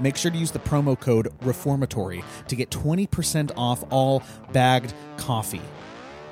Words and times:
make 0.00 0.16
sure 0.16 0.30
to 0.30 0.36
use 0.38 0.50
the 0.50 0.58
promo 0.58 0.98
code 0.98 1.32
reformatory 1.42 2.24
to 2.48 2.56
get 2.56 2.70
20% 2.70 3.52
off 3.56 3.84
all 3.90 4.22
bagged 4.52 4.92
coffee. 5.16 5.62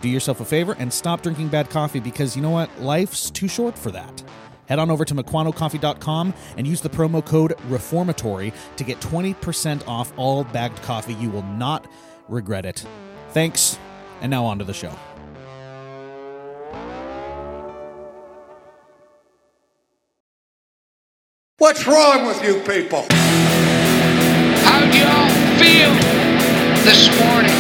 Do 0.01 0.09
yourself 0.09 0.41
a 0.41 0.45
favor 0.45 0.77
and 0.79 0.93
stop 0.93 1.23
drinking 1.23 1.49
bad 1.49 1.71
coffee 1.71 2.01
because 2.01 2.37
you 2.37 2.43
know 2.43 2.51
what? 2.51 2.71
Life's 2.81 3.31
too 3.31 3.49
short 3.49 3.77
for 3.77 3.91
that. 3.91 4.23
Head 4.67 4.79
on 4.79 4.91
over 4.91 5.05
to 5.05 5.15
MukwanoCoffee.com 5.15 6.35
and 6.57 6.67
use 6.67 6.83
the 6.83 6.91
promo 6.91 7.25
code 7.25 7.55
reformatory 7.69 8.53
to 8.77 8.85
get 8.85 9.01
20% 9.01 9.87
off 9.89 10.13
all 10.17 10.45
bagged 10.45 10.81
coffee. 10.83 11.15
You 11.15 11.31
will 11.31 11.43
not 11.43 11.91
regret 12.29 12.67
it. 12.67 12.85
Thanks 13.31 13.79
and 14.21 14.31
now 14.31 14.45
on 14.45 14.59
to 14.59 14.65
the 14.65 14.75
show. 14.75 14.93
What's 21.59 21.87
wrong 21.87 22.27
with 22.27 22.43
you 22.45 22.61
people? 22.61 23.07
How 24.89 24.95
do 24.95 25.01
y'all 25.05 25.29
feel 25.61 25.93
this 26.81 27.13
morning? 27.21 27.53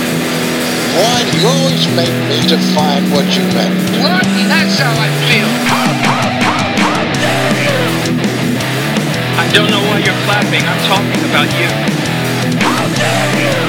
Why 0.97 1.21
do 1.29 1.37
you 1.37 1.47
always 1.47 1.85
make 1.93 2.09
me 2.25 2.41
define 2.49 3.05
what 3.13 3.29
you 3.37 3.45
meant? 3.53 3.77
What? 4.01 4.25
That's 4.49 4.79
how 4.81 4.97
I 4.97 5.13
feel. 5.29 5.51
I 9.37 9.45
don't 9.53 9.69
know 9.69 9.85
why 9.93 9.99
you're 9.99 10.17
clapping. 10.25 10.65
I'm 10.65 10.81
talking 10.89 11.21
about 11.29 11.53
you. 11.61 11.69
How 12.65 12.89
dare 12.97 13.29
you? 13.45 13.61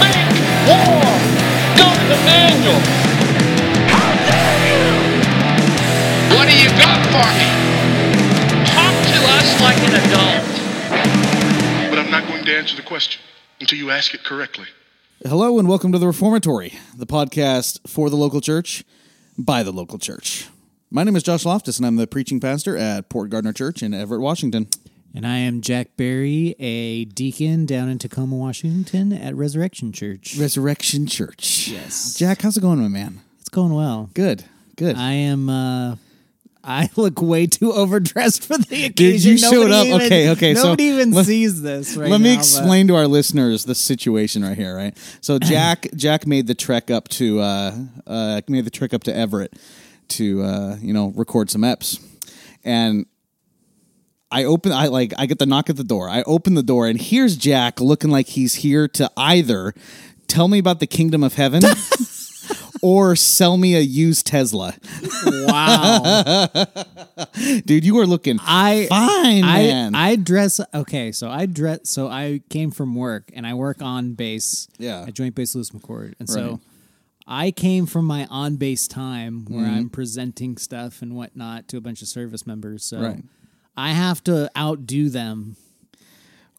Make 0.00 0.32
war! 0.64 1.04
Go 1.76 1.84
to 1.84 2.04
the 2.08 2.20
manual! 2.24 2.80
How 3.92 4.08
dare 4.24 4.56
you? 4.72 4.88
What 6.34 6.48
do 6.48 6.56
you 6.56 6.70
got 6.80 7.04
for 7.12 7.28
me? 7.36 7.49
Answer 12.60 12.76
the 12.76 12.82
question 12.82 13.20
until 13.60 13.78
you 13.78 13.90
ask 13.90 14.12
it 14.14 14.22
correctly. 14.22 14.66
hello 15.26 15.58
and 15.58 15.66
welcome 15.68 15.92
to 15.92 15.98
the 15.98 16.06
reformatory 16.06 16.74
the 16.94 17.06
podcast 17.06 17.78
for 17.88 18.10
the 18.10 18.16
local 18.16 18.40
church 18.40 18.84
by 19.38 19.62
the 19.62 19.72
local 19.72 19.98
church 19.98 20.46
my 20.90 21.02
name 21.02 21.16
is 21.16 21.22
josh 21.22 21.44
loftus 21.46 21.78
and 21.78 21.86
i'm 21.86 21.96
the 21.96 22.06
preaching 22.06 22.38
pastor 22.38 22.76
at 22.76 23.08
port 23.08 23.30
gardner 23.30 23.52
church 23.54 23.82
in 23.82 23.94
everett 23.94 24.20
washington 24.20 24.68
And 25.14 25.26
I 25.26 25.38
am 25.38 25.60
Jack 25.60 25.96
Berry, 25.96 26.54
a 26.60 27.04
deacon 27.04 27.66
down 27.66 27.88
in 27.88 27.98
Tacoma, 27.98 28.36
Washington 28.36 29.12
at 29.12 29.34
Resurrection 29.34 29.90
Church. 29.92 30.36
resurrection 30.38 31.06
church 31.06 31.66
Yes. 31.68 32.14
jack 32.16 32.42
how's 32.42 32.56
it 32.56 32.60
going 32.60 32.78
my 32.80 32.88
man 32.88 33.20
It's 33.40 33.48
going 33.48 33.72
well. 33.74 34.10
good 34.14 34.44
good 34.76 34.96
I 34.96 35.12
am. 35.12 35.48
uh 35.48 35.96
I 36.62 36.90
look 36.96 37.22
way 37.22 37.46
too 37.46 37.72
overdressed 37.72 38.44
for 38.44 38.58
the 38.58 38.84
occasion. 38.86 38.92
Dude, 38.94 39.24
you 39.24 39.38
showed 39.38 39.70
Nobody 39.70 39.72
up- 39.74 39.86
even- 39.86 40.02
okay, 40.06 40.30
okay, 40.30 40.54
so 40.54 40.62
Nobody 40.64 40.84
even 40.84 41.10
let- 41.12 41.26
sees 41.26 41.62
this. 41.62 41.96
Right 41.96 42.10
Let 42.10 42.20
me 42.20 42.30
now, 42.30 42.34
but- 42.36 42.40
explain 42.40 42.88
to 42.88 42.96
our 42.96 43.06
listeners 43.08 43.64
the 43.64 43.74
situation 43.74 44.42
right 44.42 44.56
here, 44.58 44.76
right? 44.76 44.96
So 45.22 45.38
Jack 45.42 45.86
Jack 45.96 46.26
made 46.26 46.46
the 46.46 46.54
trek 46.54 46.90
up 46.90 47.08
to 47.08 47.40
uh, 47.40 47.74
uh, 48.06 48.40
made 48.48 48.64
the 48.66 48.70
trek 48.70 48.92
up 48.92 49.04
to 49.04 49.16
Everett 49.16 49.54
to 50.08 50.42
uh, 50.42 50.76
you 50.82 50.92
know 50.92 51.12
record 51.16 51.48
some 51.50 51.62
eps, 51.62 51.98
and 52.62 53.06
I 54.30 54.44
open 54.44 54.72
I 54.72 54.88
like 54.88 55.12
I 55.16 55.26
get 55.26 55.38
the 55.38 55.46
knock 55.46 55.70
at 55.70 55.76
the 55.76 55.84
door. 55.84 56.08
I 56.10 56.22
open 56.22 56.54
the 56.54 56.62
door 56.62 56.86
and 56.86 57.00
here's 57.00 57.36
Jack 57.36 57.80
looking 57.80 58.10
like 58.10 58.26
he's 58.28 58.56
here 58.56 58.86
to 58.88 59.10
either 59.16 59.72
tell 60.28 60.46
me 60.46 60.58
about 60.58 60.78
the 60.78 60.86
kingdom 60.86 61.24
of 61.24 61.34
heaven 61.34 61.62
or 62.82 63.14
sell 63.16 63.56
me 63.56 63.74
a 63.76 63.80
used 63.80 64.26
Tesla. 64.26 64.74
Wow. 65.24 66.44
Dude, 67.66 67.84
you 67.84 67.98
are 67.98 68.06
looking 68.06 68.38
I 68.42 68.86
fine, 68.88 69.44
I 69.44 69.62
man. 69.66 69.94
I 69.94 70.16
dress 70.16 70.60
okay. 70.74 71.12
So 71.12 71.28
I 71.30 71.46
dress. 71.46 71.80
So 71.88 72.08
I 72.08 72.40
came 72.48 72.70
from 72.70 72.94
work 72.94 73.30
and 73.34 73.46
I 73.46 73.54
work 73.54 73.82
on 73.82 74.14
base. 74.14 74.68
Yeah. 74.78 75.02
At 75.06 75.14
Joint 75.14 75.34
Base 75.34 75.54
Lewis 75.54 75.70
McChord, 75.70 76.14
and 76.18 76.28
Right. 76.28 76.28
so 76.28 76.60
I 77.26 77.50
came 77.50 77.86
from 77.86 78.06
my 78.06 78.26
on 78.30 78.56
base 78.56 78.88
time 78.88 79.44
where 79.48 79.64
Mm-hmm. 79.64 79.74
I'm 79.76 79.90
presenting 79.90 80.56
stuff 80.56 81.02
and 81.02 81.14
whatnot 81.14 81.68
to 81.68 81.76
a 81.76 81.80
bunch 81.80 82.02
of 82.02 82.08
service 82.08 82.46
members. 82.46 82.84
So 82.84 83.00
Right. 83.00 83.22
I 83.76 83.90
have 83.92 84.22
to 84.24 84.50
outdo 84.56 85.08
them 85.10 85.56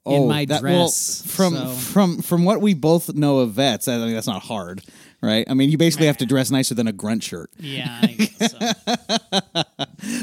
in 0.06 0.28
my 0.28 0.44
Oh, 0.44 0.46
well, 0.50 0.60
dress. 0.62 1.22
from 1.26 1.54
so- 1.56 1.68
from 1.70 2.22
from 2.22 2.44
what 2.46 2.62
we 2.62 2.74
both 2.74 3.14
know 3.14 3.40
of 3.40 3.54
vets, 3.54 3.88
I 3.88 3.98
mean 3.98 4.14
that's 4.14 4.28
not 4.28 4.44
hard, 4.44 4.82
right? 5.22 5.46
I 5.50 5.54
mean, 5.54 5.70
you 5.70 5.78
basically 5.78 6.08
have 6.08 6.18
to 6.18 6.26
dress 6.26 6.52
nicer 6.52 6.74
than 6.76 6.88
a 6.88 6.92
grunt 6.94 7.24
shirt. 7.24 7.50
yeah. 7.60 8.00
I 8.04 8.08
guess 8.08 8.52
so. 8.52 9.64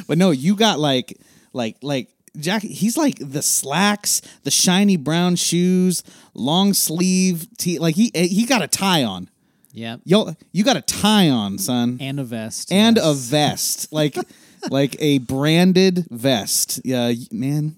But 0.07 0.19
no, 0.19 0.31
you 0.31 0.57
got 0.57 0.79
like 0.81 1.17
like 1.53 1.77
like 1.83 2.09
Jack. 2.37 2.63
He's 2.63 2.97
like 2.97 3.17
the 3.21 3.43
slacks, 3.43 4.21
the 4.43 4.51
shiny 4.51 4.97
brown 4.97 5.37
shoes, 5.37 6.03
long 6.35 6.73
sleeve 6.75 7.47
tee. 7.59 7.79
Like 7.79 7.95
he 7.95 8.11
eh, 8.15 8.27
he 8.27 8.45
got 8.47 8.63
a 8.63 8.69
tie 8.69 9.05
on. 9.05 9.29
Yeah, 9.73 9.99
Yo, 10.05 10.35
you 10.51 10.65
got 10.65 10.77
a 10.77 10.81
tie 10.81 11.29
on, 11.29 11.59
son, 11.59 11.99
And 12.01 12.19
a 12.19 12.25
vest. 12.25 12.73
and 12.73 12.97
yes. 12.97 13.07
a 13.07 13.15
vest, 13.15 13.93
like 13.93 14.17
like 14.71 14.97
a 14.99 15.19
branded 15.19 16.07
vest. 16.11 16.81
Yeah, 16.85 17.13
man. 17.31 17.77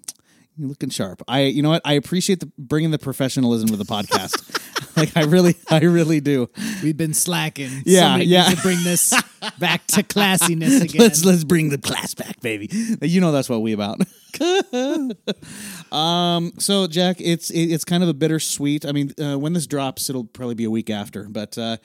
You're 0.61 0.69
looking 0.69 0.91
sharp. 0.91 1.23
I, 1.27 1.45
you 1.45 1.63
know 1.63 1.71
what? 1.71 1.81
I 1.87 1.95
appreciate 1.95 2.41
the 2.41 2.53
bringing 2.59 2.91
the 2.91 2.99
professionalism 2.99 3.69
to 3.71 3.77
the 3.77 3.85
podcast. 3.85 4.95
like 4.97 5.17
I 5.17 5.25
really, 5.25 5.57
I 5.71 5.79
really 5.81 6.21
do. 6.21 6.51
We've 6.83 6.99
been 6.99 7.15
slacking. 7.15 7.71
Yeah, 7.87 8.01
Somebody 8.01 8.25
yeah. 8.27 8.49
needs 8.49 8.57
to 8.57 8.63
bring 8.63 8.85
this 8.85 9.15
back 9.59 9.87
to 9.87 10.03
classiness 10.03 10.81
again. 10.83 11.01
Let's 11.01 11.25
let's 11.25 11.45
bring 11.45 11.71
the 11.71 11.79
class 11.79 12.13
back, 12.13 12.43
baby. 12.43 12.69
You 13.01 13.23
know 13.23 13.33
that's 13.33 13.49
what 13.49 13.63
we 13.63 13.73
about. 13.73 14.03
um. 15.93 16.53
So 16.59 16.87
Jack, 16.87 17.17
it's 17.21 17.49
it, 17.49 17.73
it's 17.73 17.87
kind 17.87 18.03
of 18.03 18.11
a 18.11 18.15
bittersweet. 18.15 18.85
I 18.85 18.93
mean, 18.93 19.15
uh, 19.19 19.39
when 19.39 19.55
this 19.55 19.67
drops, 19.67 20.11
it'll 20.11 20.25
probably 20.25 20.57
be 20.57 20.65
a 20.65 20.71
week 20.71 20.91
after. 20.91 21.27
But 21.27 21.57
uh, 21.57 21.79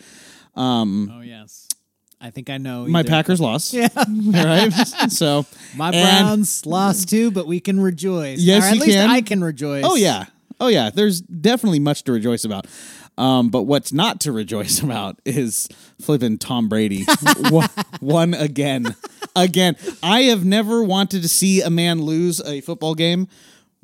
um, 0.59 1.13
oh 1.13 1.21
yes. 1.21 1.64
I 2.25 2.31
think 2.31 2.49
I 2.49 2.57
know. 2.57 2.87
my 2.87 2.99
either. 3.01 3.09
Packers 3.09 3.39
lost. 3.39 3.71
Yeah. 3.73 3.87
right. 4.07 4.71
So 5.11 5.45
My 5.75 5.91
and- 5.91 6.25
Browns 6.25 6.65
lost 6.65 7.07
too, 7.09 7.29
but 7.29 7.45
we 7.45 7.59
can 7.59 7.79
rejoice. 7.79 8.39
Yes, 8.39 8.63
or 8.63 8.67
at 8.67 8.75
you 8.75 8.81
least 8.81 8.97
can. 8.97 9.09
I 9.11 9.21
can 9.21 9.43
rejoice. 9.43 9.83
Oh 9.85 9.95
yeah. 9.95 10.25
Oh 10.59 10.67
yeah. 10.67 10.89
There's 10.89 11.21
definitely 11.21 11.79
much 11.79 12.03
to 12.05 12.11
rejoice 12.11 12.43
about. 12.43 12.65
Um, 13.17 13.49
but 13.49 13.63
what's 13.63 13.93
not 13.93 14.19
to 14.21 14.31
rejoice 14.31 14.79
about 14.83 15.19
is 15.23 15.67
flipping 16.01 16.37
Tom 16.39 16.67
Brady 16.67 17.05
won, 17.51 17.69
won 18.01 18.33
again, 18.33 18.95
again. 19.35 19.75
I 20.03 20.23
have 20.23 20.43
never 20.43 20.83
wanted 20.83 21.21
to 21.21 21.29
see 21.29 21.61
a 21.61 21.69
man 21.69 22.01
lose 22.01 22.41
a 22.41 22.61
football 22.61 22.95
game 22.95 23.27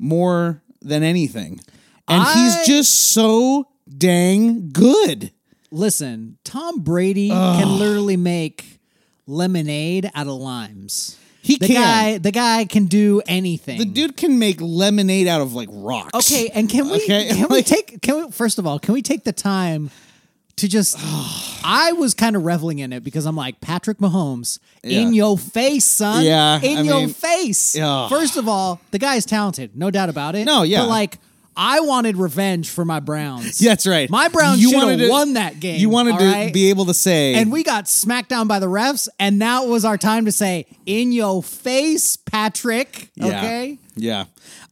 more 0.00 0.62
than 0.82 1.02
anything, 1.04 1.60
and 2.08 2.22
I- 2.22 2.34
he's 2.34 2.66
just 2.66 3.12
so 3.12 3.68
dang 3.88 4.70
good. 4.72 5.30
Listen, 5.72 6.36
Tom 6.44 6.80
Brady 6.80 7.30
can 7.30 7.78
literally 7.78 8.16
make 8.16 8.78
lemonade 9.26 10.10
out 10.14 10.26
of 10.26 10.34
limes. 10.34 11.18
He 11.40 11.56
the 11.56 11.66
can. 11.66 11.74
guy, 11.76 12.18
the 12.18 12.30
guy 12.30 12.64
can 12.66 12.86
do 12.86 13.20
anything. 13.26 13.78
The 13.78 13.84
dude 13.84 14.16
can 14.16 14.38
make 14.38 14.60
lemonade 14.60 15.26
out 15.26 15.40
of 15.40 15.54
like 15.54 15.68
rocks. 15.72 16.30
Okay, 16.30 16.50
and 16.50 16.68
can 16.70 16.86
we 16.86 17.02
Okay, 17.02 17.28
can 17.30 17.48
we 17.48 17.62
take 17.62 18.00
can 18.00 18.26
we 18.26 18.30
first 18.30 18.58
of 18.60 18.66
all 18.66 18.78
can 18.78 18.94
we 18.94 19.02
take 19.02 19.24
the 19.24 19.32
time 19.32 19.90
to 20.56 20.68
just 20.68 20.96
I 21.64 21.92
was 21.92 22.14
kind 22.14 22.36
of 22.36 22.44
reveling 22.44 22.78
in 22.78 22.92
it 22.92 23.02
because 23.02 23.26
I'm 23.26 23.34
like 23.34 23.60
Patrick 23.60 23.98
Mahomes 23.98 24.60
in 24.84 25.14
your 25.14 25.36
face, 25.36 25.84
son. 25.84 26.24
Yeah, 26.24 26.60
in 26.60 26.78
I 26.78 26.82
your 26.82 27.00
mean, 27.00 27.08
face. 27.08 27.76
ugh. 27.76 28.08
First 28.10 28.36
of 28.36 28.46
all, 28.46 28.80
the 28.92 28.98
guy 28.98 29.16
is 29.16 29.24
talented, 29.26 29.76
no 29.76 29.90
doubt 29.90 30.10
about 30.10 30.36
it. 30.36 30.44
No, 30.44 30.62
yeah. 30.62 30.82
but 30.82 30.88
like 30.88 31.18
I 31.56 31.80
wanted 31.80 32.16
revenge 32.16 32.70
for 32.70 32.84
my 32.84 33.00
Browns. 33.00 33.60
Yeah, 33.60 33.70
that's 33.70 33.86
right. 33.86 34.08
My 34.08 34.28
Browns 34.28 34.62
You 34.62 34.70
should 34.70 35.00
have 35.00 35.10
won 35.10 35.34
that 35.34 35.60
game. 35.60 35.80
You 35.80 35.88
wanted 35.88 36.18
to 36.18 36.24
right? 36.24 36.52
be 36.52 36.70
able 36.70 36.86
to 36.86 36.94
say, 36.94 37.34
and 37.34 37.52
we 37.52 37.62
got 37.62 37.88
smacked 37.88 38.28
down 38.28 38.48
by 38.48 38.58
the 38.58 38.66
refs, 38.66 39.08
and 39.18 39.38
now 39.38 39.64
it 39.64 39.68
was 39.68 39.84
our 39.84 39.98
time 39.98 40.24
to 40.24 40.32
say, 40.32 40.66
"In 40.86 41.12
your 41.12 41.42
face, 41.42 42.16
Patrick." 42.16 43.10
Yeah. 43.14 43.26
Okay. 43.26 43.78
Yeah. 43.94 44.24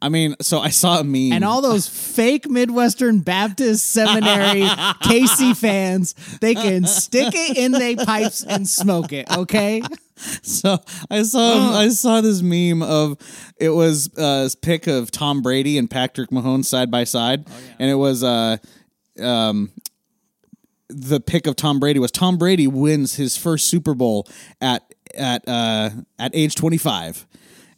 I 0.02 0.08
mean, 0.08 0.34
so 0.40 0.60
I 0.60 0.70
saw 0.70 1.00
a 1.00 1.04
meme. 1.04 1.32
And 1.32 1.44
all 1.44 1.60
those 1.60 1.86
fake 2.16 2.48
Midwestern 2.48 3.20
Baptist 3.20 3.90
Seminary 3.90 4.62
KC 4.62 5.54
fans, 5.56 6.14
they 6.40 6.54
can 6.54 6.86
stick 6.86 7.34
it 7.34 7.58
in 7.58 7.72
their 7.72 7.96
pipes 7.96 8.42
and 8.42 8.66
smoke 8.66 9.12
it, 9.12 9.30
okay? 9.30 9.82
So 10.42 10.78
I 11.10 11.22
saw 11.22 11.78
I 11.78 11.88
saw 11.90 12.20
this 12.20 12.42
meme 12.42 12.82
of 12.82 13.16
it 13.56 13.70
was 13.70 14.16
uh, 14.18 14.48
a 14.52 14.56
pic 14.60 14.86
of 14.86 15.10
Tom 15.10 15.42
Brady 15.42 15.78
and 15.78 15.90
Patrick 15.90 16.30
Mahomes 16.30 16.66
side 16.66 16.90
by 16.90 17.04
side, 17.04 17.46
and 17.78 17.90
it 17.90 17.94
was 17.94 18.22
uh, 18.22 18.58
um, 19.20 19.70
the 20.88 21.20
pic 21.20 21.46
of 21.46 21.56
Tom 21.56 21.80
Brady 21.80 21.98
was 21.98 22.10
Tom 22.10 22.36
Brady 22.36 22.66
wins 22.66 23.14
his 23.16 23.36
first 23.36 23.68
Super 23.68 23.94
Bowl 23.94 24.28
at 24.60 24.94
at 25.14 25.46
uh, 25.48 25.90
at 26.18 26.32
age 26.34 26.54
twenty 26.54 26.78
five. 26.78 27.26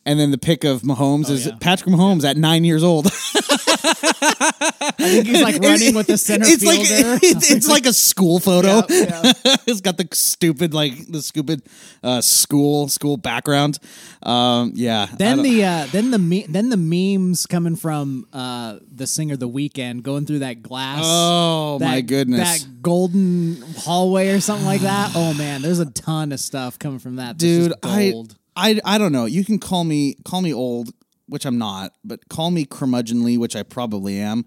And 0.05 0.19
then 0.19 0.33
the 0.33 0.39
pic 0.39 0.65
of 0.65 0.83
Mahomes 0.83 1.31
is 1.31 1.47
yeah. 1.47 1.53
Patrick 1.61 1.95
Mahomes 1.95 2.25
at 2.29 2.37
nine 2.37 2.65
years 2.65 2.83
old. 2.83 3.07
I 5.03 5.09
think 5.11 5.27
he's 5.27 5.43
like 5.43 5.63
running 5.63 5.95
with 5.95 6.07
the 6.07 6.17
center 6.19 6.47
it's 6.49 6.65
like 6.65 6.81
fielder. 6.87 7.19
it's, 7.23 7.51
it's 7.51 7.69
like 7.69 7.87
a 7.87 7.93
school 7.93 8.39
photo. 8.41 8.83
Yeah, 8.89 9.07
yeah. 9.25 9.33
it's 9.67 9.81
got 9.81 9.97
the 9.97 10.09
stupid 10.13 10.75
like 10.75 10.93
the 11.09 11.23
stupid 11.23 11.63
uh, 12.03 12.21
school 12.21 12.89
school 12.89 13.17
background. 13.17 13.79
Um, 14.23 14.73
yeah. 14.75 15.07
Then 15.17 15.43
the 15.43 15.65
uh, 15.65 15.87
then 15.93 16.11
the 16.11 16.19
me- 16.19 16.47
then 16.49 16.69
the 16.69 16.77
memes 16.77 17.47
coming 17.47 17.77
from 17.77 18.27
uh, 18.33 18.79
the 18.91 19.07
singer 19.07 19.37
The 19.37 19.49
Weeknd 19.49 20.03
going 20.03 20.27
through 20.27 20.41
that 20.41 20.63
glass. 20.63 21.01
Oh, 21.05 21.79
that- 21.79 21.87
my 21.87 22.01
goodness. 22.01 22.63
That 22.63 22.83
golden 22.83 23.63
hallway 23.79 24.29
or 24.29 24.41
something 24.41 24.67
like 24.67 24.83
that. 24.83 25.13
Oh 25.23 25.35
man, 25.35 25.63
there's 25.63 25.79
a 25.79 25.91
ton 25.91 26.33
of 26.33 26.41
stuff 26.41 26.79
coming 26.79 26.99
from 26.99 27.17
that. 27.17 27.37
dude, 27.39 27.73
I. 27.83 28.13
I 28.55 28.79
I 28.85 28.99
don't 28.99 29.13
know. 29.13 29.25
You 29.25 29.45
can 29.47 29.59
call 29.59 29.83
me 29.83 30.15
call 30.27 30.43
me 30.43 30.53
old, 30.53 30.91
which 31.27 31.47
I'm 31.47 31.57
not, 31.57 31.93
but 32.05 32.29
call 32.29 32.51
me 32.51 32.67
curmudgeonly, 32.67 33.39
which 33.39 33.57
I 33.57 33.63
probably 33.63 34.19
am. 34.21 34.45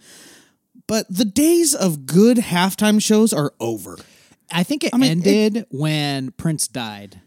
But 0.87 1.07
the 1.09 1.25
days 1.25 1.73
of 1.73 2.05
good 2.05 2.37
halftime 2.37 3.01
shows 3.01 3.33
are 3.33 3.53
over. 3.59 3.97
I 4.51 4.63
think 4.63 4.83
it 4.83 4.93
mean, 4.93 5.03
it- 5.03 5.27
ended 5.27 5.65
when 5.69 6.31
Prince 6.31 6.67
died. 6.67 7.21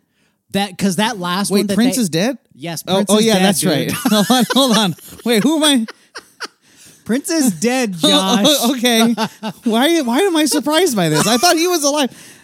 That 0.53 0.71
because 0.71 0.97
that 0.97 1.19
last 1.19 1.51
Wait, 1.51 1.61
one. 1.61 1.67
That 1.67 1.75
Prince 1.75 1.97
they- 1.97 2.03
is 2.03 2.09
dead. 2.09 2.39
Yes, 2.55 2.83
Oh, 2.87 2.95
Prince 2.97 3.11
oh 3.11 3.19
is 3.19 3.27
yeah, 3.27 3.35
dead, 3.35 3.43
that's 3.45 3.61
dude. 3.61 3.71
right. 3.71 3.93
hold 3.95 4.27
on, 4.31 4.45
hold 4.55 4.77
on. 4.79 4.95
Wait, 5.25 5.43
who 5.43 5.57
am 5.63 5.65
I? 5.65 5.87
Prince 7.05 7.31
is 7.31 7.53
dead, 7.61 7.95
oh, 8.05 8.37
oh, 8.45 8.75
Josh. 8.75 8.79
okay. 8.79 9.51
Why 9.71 10.01
why 10.03 10.19
am 10.21 10.37
I 10.37 10.45
surprised 10.47 10.95
by 10.97 11.09
this? 11.09 11.27
I 11.27 11.37
thought 11.37 11.57
he 11.57 11.67
was 11.67 11.83
alive. 11.85 12.35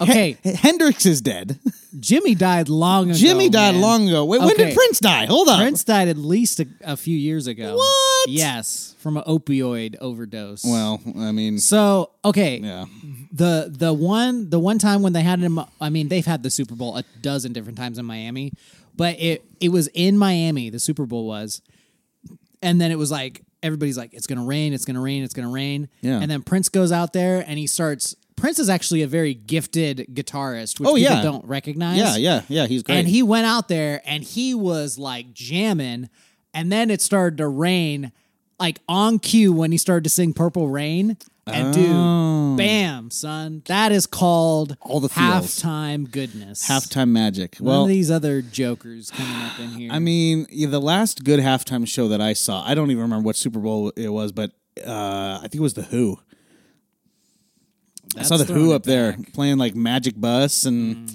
Okay, 0.00 0.36
H- 0.44 0.56
Hendrix 0.56 1.06
is 1.06 1.20
dead. 1.20 1.58
Jimi 1.96 2.36
died 2.36 2.68
long 2.68 3.10
ago. 3.10 3.18
Jimi 3.18 3.50
died 3.50 3.72
man. 3.74 3.80
long 3.82 4.08
ago. 4.08 4.24
Wait, 4.24 4.40
when 4.40 4.56
did 4.56 4.74
Prince 4.74 4.98
die? 5.00 5.26
Hold 5.26 5.48
on. 5.48 5.58
Prince 5.58 5.84
died 5.84 6.08
at 6.08 6.16
least 6.16 6.60
a, 6.60 6.66
a 6.82 6.96
few 6.96 7.16
years 7.16 7.46
ago. 7.46 7.76
What? 7.76 8.28
Yes, 8.30 8.94
from 8.98 9.16
an 9.16 9.24
opioid 9.24 9.96
overdose. 10.00 10.64
Well, 10.64 11.00
I 11.18 11.32
mean, 11.32 11.58
so 11.58 12.10
okay, 12.24 12.58
yeah. 12.58 12.86
the 13.32 13.72
the 13.76 13.92
one 13.92 14.48
the 14.50 14.58
one 14.58 14.78
time 14.78 15.02
when 15.02 15.12
they 15.12 15.22
had 15.22 15.40
him 15.40 15.58
I 15.80 15.90
mean 15.90 16.08
they've 16.08 16.24
had 16.24 16.42
the 16.42 16.50
Super 16.50 16.74
Bowl 16.74 16.96
a 16.96 17.04
dozen 17.20 17.52
different 17.52 17.76
times 17.78 17.98
in 17.98 18.04
Miami 18.06 18.52
but 18.94 19.18
it 19.18 19.44
it 19.60 19.70
was 19.70 19.88
in 19.88 20.16
Miami 20.18 20.70
the 20.70 20.78
Super 20.80 21.06
Bowl 21.06 21.26
was 21.26 21.62
and 22.62 22.80
then 22.80 22.90
it 22.90 22.98
was 22.98 23.10
like 23.10 23.42
everybody's 23.62 23.96
like 23.96 24.12
it's 24.14 24.26
going 24.26 24.38
to 24.38 24.44
rain 24.44 24.72
it's 24.72 24.84
going 24.84 24.94
to 24.96 25.00
rain 25.00 25.22
it's 25.24 25.34
going 25.34 25.46
to 25.48 25.52
rain 25.52 25.88
Yeah. 26.00 26.20
and 26.20 26.30
then 26.30 26.42
Prince 26.42 26.68
goes 26.68 26.92
out 26.92 27.12
there 27.12 27.44
and 27.46 27.58
he 27.58 27.66
starts 27.66 28.14
Prince 28.42 28.58
is 28.58 28.68
actually 28.68 29.02
a 29.02 29.06
very 29.06 29.34
gifted 29.34 30.06
guitarist 30.12 30.80
which 30.80 30.88
Oh, 30.88 30.94
people 30.96 31.14
yeah. 31.16 31.22
don't 31.22 31.44
recognize 31.46 31.96
Yeah, 31.98 32.16
yeah, 32.16 32.42
yeah. 32.48 32.66
He's 32.66 32.82
great. 32.82 32.96
and 32.98 33.08
he 33.08 33.22
went 33.22 33.46
out 33.46 33.68
there 33.68 34.02
and 34.04 34.22
he 34.24 34.52
was 34.54 34.98
like 34.98 35.32
jamming 35.32 36.10
and 36.52 36.70
then 36.72 36.90
it 36.90 37.00
started 37.00 37.38
to 37.38 37.46
rain 37.48 38.10
like 38.58 38.80
on 38.88 39.18
cue 39.20 39.52
when 39.52 39.70
he 39.72 39.78
started 39.78 40.04
to 40.04 40.10
sing 40.10 40.32
purple 40.34 40.68
rain 40.68 41.16
and 41.46 41.72
dude 41.74 42.56
bam 42.56 43.10
son 43.10 43.62
that 43.66 43.90
is 43.92 44.06
called 44.06 44.76
Oh. 44.82 44.90
All 44.90 45.00
the 45.00 45.08
feels. 45.08 45.62
halftime 45.62 46.10
goodness 46.10 46.68
halftime 46.68 47.10
magic. 47.10 47.60
None 47.60 47.68
Well, 47.68 47.82
of 47.82 47.88
these 47.88 48.10
other 48.10 48.42
jokers 48.42 49.10
coming 49.10 49.42
up 49.46 49.58
in 49.60 49.68
here 49.70 49.90
I 49.92 49.98
mean, 49.98 50.46
yeah, 50.50 50.68
the 50.68 50.80
last 50.80 51.24
good 51.24 51.40
halftime 51.40 51.86
show 51.88 52.08
that 52.08 52.20
I 52.20 52.32
saw, 52.34 52.62
I 52.66 52.74
don't 52.74 52.90
even 52.90 53.02
remember 53.04 53.24
what 53.24 53.36
Super 53.36 53.58
Bowl 53.60 53.92
it 53.96 54.08
was, 54.08 54.32
but 54.32 54.50
uh, 54.86 55.38
I 55.38 55.42
think 55.42 55.56
it 55.56 55.60
was 55.60 55.74
the 55.74 55.82
Who. 55.82 56.18
I 58.16 58.22
saw 58.22 58.36
the 58.36 58.44
Who 58.52 58.72
up 58.72 58.82
there 58.82 59.12
back. 59.12 59.20
Mm. 59.20 59.34
playing 59.34 59.58
like 59.58 59.74
Magic 59.74 60.20
Bus 60.20 60.64
and 60.64 61.10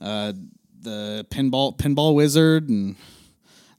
uh, 0.00 0.32
the 0.80 1.26
pinball 1.30 1.76
pinball 1.76 2.14
wizard 2.14 2.68
and 2.68 2.96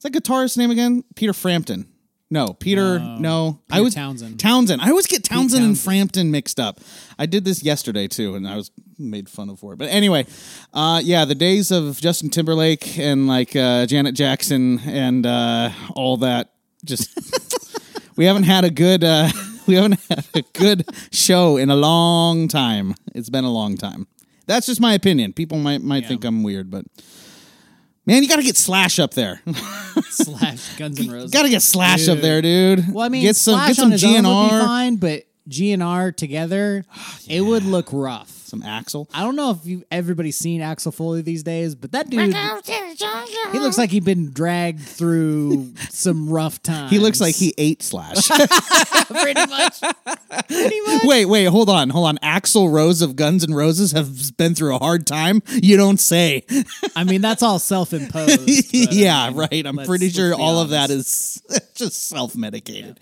is 0.00 0.02
that 0.02 0.12
guitarist's 0.12 0.56
name 0.56 0.70
again? 0.70 1.04
Peter 1.14 1.34
Frampton. 1.34 1.86
No, 2.30 2.54
Peter. 2.54 3.00
No, 3.00 3.60
I 3.68 3.74
Peter 3.74 3.84
was 3.84 3.94
Townshend. 3.94 4.38
Townshend. 4.38 4.80
I 4.80 4.90
always 4.90 5.08
get 5.08 5.24
Townshend, 5.24 5.64
and 5.64 5.78
Frampton 5.78 6.30
mixed 6.30 6.60
up. 6.60 6.78
I 7.18 7.26
did 7.26 7.44
this 7.44 7.62
yesterday 7.64 8.06
too, 8.06 8.36
and 8.36 8.48
I 8.48 8.54
was 8.54 8.70
made 8.98 9.28
fun 9.28 9.50
of 9.50 9.58
for 9.58 9.72
it. 9.72 9.78
But 9.78 9.88
anyway, 9.88 10.26
uh, 10.72 11.00
yeah, 11.02 11.24
the 11.24 11.34
days 11.34 11.72
of 11.72 12.00
Justin 12.00 12.30
Timberlake 12.30 12.98
and 12.98 13.26
like 13.26 13.56
uh, 13.56 13.84
Janet 13.86 14.14
Jackson 14.14 14.78
and 14.86 15.26
uh, 15.26 15.70
all 15.96 16.16
that. 16.18 16.52
Just 16.84 17.10
we 18.16 18.24
haven't 18.26 18.44
had 18.44 18.64
a 18.64 18.70
good 18.70 19.02
uh, 19.02 19.28
we 19.70 19.76
haven't 19.76 20.00
had 20.10 20.26
a 20.34 20.42
good 20.52 20.84
show 21.12 21.56
in 21.56 21.70
a 21.70 21.76
long 21.76 22.48
time. 22.48 22.94
It's 23.14 23.30
been 23.30 23.44
a 23.44 23.52
long 23.52 23.76
time. 23.76 24.08
That's 24.46 24.66
just 24.66 24.80
my 24.80 24.94
opinion. 24.94 25.32
People 25.32 25.58
might 25.58 25.80
might 25.80 26.06
think 26.06 26.24
I'm 26.24 26.42
weird, 26.42 26.70
but 26.70 26.84
man, 28.04 28.22
you 28.22 28.28
got 28.28 28.36
to 28.36 28.42
get 28.42 28.56
Slash 28.56 28.98
up 28.98 29.14
there. 29.14 29.40
slash 30.10 30.76
Guns 30.76 30.98
N' 30.98 31.08
Roses 31.12 31.30
got 31.30 31.42
to 31.42 31.48
get 31.48 31.62
Slash 31.62 32.08
up 32.08 32.18
there, 32.18 32.42
dude. 32.42 32.92
well 32.92 33.04
I 33.04 33.08
mean 33.08 33.22
get 33.22 33.36
some 33.36 33.54
Slash 33.54 33.68
get 33.68 33.76
some 33.76 33.84
on 33.86 33.92
his 33.92 34.04
own 34.04 34.12
would 34.12 34.22
be 34.22 34.28
GNR, 34.28 34.60
fine 34.64 34.96
but 34.96 35.22
GNR 35.48 36.16
together 36.16 36.84
it 37.28 37.42
would 37.42 37.64
look 37.64 37.90
rough 37.92 38.39
some 38.50 38.62
Axel. 38.62 39.08
I 39.14 39.22
don't 39.22 39.36
know 39.36 39.52
if 39.52 39.64
you 39.64 39.84
everybody's 39.90 40.36
seen 40.36 40.60
Axel 40.60 40.92
Foley 40.92 41.22
these 41.22 41.42
days, 41.42 41.74
but 41.74 41.92
that 41.92 42.10
dude, 42.10 42.34
he 43.52 43.58
looks 43.58 43.78
like 43.78 43.90
he's 43.90 44.04
been 44.04 44.30
dragged 44.32 44.80
through 44.80 45.72
some 45.88 46.28
rough 46.28 46.62
times. 46.62 46.90
He 46.90 46.98
looks 46.98 47.20
like 47.20 47.34
he 47.34 47.54
ate 47.56 47.82
Slash. 47.82 48.28
pretty 49.08 49.46
much. 49.46 49.80
Pretty 50.48 50.80
much. 50.82 51.02
wait, 51.04 51.26
wait, 51.26 51.44
hold 51.44 51.70
on, 51.70 51.90
hold 51.90 52.08
on. 52.08 52.18
Axl 52.18 52.70
Rose 52.70 53.00
of 53.00 53.16
Guns 53.16 53.44
N' 53.44 53.54
Roses 53.54 53.92
have 53.92 54.36
been 54.36 54.54
through 54.54 54.74
a 54.74 54.78
hard 54.78 55.06
time. 55.06 55.42
You 55.48 55.76
don't 55.76 56.00
say. 56.00 56.44
I 56.96 57.04
mean, 57.04 57.20
that's 57.20 57.42
all 57.42 57.58
self-imposed. 57.58 58.46
but, 58.46 58.90
I 58.90 58.92
yeah, 58.92 59.28
mean, 59.28 59.38
right. 59.38 59.66
I'm 59.66 59.76
pretty 59.78 60.10
sure 60.10 60.34
be 60.36 60.42
all 60.42 60.58
of 60.58 60.70
that 60.70 60.90
is 60.90 61.40
just 61.74 62.08
self 62.08 62.36
medicated. 62.36 62.98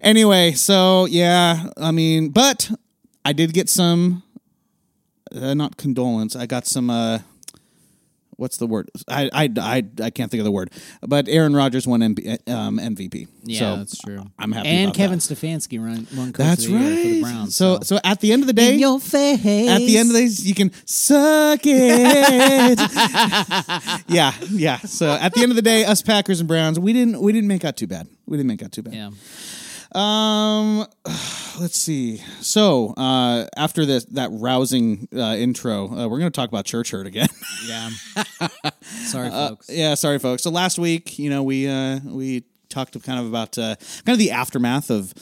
Anyway, 0.00 0.52
so 0.52 1.06
yeah, 1.06 1.70
I 1.76 1.90
mean, 1.90 2.30
but 2.30 2.70
I 3.24 3.32
did 3.32 3.52
get 3.52 3.68
some, 3.68 4.22
uh, 5.34 5.54
not 5.54 5.76
condolence. 5.76 6.36
I 6.36 6.46
got 6.46 6.66
some. 6.66 6.90
uh 6.90 7.20
What's 8.36 8.56
the 8.56 8.68
word? 8.68 8.88
I, 9.08 9.28
I, 9.32 9.50
I, 9.58 9.82
I 10.00 10.10
can't 10.10 10.30
think 10.30 10.38
of 10.38 10.44
the 10.44 10.52
word. 10.52 10.70
But 11.02 11.26
Aaron 11.28 11.56
Rodgers 11.56 11.88
won 11.88 11.98
MB, 11.98 12.48
um, 12.48 12.78
MVP. 12.78 13.26
Yeah, 13.42 13.58
so 13.58 13.76
that's 13.78 13.98
true. 13.98 14.22
I'm 14.38 14.52
happy. 14.52 14.68
And 14.68 14.84
about 14.90 14.94
Kevin 14.94 15.18
that. 15.18 15.24
Stefanski 15.24 15.84
run 15.84 16.06
one 16.16 16.32
coach 16.32 16.46
That's 16.46 16.64
the 16.66 16.70
year 16.70 17.02
for 17.02 17.08
the. 17.08 17.22
Browns. 17.22 17.56
So, 17.56 17.80
so 17.82 17.98
at 18.04 18.20
the 18.20 18.32
end 18.32 18.44
of 18.44 18.46
the 18.46 18.52
day, 18.52 18.74
in 18.74 18.78
your 18.78 19.00
face. 19.00 19.68
at 19.68 19.78
the 19.78 19.98
end 19.98 20.10
of 20.10 20.14
this, 20.14 20.44
you 20.44 20.54
can 20.54 20.70
suck 20.86 21.62
it. 21.64 22.78
yeah, 24.08 24.32
yeah. 24.52 24.78
So 24.78 25.10
at 25.10 25.34
the 25.34 25.42
end 25.42 25.50
of 25.50 25.56
the 25.56 25.62
day, 25.62 25.84
us 25.84 26.00
Packers 26.00 26.38
and 26.38 26.46
Browns, 26.48 26.78
we 26.78 26.92
didn't 26.92 27.20
we 27.20 27.32
didn't 27.32 27.48
make 27.48 27.64
out 27.64 27.76
too 27.76 27.88
bad. 27.88 28.06
We 28.26 28.36
didn't 28.36 28.50
make 28.50 28.62
out 28.62 28.70
too 28.70 28.82
bad. 28.82 28.94
yeah. 28.94 29.10
Um, 29.94 30.78
let's 31.60 31.76
see. 31.78 32.18
So 32.40 32.94
uh, 32.96 33.46
after 33.56 33.86
this 33.86 34.04
that 34.06 34.30
rousing 34.32 35.08
uh, 35.14 35.36
intro, 35.38 35.86
uh, 35.88 36.08
we're 36.08 36.18
going 36.18 36.30
to 36.30 36.36
talk 36.36 36.48
about 36.48 36.64
church 36.64 36.90
hurt 36.90 37.06
again. 37.06 37.28
Yeah. 37.66 37.90
Sorry, 38.82 39.28
Uh, 39.28 39.48
folks. 39.50 39.70
yeah, 39.70 39.94
sorry, 39.94 40.18
folks. 40.18 40.42
So 40.42 40.50
last 40.50 40.78
week, 40.78 41.18
you 41.18 41.30
know, 41.30 41.42
we 41.42 41.68
uh, 41.68 42.00
we 42.04 42.44
talked 42.68 43.00
kind 43.02 43.18
of 43.20 43.26
about 43.26 43.56
uh, 43.58 43.76
kind 44.04 44.14
of 44.14 44.18
the 44.18 44.30
aftermath 44.30 44.90
of 44.90 45.12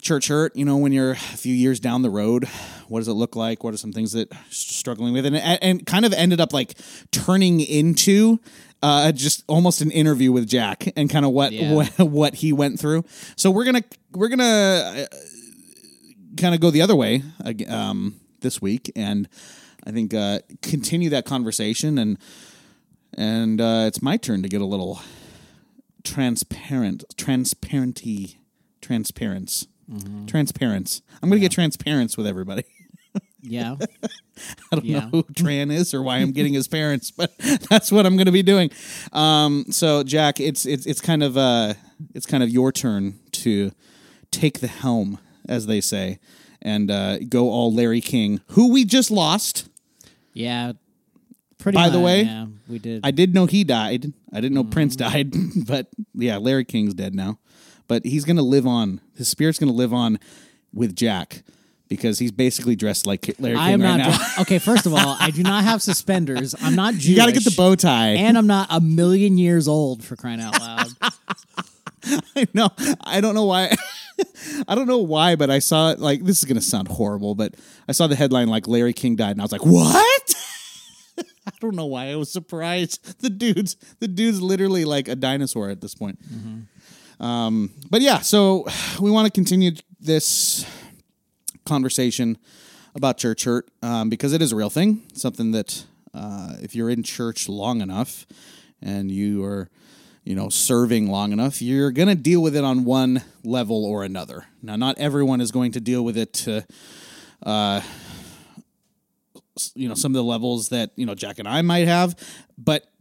church 0.00 0.28
hurt. 0.28 0.54
You 0.56 0.64
know, 0.64 0.76
when 0.76 0.92
you're 0.92 1.12
a 1.12 1.16
few 1.16 1.54
years 1.54 1.80
down 1.80 2.02
the 2.02 2.10
road, 2.10 2.46
what 2.88 3.00
does 3.00 3.08
it 3.08 3.12
look 3.12 3.36
like? 3.36 3.62
What 3.64 3.72
are 3.74 3.78
some 3.78 3.92
things 3.92 4.12
that 4.12 4.30
you're 4.32 4.40
struggling 4.50 5.12
with, 5.12 5.26
and 5.26 5.36
and 5.36 5.86
kind 5.86 6.04
of 6.04 6.12
ended 6.12 6.40
up 6.40 6.52
like 6.52 6.74
turning 7.10 7.60
into. 7.60 8.40
Uh, 8.82 9.12
just 9.12 9.44
almost 9.46 9.80
an 9.80 9.90
interview 9.92 10.32
with 10.32 10.48
Jack 10.48 10.88
and 10.96 11.08
kind 11.08 11.24
of 11.24 11.30
what, 11.30 11.52
Yeah. 11.52 11.72
what 11.74 11.88
what 12.00 12.34
he 12.34 12.52
went 12.52 12.80
through. 12.80 13.04
So 13.36 13.50
we're 13.50 13.64
gonna 13.64 13.84
we're 14.12 14.28
gonna 14.28 15.06
kind 16.36 16.54
of 16.54 16.60
go 16.60 16.70
the 16.70 16.82
other 16.82 16.96
way 16.96 17.22
um, 17.68 18.16
this 18.40 18.60
week, 18.60 18.90
and 18.96 19.28
I 19.86 19.92
think 19.92 20.12
uh, 20.14 20.40
continue 20.62 21.10
that 21.10 21.24
conversation 21.24 21.96
and 21.98 22.18
and 23.16 23.60
uh, 23.60 23.84
it's 23.86 24.02
my 24.02 24.16
turn 24.16 24.42
to 24.42 24.48
get 24.48 24.60
a 24.60 24.64
little 24.66 25.00
transparent, 26.04 27.04
transparenty, 27.16 28.38
transparence, 28.80 29.66
transparence. 30.26 31.02
I'm 31.22 31.28
going 31.28 31.38
to 31.40 31.44
get 31.44 31.52
transparence 31.52 32.16
with 32.16 32.26
everybody. 32.26 32.64
Yeah. 33.42 33.76
I 34.72 34.76
don't 34.76 34.84
Yeah. 34.84 35.00
know 35.00 35.08
who 35.10 35.22
Tran 35.24 35.72
is 35.72 35.92
or 35.94 36.02
why 36.02 36.18
I'm 36.18 36.32
getting 36.32 36.54
his 36.54 36.68
parents, 36.68 37.10
but 37.10 37.36
that's 37.70 37.90
what 37.92 38.06
I'm 38.06 38.16
going 38.16 38.26
to 38.26 38.32
be 38.32 38.42
doing. 38.42 38.70
Um, 39.12 39.66
so, 39.70 40.02
Jack, 40.02 40.40
it's 40.40 40.64
it's 40.64 40.86
it's 40.86 41.00
kind 41.00 41.22
of 41.22 41.36
uh, 41.36 41.74
it's 42.14 42.26
kind 42.26 42.42
of 42.42 42.48
your 42.50 42.72
turn 42.72 43.18
to 43.32 43.72
take 44.30 44.60
the 44.60 44.68
helm, 44.68 45.18
as 45.48 45.66
they 45.66 45.80
say, 45.80 46.18
and 46.62 46.90
uh, 46.90 47.18
go 47.28 47.50
all 47.50 47.72
Larry 47.74 48.00
King, 48.00 48.40
who 48.48 48.72
we 48.72 48.84
just 48.84 49.10
lost. 49.10 49.68
Yeah. 50.32 50.72
Pretty 51.58 51.76
By 51.76 51.90
the 51.90 52.00
way, 52.00 52.22
yeah, 52.22 52.46
we 52.68 52.80
did. 52.80 53.02
I 53.04 53.12
did 53.12 53.34
know 53.34 53.46
he 53.46 53.62
died. 53.62 54.12
I 54.32 54.40
didn't 54.40 54.54
know 54.54 54.64
Prince 54.64 54.96
Mm. 54.96 54.98
died, 54.98 55.32
but 55.66 55.86
yeah, 56.14 56.38
Larry 56.38 56.64
King's 56.64 56.94
dead 56.94 57.14
now. 57.14 57.38
But 57.86 58.04
he's 58.04 58.24
gonna 58.24 58.42
live 58.42 58.66
on. 58.66 59.00
His 59.16 59.28
spirit's 59.28 59.58
gonna 59.60 59.70
live 59.72 59.92
on 59.92 60.18
with 60.72 60.96
Jack 60.96 61.42
because 61.96 62.18
he's 62.18 62.32
basically 62.32 62.76
dressed 62.76 63.06
like 63.06 63.34
Larry 63.38 63.56
King 63.56 63.62
I 63.64 63.70
am 63.70 63.82
right 63.82 63.96
not. 63.96 63.98
now. 63.98 64.16
dre- 64.16 64.42
okay, 64.42 64.58
first 64.58 64.86
of 64.86 64.94
all, 64.94 65.16
I 65.20 65.30
do 65.30 65.42
not 65.42 65.64
have 65.64 65.82
suspenders. 65.82 66.54
I'm 66.60 66.74
not 66.74 66.94
Jewish. 66.94 67.06
you 67.06 67.16
got 67.16 67.26
to 67.26 67.32
get 67.32 67.44
the 67.44 67.54
bow 67.56 67.74
tie. 67.74 68.10
And 68.10 68.36
I'm 68.38 68.46
not 68.46 68.68
a 68.70 68.80
million 68.80 69.38
years 69.38 69.68
old 69.68 70.04
for 70.04 70.16
crying 70.16 70.40
out 70.40 70.58
loud. 70.60 70.88
I 72.36 72.46
know. 72.54 72.70
I 73.02 73.20
don't 73.20 73.34
know 73.34 73.44
why. 73.44 73.74
I 74.68 74.74
don't 74.74 74.88
know 74.88 74.98
why, 74.98 75.36
but 75.36 75.50
I 75.50 75.58
saw 75.60 75.90
it. 75.90 75.98
Like 76.00 76.24
this 76.24 76.38
is 76.38 76.44
gonna 76.44 76.60
sound 76.60 76.88
horrible, 76.88 77.34
but 77.34 77.54
I 77.88 77.92
saw 77.92 78.06
the 78.06 78.16
headline 78.16 78.48
like 78.48 78.66
Larry 78.66 78.92
King 78.92 79.16
died, 79.16 79.32
and 79.32 79.40
I 79.40 79.44
was 79.44 79.52
like, 79.52 79.64
what? 79.64 80.34
I 81.18 81.50
don't 81.60 81.74
know 81.76 81.86
why 81.86 82.10
I 82.10 82.16
was 82.16 82.30
surprised. 82.32 83.20
The 83.20 83.30
dude's 83.30 83.76
the 84.00 84.08
dude's 84.08 84.40
literally 84.42 84.84
like 84.84 85.08
a 85.08 85.14
dinosaur 85.16 85.70
at 85.70 85.80
this 85.80 85.94
point. 85.94 86.18
Um, 87.20 87.70
but 87.90 88.00
yeah, 88.00 88.18
so 88.18 88.66
we 89.00 89.10
want 89.10 89.26
to 89.26 89.30
continue 89.32 89.72
this 90.00 90.66
conversation 91.64 92.38
about 92.94 93.18
church 93.18 93.44
hurt 93.44 93.68
um, 93.82 94.08
because 94.08 94.32
it 94.32 94.42
is 94.42 94.52
a 94.52 94.56
real 94.56 94.70
thing. 94.70 95.02
Something 95.14 95.52
that 95.52 95.84
uh, 96.14 96.54
if 96.60 96.74
you're 96.74 96.90
in 96.90 97.02
church 97.02 97.48
long 97.48 97.80
enough 97.80 98.26
and 98.80 99.10
you 99.10 99.44
are, 99.44 99.70
you 100.24 100.34
know, 100.34 100.48
serving 100.48 101.08
long 101.08 101.32
enough, 101.32 101.62
you're 101.62 101.90
going 101.90 102.08
to 102.08 102.14
deal 102.14 102.42
with 102.42 102.54
it 102.54 102.64
on 102.64 102.84
one 102.84 103.22
level 103.42 103.84
or 103.84 104.04
another. 104.04 104.46
Now, 104.62 104.76
not 104.76 104.98
everyone 104.98 105.40
is 105.40 105.50
going 105.50 105.72
to 105.72 105.80
deal 105.80 106.04
with 106.04 106.16
it 106.16 106.32
to, 106.34 106.66
uh, 107.44 107.80
you 109.74 109.88
know, 109.88 109.94
some 109.94 110.12
of 110.12 110.16
the 110.16 110.24
levels 110.24 110.68
that 110.68 110.90
you 110.96 111.06
know 111.06 111.14
Jack 111.14 111.38
and 111.38 111.48
I 111.48 111.62
might 111.62 111.88
have, 111.88 112.14
but 112.56 112.91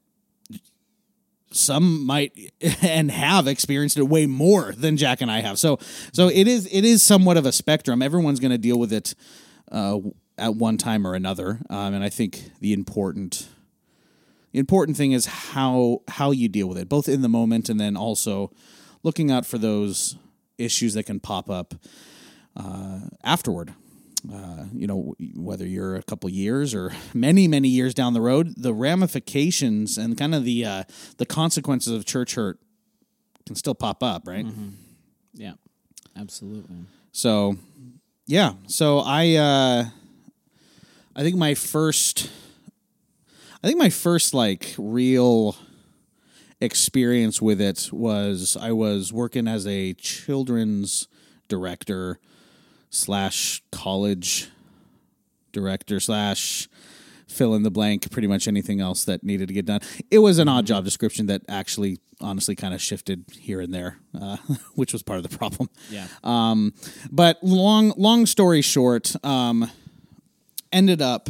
some 1.53 2.05
might 2.05 2.53
and 2.81 3.11
have 3.11 3.47
experienced 3.47 3.97
it 3.97 4.03
way 4.03 4.25
more 4.25 4.73
than 4.73 4.97
Jack 4.97 5.21
and 5.21 5.31
I 5.31 5.41
have. 5.41 5.59
So 5.59 5.79
so 6.13 6.27
it 6.27 6.47
is 6.47 6.67
it 6.71 6.85
is 6.85 7.03
somewhat 7.03 7.37
of 7.37 7.45
a 7.45 7.51
spectrum. 7.51 8.01
Everyone's 8.01 8.39
going 8.39 8.51
to 8.51 8.57
deal 8.57 8.79
with 8.79 8.93
it 8.93 9.15
uh, 9.71 9.99
at 10.37 10.55
one 10.55 10.77
time 10.77 11.05
or 11.05 11.13
another, 11.13 11.59
um, 11.69 11.93
and 11.93 12.03
I 12.03 12.09
think 12.09 12.51
the 12.59 12.73
important 12.73 13.47
the 14.51 14.59
important 14.59 14.97
thing 14.97 15.11
is 15.11 15.25
how 15.25 16.01
how 16.07 16.31
you 16.31 16.49
deal 16.49 16.67
with 16.67 16.77
it, 16.77 16.89
both 16.89 17.07
in 17.07 17.21
the 17.21 17.29
moment 17.29 17.69
and 17.69 17.79
then 17.79 17.95
also 17.95 18.51
looking 19.03 19.31
out 19.31 19.45
for 19.45 19.57
those 19.57 20.17
issues 20.57 20.93
that 20.93 21.03
can 21.03 21.19
pop 21.19 21.49
up 21.49 21.73
uh, 22.55 22.99
afterward. 23.23 23.73
Uh, 24.31 24.65
you 24.73 24.85
know, 24.85 25.15
whether 25.35 25.65
you're 25.65 25.95
a 25.95 26.03
couple 26.03 26.29
years 26.29 26.75
or 26.75 26.91
many, 27.13 27.47
many 27.47 27.67
years 27.67 27.93
down 27.93 28.13
the 28.13 28.21
road, 28.21 28.53
the 28.55 28.73
ramifications 28.73 29.97
and 29.97 30.17
kind 30.17 30.35
of 30.35 30.43
the 30.43 30.63
uh, 30.65 30.83
the 31.17 31.25
consequences 31.25 31.93
of 31.93 32.05
church 32.05 32.35
hurt 32.35 32.59
can 33.45 33.55
still 33.55 33.75
pop 33.75 34.03
up, 34.03 34.27
right? 34.27 34.45
yeah, 35.33 35.53
absolutely. 36.15 36.75
So, 37.11 37.57
yeah. 38.27 38.53
So 38.67 38.99
I, 38.99 39.35
uh, 39.35 39.85
I 41.15 41.21
think 41.23 41.35
my 41.35 41.55
first, 41.55 42.29
I 43.63 43.67
think 43.67 43.79
my 43.79 43.89
first 43.89 44.33
like 44.33 44.75
real 44.77 45.55
experience 46.59 47.41
with 47.41 47.59
it 47.59 47.89
was 47.91 48.55
I 48.59 48.71
was 48.71 49.11
working 49.11 49.47
as 49.47 49.65
a 49.65 49.93
children's 49.93 51.07
director 51.47 52.19
slash 52.91 53.63
college 53.71 54.49
director 55.51 55.99
slash 55.99 56.69
fill 57.27 57.55
in 57.55 57.63
the 57.63 57.71
blank 57.71 58.11
pretty 58.11 58.27
much 58.27 58.47
anything 58.47 58.79
else 58.81 59.03
that 59.05 59.23
needed 59.23 59.47
to 59.47 59.53
get 59.53 59.65
done 59.65 59.79
it 60.11 60.19
was 60.19 60.37
an 60.37 60.47
odd 60.49 60.65
job 60.65 60.83
description 60.83 61.25
that 61.27 61.41
actually 61.47 61.97
honestly 62.19 62.55
kind 62.55 62.73
of 62.73 62.81
shifted 62.81 63.23
here 63.39 63.59
and 63.61 63.73
there 63.73 63.97
uh, 64.21 64.35
which 64.75 64.91
was 64.93 65.01
part 65.01 65.17
of 65.17 65.27
the 65.29 65.37
problem 65.37 65.69
Yeah. 65.89 66.07
um, 66.23 66.73
but 67.09 67.41
long 67.41 67.93
long 67.97 68.25
story 68.25 68.61
short, 68.61 69.13
um, 69.25 69.71
ended 70.73 71.01
up 71.01 71.29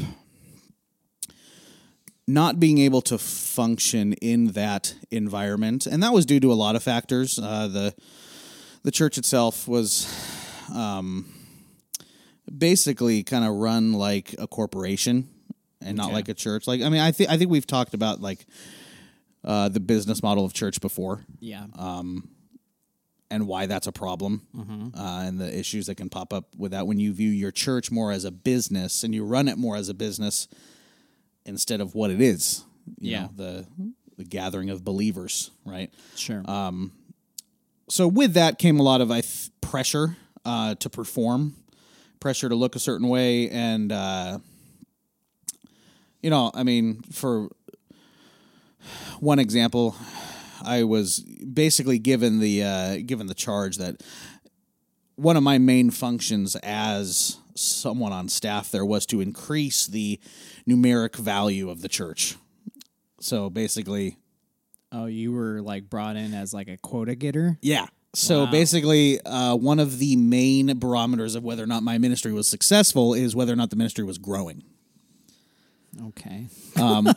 not 2.27 2.59
being 2.59 2.77
able 2.77 3.01
to 3.01 3.17
function 3.17 4.13
in 4.13 4.47
that 4.53 4.95
environment, 5.09 5.85
and 5.85 6.01
that 6.03 6.13
was 6.13 6.25
due 6.25 6.39
to 6.39 6.51
a 6.51 6.55
lot 6.55 6.75
of 6.75 6.83
factors. 6.83 7.37
Uh, 7.39 7.67
the 7.67 7.93
the 8.83 8.91
church 8.91 9.17
itself 9.17 9.67
was 9.67 10.07
um, 10.73 11.25
basically 12.57 13.23
kind 13.23 13.45
of 13.45 13.53
run 13.55 13.93
like 13.93 14.35
a 14.39 14.47
corporation 14.47 15.29
and 15.81 15.97
not 15.97 16.11
like 16.13 16.29
a 16.29 16.33
church. 16.33 16.67
Like 16.67 16.81
I 16.81 16.89
mean, 16.89 17.01
I 17.01 17.11
think 17.11 17.29
I 17.29 17.37
think 17.37 17.49
we've 17.51 17.65
talked 17.67 17.93
about 17.93 18.21
like 18.21 18.45
uh, 19.43 19.69
the 19.69 19.79
business 19.79 20.21
model 20.21 20.45
of 20.45 20.53
church 20.53 20.79
before 20.81 21.25
yeah. 21.39 21.65
and 23.31 23.47
why 23.47 23.65
that's 23.65 23.87
a 23.87 23.91
problem 23.91 24.45
Mm-hmm. 24.55 24.99
uh, 24.99 25.23
and 25.23 25.39
the 25.39 25.57
issues 25.57 25.87
that 25.87 25.95
can 25.95 26.09
pop 26.09 26.33
up 26.33 26.55
with 26.57 26.71
that 26.71 26.85
when 26.85 26.99
you 26.99 27.13
view 27.13 27.29
your 27.29 27.51
church 27.51 27.89
more 27.91 28.11
as 28.11 28.25
a 28.25 28.31
business 28.31 29.03
and 29.03 29.15
you 29.15 29.23
run 29.25 29.47
it 29.47 29.57
more 29.57 29.75
as 29.75 29.89
a 29.89 29.93
business 29.93 30.47
instead 31.45 31.81
of 31.81 31.95
what 31.95 32.11
it 32.11 32.21
is 32.21 32.63
you 32.99 33.11
Yeah. 33.11 33.21
know, 33.23 33.29
the 33.35 33.67
the 34.17 34.23
gathering 34.25 34.69
of 34.69 34.83
believers 34.83 35.49
right 35.65 35.91
sure. 36.15 36.43
so 37.89 38.07
with 38.07 38.33
that 38.35 38.59
came 38.59 38.79
a 38.79 38.83
lot 38.83 39.01
of 39.01 39.09
I 39.09 39.21
th- 39.21 39.49
pressure 39.61 40.17
uh, 40.45 40.75
to 40.75 40.89
perform, 40.89 41.55
pressure 42.21 42.47
to 42.47 42.55
look 42.55 42.77
a 42.77 42.79
certain 42.79 43.09
way, 43.09 43.49
and 43.49 43.91
uh, 43.91 44.39
you 46.21 46.29
know, 46.29 46.51
I 46.53 46.63
mean, 46.63 47.01
for 47.11 47.49
one 49.19 49.39
example, 49.39 49.95
I 50.63 50.83
was 50.83 51.19
basically 51.19 51.99
given 51.99 52.39
the 52.39 52.63
uh, 52.63 52.97
given 53.05 53.27
the 53.27 53.33
charge 53.33 53.77
that 53.77 54.01
one 55.15 55.35
of 55.35 55.43
my 55.43 55.57
main 55.57 55.91
functions 55.91 56.55
as 56.57 57.37
someone 57.55 58.13
on 58.13 58.29
staff 58.29 58.71
there 58.71 58.85
was 58.85 59.05
to 59.07 59.19
increase 59.19 59.85
the 59.85 60.19
numeric 60.67 61.15
value 61.15 61.69
of 61.69 61.81
the 61.81 61.89
church. 61.89 62.35
So 63.19 63.49
basically, 63.49 64.17
oh, 64.91 65.05
you 65.05 65.31
were 65.31 65.61
like 65.61 65.89
brought 65.89 66.15
in 66.15 66.33
as 66.33 66.53
like 66.53 66.67
a 66.69 66.77
quota 66.77 67.15
getter. 67.15 67.57
yeah. 67.61 67.87
So 68.13 68.43
Wow. 68.45 68.51
basically, 68.51 69.21
uh, 69.21 69.55
one 69.55 69.79
of 69.79 69.99
the 69.99 70.15
main 70.17 70.77
barometers 70.79 71.35
of 71.35 71.43
whether 71.43 71.63
or 71.63 71.67
not 71.67 71.83
my 71.83 71.97
ministry 71.97 72.33
was 72.33 72.47
successful 72.47 73.13
is 73.13 73.35
whether 73.35 73.53
or 73.53 73.55
not 73.55 73.69
the 73.69 73.75
ministry 73.77 74.03
was 74.03 74.17
growing. 74.17 74.63
Okay. 76.07 76.47
Um, 76.79 77.07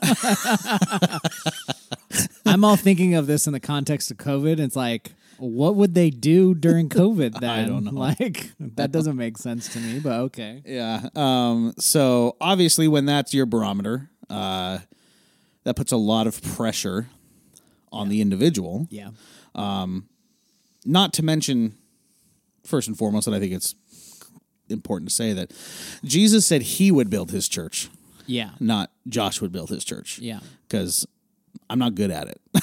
I'm 2.46 2.64
all 2.64 2.76
thinking 2.76 3.14
of 3.14 3.26
this 3.26 3.46
in 3.46 3.52
the 3.52 3.60
context 3.60 4.10
of 4.10 4.16
COVID. 4.18 4.58
It's 4.60 4.76
like, 4.76 5.12
what 5.38 5.74
would 5.76 5.94
they 5.94 6.10
do 6.10 6.54
during 6.54 6.88
COVID 6.88 7.34
then? 7.40 7.50
I 7.50 7.64
don't 7.66 7.84
know. 7.84 7.92
Like, 7.92 8.52
that 8.60 8.92
doesn't 8.92 9.16
make 9.16 9.38
sense 9.38 9.68
to 9.72 9.80
me, 9.80 9.98
but 10.00 10.12
okay. 10.22 10.62
Yeah. 10.64 11.08
Um, 11.14 11.74
so 11.78 12.36
obviously, 12.40 12.88
when 12.88 13.06
that's 13.06 13.34
your 13.34 13.46
barometer, 13.46 14.10
uh, 14.30 14.78
that 15.64 15.76
puts 15.76 15.92
a 15.92 15.96
lot 15.96 16.26
of 16.26 16.42
pressure 16.42 17.08
on 17.90 18.08
the 18.08 18.20
individual. 18.20 18.86
Yeah. 18.90 19.10
Not 20.84 21.12
to 21.14 21.22
mention, 21.24 21.74
first 22.64 22.88
and 22.88 22.96
foremost, 22.96 23.26
that 23.26 23.34
I 23.34 23.40
think 23.40 23.52
it's 23.52 23.74
important 24.68 25.08
to 25.10 25.14
say 25.14 25.32
that 25.34 25.52
Jesus 26.04 26.46
said 26.46 26.62
he 26.62 26.90
would 26.90 27.10
build 27.10 27.30
his 27.30 27.48
church, 27.48 27.88
Yeah. 28.26 28.50
not 28.60 28.90
Josh 29.08 29.40
would 29.40 29.52
build 29.52 29.68
his 29.70 29.84
church. 29.84 30.18
Yeah. 30.18 30.40
Because 30.66 31.06
I'm 31.70 31.78
not 31.78 31.94
good 31.94 32.10
at 32.10 32.28
it. 32.28 32.40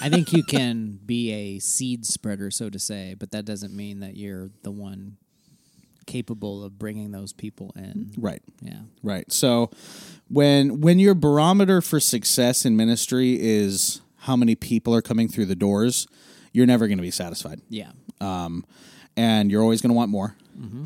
I 0.00 0.08
think 0.08 0.32
you 0.32 0.42
can 0.44 0.98
be 1.04 1.30
a 1.32 1.58
seed 1.60 2.04
spreader, 2.06 2.50
so 2.50 2.68
to 2.70 2.78
say, 2.78 3.14
but 3.18 3.30
that 3.30 3.44
doesn't 3.44 3.74
mean 3.74 4.00
that 4.00 4.16
you're 4.16 4.50
the 4.62 4.70
one 4.70 5.16
capable 6.06 6.62
of 6.62 6.78
bringing 6.78 7.10
those 7.10 7.32
people 7.32 7.72
in. 7.76 8.12
right. 8.16 8.42
Yeah. 8.60 8.80
Right. 9.02 9.30
So 9.32 9.70
when 10.28 10.80
when 10.80 10.98
your 11.00 11.14
barometer 11.14 11.80
for 11.80 11.98
success 11.98 12.64
in 12.64 12.76
ministry 12.76 13.38
is 13.40 14.00
how 14.18 14.36
many 14.36 14.54
people 14.54 14.94
are 14.94 15.02
coming 15.02 15.26
through 15.28 15.46
the 15.46 15.56
doors, 15.56 16.06
you're 16.56 16.66
never 16.66 16.86
going 16.88 16.96
to 16.98 17.02
be 17.02 17.10
satisfied. 17.10 17.60
Yeah. 17.68 17.90
And 19.18 19.50
you're 19.50 19.62
always 19.62 19.80
going 19.82 19.90
to 19.90 19.94
want 19.96 20.10
more. 20.10 20.36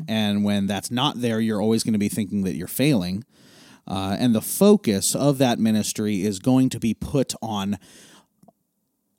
And 0.09 0.43
when 0.43 0.67
that's 0.67 0.91
not 0.91 1.21
there, 1.21 1.39
you're 1.39 1.61
always 1.61 1.83
going 1.83 1.93
to 1.93 1.99
be 1.99 2.09
thinking 2.09 2.43
that 2.43 2.55
you're 2.55 2.67
failing. 2.67 3.23
Uh, 3.87 4.17
and 4.19 4.35
the 4.35 4.41
focus 4.41 5.15
of 5.15 5.37
that 5.37 5.59
ministry 5.59 6.23
is 6.23 6.39
going 6.39 6.67
to 6.69 6.79
be 6.79 6.93
put 6.93 7.33
on 7.41 7.77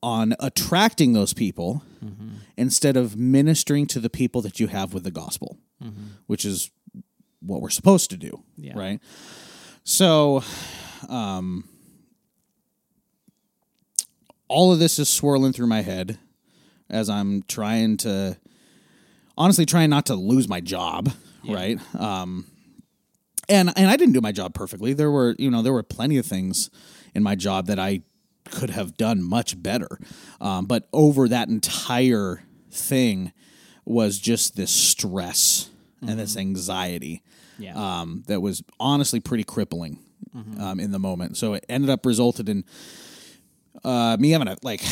on 0.03 0.35
attracting 0.41 1.13
those 1.15 1.33
people 1.33 1.83
instead 2.57 2.97
of 2.97 3.17
ministering 3.17 3.87
to 3.87 3.99
the 4.01 4.11
people 4.11 4.43
that 4.43 4.59
you 4.61 4.67
have 4.67 4.93
with 4.93 5.05
the 5.05 5.11
gospel, 5.13 5.57
which 6.27 6.45
is 6.45 6.71
what 7.41 7.61
we're 7.63 7.71
supposed 7.71 8.11
to 8.11 8.17
do, 8.19 8.43
Yeah. 8.59 8.77
right? 8.77 9.01
So, 9.85 10.43
um, 11.09 11.65
all 14.49 14.73
of 14.73 14.79
this 14.79 14.99
is 14.99 15.09
swirling 15.09 15.53
through 15.53 15.69
my 15.69 15.83
head 15.83 16.19
as 16.93 17.09
I'm 17.11 17.43
trying 17.49 17.97
to, 17.99 18.37
honestly, 19.37 19.67
trying 19.67 19.91
not 19.91 20.07
to 20.07 20.15
lose 20.15 20.49
my 20.49 20.61
job, 20.61 21.11
right? 21.49 21.79
Um, 21.99 22.47
and 23.49 23.73
and 23.77 23.91
I 23.91 23.97
didn't 23.97 24.15
do 24.15 24.21
my 24.21 24.33
job 24.33 24.55
perfectly. 24.55 24.93
There 24.93 25.11
were 25.11 25.35
you 25.39 25.51
know 25.51 25.63
there 25.63 25.73
were 25.73 25.83
plenty 25.83 26.17
of 26.19 26.27
things 26.27 26.71
in 27.15 27.23
my 27.23 27.35
job 27.35 27.67
that 27.67 27.79
I 27.79 28.03
could 28.51 28.71
have 28.71 28.97
done 28.97 29.23
much 29.23 29.61
better. 29.63 29.99
Um, 30.41 30.67
but 30.67 30.89
over 30.93 31.29
that 31.29 31.49
entire 31.49 32.43
thing 32.71 33.33
was 33.85 34.19
just 34.19 34.57
this 34.57 34.71
stress 34.71 35.71
and 36.01 36.19
this 36.19 36.37
anxiety 36.37 37.23
Yeah. 37.59 37.75
um, 38.01 38.25
that 38.27 38.41
was 38.41 38.63
honestly 38.81 39.21
pretty 39.21 39.45
crippling 39.45 39.99
um, 40.59 40.81
in 40.81 40.91
the 40.93 40.99
moment. 40.99 41.37
So 41.37 41.55
it 41.55 41.65
ended 41.69 41.91
up 41.91 42.05
resulted 42.07 42.49
in 42.49 42.65
uh, 43.85 44.17
me 44.19 44.31
having 44.31 44.49
a 44.49 44.57
like 44.63 44.83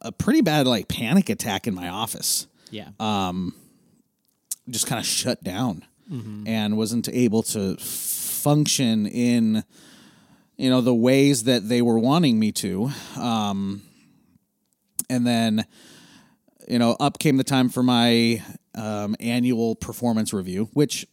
a 0.00 0.12
pretty 0.12 0.40
bad 0.42 0.66
like 0.66 0.88
panic 0.88 1.28
attack 1.30 1.66
in 1.66 1.74
my 1.74 1.88
office. 1.88 2.46
yeah. 2.70 2.88
Um, 3.00 3.54
Just 4.68 4.86
kind 4.86 4.98
of 4.98 5.06
shut 5.06 5.42
down 5.42 5.84
and 6.46 6.76
wasn't 6.76 7.08
able 7.08 7.42
to 7.42 7.76
function 7.78 9.06
in 9.06 9.64
you 10.56 10.70
know 10.70 10.80
the 10.80 10.94
ways 10.94 11.44
that 11.44 11.68
they 11.68 11.82
were 11.82 11.98
wanting 11.98 12.38
me 12.38 12.52
to. 12.52 12.90
Um, 13.18 13.82
and 15.10 15.26
then 15.26 15.66
you 16.68 16.78
know 16.78 16.96
up 17.00 17.18
came 17.18 17.36
the 17.38 17.44
time 17.44 17.68
for 17.68 17.82
my 17.82 18.42
um, 18.76 19.16
annual 19.20 19.74
performance 19.74 20.32
review, 20.32 20.68
which 20.74 21.06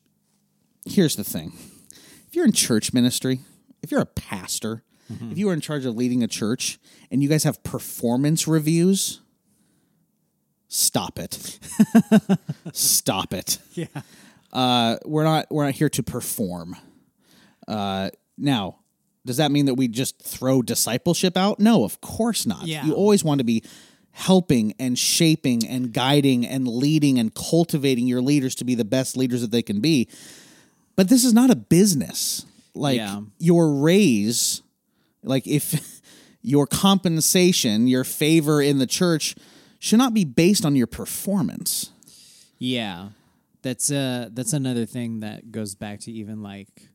here's 0.85 1.15
the 1.15 1.23
thing 1.23 1.53
if 2.27 2.35
you're 2.35 2.45
in 2.45 2.51
church 2.51 2.93
ministry, 2.93 3.39
if 3.81 3.89
you're 3.91 4.01
a 4.01 4.05
pastor, 4.05 4.83
if 5.09 5.37
you 5.37 5.49
are 5.49 5.53
in 5.53 5.61
charge 5.61 5.85
of 5.85 5.95
leading 5.95 6.23
a 6.23 6.27
church 6.27 6.79
and 7.11 7.21
you 7.21 7.29
guys 7.29 7.43
have 7.43 7.61
performance 7.63 8.47
reviews, 8.47 9.19
stop 10.67 11.19
it. 11.19 11.59
stop 12.73 13.33
it. 13.33 13.57
Yeah. 13.73 13.85
Uh, 14.51 14.97
we're 15.05 15.23
not 15.23 15.47
we're 15.49 15.65
not 15.65 15.73
here 15.73 15.89
to 15.89 16.03
perform. 16.03 16.75
Uh, 17.67 18.09
now, 18.37 18.77
does 19.25 19.37
that 19.37 19.51
mean 19.51 19.65
that 19.65 19.73
we 19.75 19.87
just 19.87 20.21
throw 20.21 20.61
discipleship 20.61 21.35
out? 21.37 21.59
No, 21.59 21.83
of 21.83 21.99
course 22.01 22.45
not. 22.45 22.67
Yeah. 22.67 22.85
You 22.85 22.93
always 22.93 23.23
want 23.23 23.39
to 23.39 23.43
be 23.43 23.63
helping 24.11 24.73
and 24.77 24.97
shaping 24.99 25.67
and 25.67 25.91
guiding 25.91 26.45
and 26.45 26.67
leading 26.67 27.17
and 27.17 27.33
cultivating 27.33 28.05
your 28.05 28.21
leaders 28.21 28.53
to 28.55 28.63
be 28.65 28.75
the 28.75 28.85
best 28.85 29.17
leaders 29.17 29.41
that 29.41 29.49
they 29.49 29.63
can 29.63 29.79
be. 29.79 30.07
But 30.95 31.09
this 31.09 31.23
is 31.25 31.33
not 31.33 31.49
a 31.49 31.55
business. 31.55 32.45
Like 32.75 32.97
Yeah. 32.97 33.21
your 33.39 33.73
raise, 33.73 34.61
like 35.23 35.47
if 35.47 36.01
your 36.41 36.67
compensation, 36.67 37.87
your 37.87 38.03
favor 38.03 38.61
in 38.61 38.79
the 38.79 38.87
church 38.87 39.35
should 39.79 39.99
not 39.99 40.13
be 40.13 40.25
based 40.25 40.65
on 40.65 40.75
your 40.75 40.87
performance. 40.87 41.91
Yeah, 42.57 43.09
that's 43.61 43.91
uh 43.91 44.29
that's 44.31 44.53
another 44.53 44.85
thing 44.85 45.21
that 45.21 45.51
goes 45.51 45.75
back 45.75 45.99
to 46.01 46.11
even 46.11 46.41
like 46.41 46.89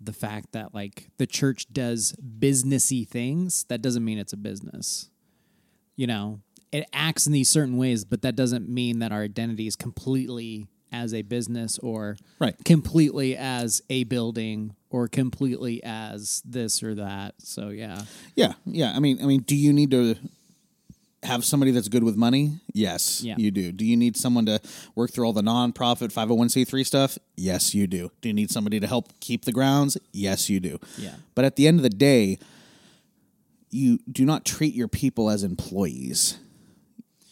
the 0.00 0.12
fact 0.12 0.52
that 0.52 0.74
like 0.74 1.08
the 1.18 1.26
church 1.26 1.66
does 1.72 2.14
businessy 2.38 3.06
things. 3.06 3.64
That 3.64 3.82
doesn't 3.82 4.04
mean 4.04 4.18
it's 4.18 4.32
a 4.32 4.38
business. 4.38 5.10
You 5.96 6.06
know, 6.06 6.40
it 6.72 6.88
acts 6.92 7.26
in 7.26 7.32
these 7.32 7.50
certain 7.50 7.76
ways, 7.76 8.04
but 8.04 8.22
that 8.22 8.36
doesn't 8.36 8.68
mean 8.68 9.00
that 9.00 9.12
our 9.12 9.22
identity 9.22 9.66
is 9.66 9.76
completely 9.76 10.68
as 10.92 11.14
a 11.14 11.22
business 11.22 11.78
or 11.78 12.16
Right. 12.38 12.54
completely 12.64 13.36
as 13.36 13.82
a 13.90 14.04
building 14.04 14.74
or 14.90 15.06
completely 15.08 15.82
as 15.84 16.42
this 16.44 16.82
or 16.82 16.94
that. 16.96 17.34
So 17.38 17.68
yeah, 17.68 18.04
Yeah, 18.36 18.54
yeah. 18.66 18.92
I 18.94 18.98
mean, 18.98 19.22
I 19.22 19.26
mean, 19.26 19.40
do 19.42 19.54
you 19.56 19.72
need 19.72 19.90
to 19.92 20.16
have 21.22 21.44
somebody 21.44 21.70
that's 21.70 21.88
good 21.88 22.02
with 22.02 22.16
money? 22.16 22.58
Yes, 22.72 23.22
Yeah. 23.22 23.34
you 23.38 23.50
do. 23.50 23.72
Do 23.72 23.84
you 23.84 23.96
need 23.96 24.16
someone 24.16 24.46
to 24.46 24.58
work 24.94 25.10
through 25.12 25.26
all 25.26 25.34
the 25.34 25.42
nonprofit 25.42 26.12
501c3 26.12 26.82
stuff? 26.82 27.18
Yes, 27.36 27.74
you 27.74 27.86
do. 27.86 28.10
Do 28.22 28.28
you 28.28 28.34
need 28.34 28.50
somebody 28.50 28.80
to 28.80 28.86
help 28.86 29.12
keep 29.20 29.44
the 29.44 29.52
grounds? 29.52 29.96
Yes, 30.12 30.48
you 30.48 30.60
do. 30.60 30.78
Yeah. 30.98 31.16
But 31.34 31.44
at 31.44 31.56
the 31.56 31.66
end 31.68 31.78
of 31.78 31.82
the 31.82 31.90
day, 31.90 32.38
you 33.70 34.00
do 34.10 34.24
not 34.24 34.44
treat 34.44 34.74
your 34.74 34.88
people 34.88 35.30
as 35.30 35.44
employees. 35.44 36.38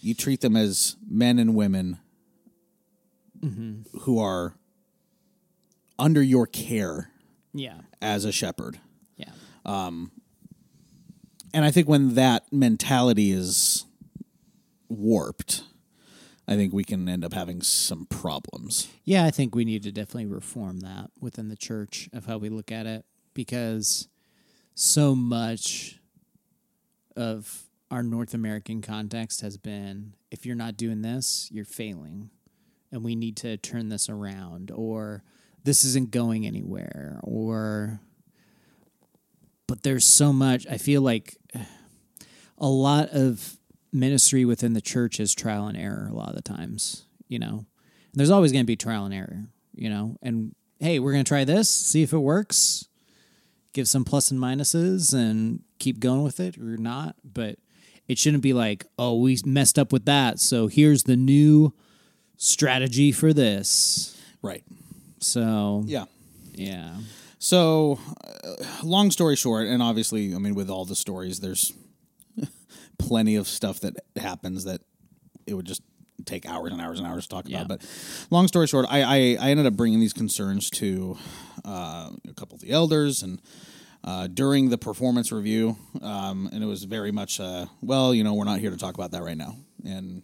You 0.01 0.15
treat 0.15 0.43
them 0.43 0.55
as 0.57 0.95
men 1.09 1.39
and 1.39 1.55
women 1.57 1.99
Mm-hmm. 3.43 3.99
who 4.01 4.19
are 4.19 4.55
under 5.99 6.23
your 6.23 6.47
care 6.47 7.11
yeah, 7.55 7.81
as 8.01 8.25
a 8.25 8.33
shepherd. 8.33 8.79
yeah, 9.17 9.31
um, 9.65 10.11
And 11.55 11.65
I 11.65 11.71
think 11.71 11.89
when 11.89 12.15
that 12.15 12.53
mentality 12.53 13.31
is 13.33 13.85
warped, 14.89 15.65
I 16.47 16.57
think 16.57 16.73
we 16.73 16.85
can 16.85 17.09
end 17.09 17.25
up 17.25 17.35
having 17.35 17.61
some 17.61 18.07
problems. 18.07 18.89
Yeah, 19.05 19.25
I 19.25 19.31
think 19.31 19.55
we 19.55 19.65
need 19.65 19.83
to 19.83 19.93
definitely 19.93 20.27
reform 20.27 20.81
that 20.81 21.11
within 21.21 21.49
the 21.49 21.57
church 21.57 22.09
of 22.13 22.27
how 22.27 22.39
we 22.39 22.49
look 22.49 22.73
at 22.73 22.87
it 22.87 23.05
because 23.35 24.09
so 24.75 25.15
much 25.15 26.01
of 27.17 27.69
our 27.91 28.03
North 28.03 28.33
American 28.33 28.81
context 28.81 29.43
has 29.43 29.57
been 29.57 30.15
if 30.31 30.47
you're 30.47 30.57
not 30.57 30.77
doing 30.77 31.03
this, 31.03 31.49
you're 31.53 31.65
failing. 31.65 32.31
And 32.91 33.05
we 33.05 33.15
need 33.15 33.37
to 33.39 33.57
turn 33.57 33.89
this 33.89 34.09
around, 34.09 34.71
or 34.71 35.23
this 35.65 35.85
isn't 35.85 36.11
going 36.11 36.47
anywhere, 36.47 37.21
or. 37.23 38.01
But 39.67 39.83
there's 39.83 40.07
so 40.07 40.33
much, 40.33 40.67
I 40.67 40.79
feel 40.79 41.03
like 41.03 41.37
a 42.57 42.69
lot 42.69 43.11
of 43.11 43.59
ministry 43.93 44.45
within 44.45 44.73
the 44.73 44.81
church 44.81 45.21
is 45.21 45.35
trial 45.35 45.67
and 45.67 45.77
error 45.77 46.09
a 46.11 46.15
lot 46.15 46.31
of 46.31 46.37
the 46.37 46.43
times, 46.43 47.05
you 47.29 47.39
know. 47.39 47.59
And 47.59 48.15
there's 48.15 48.31
always 48.31 48.53
going 48.53 48.65
to 48.65 48.67
be 48.67 48.77
trial 48.77 49.05
and 49.05 49.13
error, 49.15 49.45
you 49.75 49.91
know. 49.91 50.17
And 50.23 50.55
hey, 50.81 50.99
we're 50.99 51.13
going 51.13 51.25
to 51.25 51.29
try 51.29 51.45
this, 51.45 51.69
see 51.69 52.03
if 52.03 52.13
it 52.13 52.19
works, 52.19 52.89
give 53.73 53.89
some 53.89 54.05
plus 54.05 54.31
and 54.31 54.41
minuses 54.41 55.13
and 55.13 55.61
keep 55.79 56.01
going 56.01 56.23
with 56.23 56.41
it 56.41 56.57
or 56.59 56.77
not, 56.77 57.17
but 57.25 57.59
it 58.07 58.19
shouldn't 58.19 58.43
be 58.43 58.55
like, 58.55 58.87
"Oh, 58.99 59.21
we 59.21 59.39
messed 59.45 59.79
up 59.79 59.93
with 59.93 60.07
that, 60.07 60.41
so 60.41 60.67
here's 60.67 61.05
the 61.05 61.17
new 61.17 61.75
strategy 62.39 63.13
for 63.13 63.33
this." 63.35 64.17
Right. 64.41 64.65
So, 65.21 65.85
Yeah. 65.87 66.05
yeah. 66.55 66.97
So, 67.41 67.99
uh, 68.25 68.65
long 68.83 69.11
story 69.11 69.37
short, 69.37 69.67
and 69.69 69.83
obviously, 69.83 70.35
I 70.35 70.39
mean, 70.39 70.55
with 70.55 70.71
all 70.71 70.85
the 70.85 70.97
stories, 70.97 71.41
there's 71.41 71.73
plenty 72.99 73.37
of 73.37 73.47
stuff 73.47 73.81
that 73.81 73.97
happens 74.17 74.65
that 74.65 74.81
it 75.47 75.55
would 75.55 75.67
just 75.67 75.83
take 76.25 76.47
hours 76.49 76.73
and 76.73 76.81
hours 76.81 76.99
and 76.99 77.07
hours 77.07 77.25
to 77.25 77.29
talk 77.29 77.49
Yeah. 77.49 77.63
about. 77.63 77.69
But 77.81 77.89
long 78.31 78.49
story 78.49 78.67
short, 78.67 78.87
I, 78.89 79.03
I, 79.03 79.17
I 79.41 79.51
ended 79.51 79.67
up 79.67 79.75
bringing 79.75 80.01
these 80.01 80.13
concerns 80.13 80.69
to 80.71 81.17
uh, 81.65 82.11
a 82.29 82.35
couple 82.35 82.57
of 82.57 82.61
the 82.61 82.71
elders 82.71 83.23
and 83.23 83.41
uh, 84.05 84.27
during 84.29 84.69
the 84.71 84.79
performance 84.79 85.33
review, 85.33 85.77
um, 86.03 86.49
and 86.53 86.63
it 86.63 86.67
was 86.67 86.85
very 86.85 87.11
much, 87.13 87.41
uh, 87.41 87.67
well, 87.83 88.15
you 88.15 88.23
know, 88.25 88.35
we're 88.35 88.45
not 88.45 88.59
here 88.61 88.71
to 88.71 88.77
talk 88.77 88.95
about 88.95 89.11
that 89.13 89.23
right 89.23 89.37
now, 89.37 89.57
and 89.85 90.23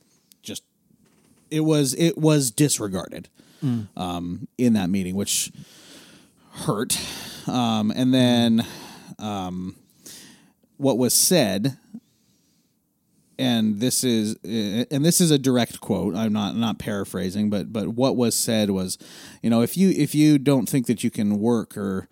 it 1.50 1.60
was 1.60 1.94
it 1.94 2.18
was 2.18 2.50
disregarded 2.50 3.28
um, 3.96 4.48
in 4.58 4.74
that 4.74 4.90
meeting, 4.90 5.14
which 5.14 5.50
hurt. 6.52 6.98
Um, 7.46 7.90
and 7.90 8.12
then 8.12 8.66
um, 9.18 9.76
what 10.76 10.98
was 10.98 11.14
said, 11.14 11.78
and 13.38 13.80
this 13.80 14.04
is 14.04 14.36
and 14.44 15.04
this 15.04 15.20
is 15.20 15.30
a 15.30 15.38
direct 15.38 15.80
quote. 15.80 16.14
I'm 16.14 16.32
not 16.32 16.56
not 16.56 16.78
paraphrasing, 16.78 17.50
but 17.50 17.72
but 17.72 17.88
what 17.88 18.16
was 18.16 18.34
said 18.34 18.70
was, 18.70 18.98
you 19.42 19.50
know, 19.50 19.62
if 19.62 19.76
you 19.76 19.90
if 19.90 20.14
you 20.14 20.38
don't 20.38 20.68
think 20.68 20.86
that 20.86 21.02
you 21.02 21.10
can 21.10 21.40
work 21.40 21.76
or 21.76 22.08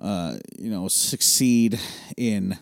uh, 0.00 0.36
you 0.58 0.70
know 0.70 0.88
succeed 0.88 1.78
in 2.16 2.58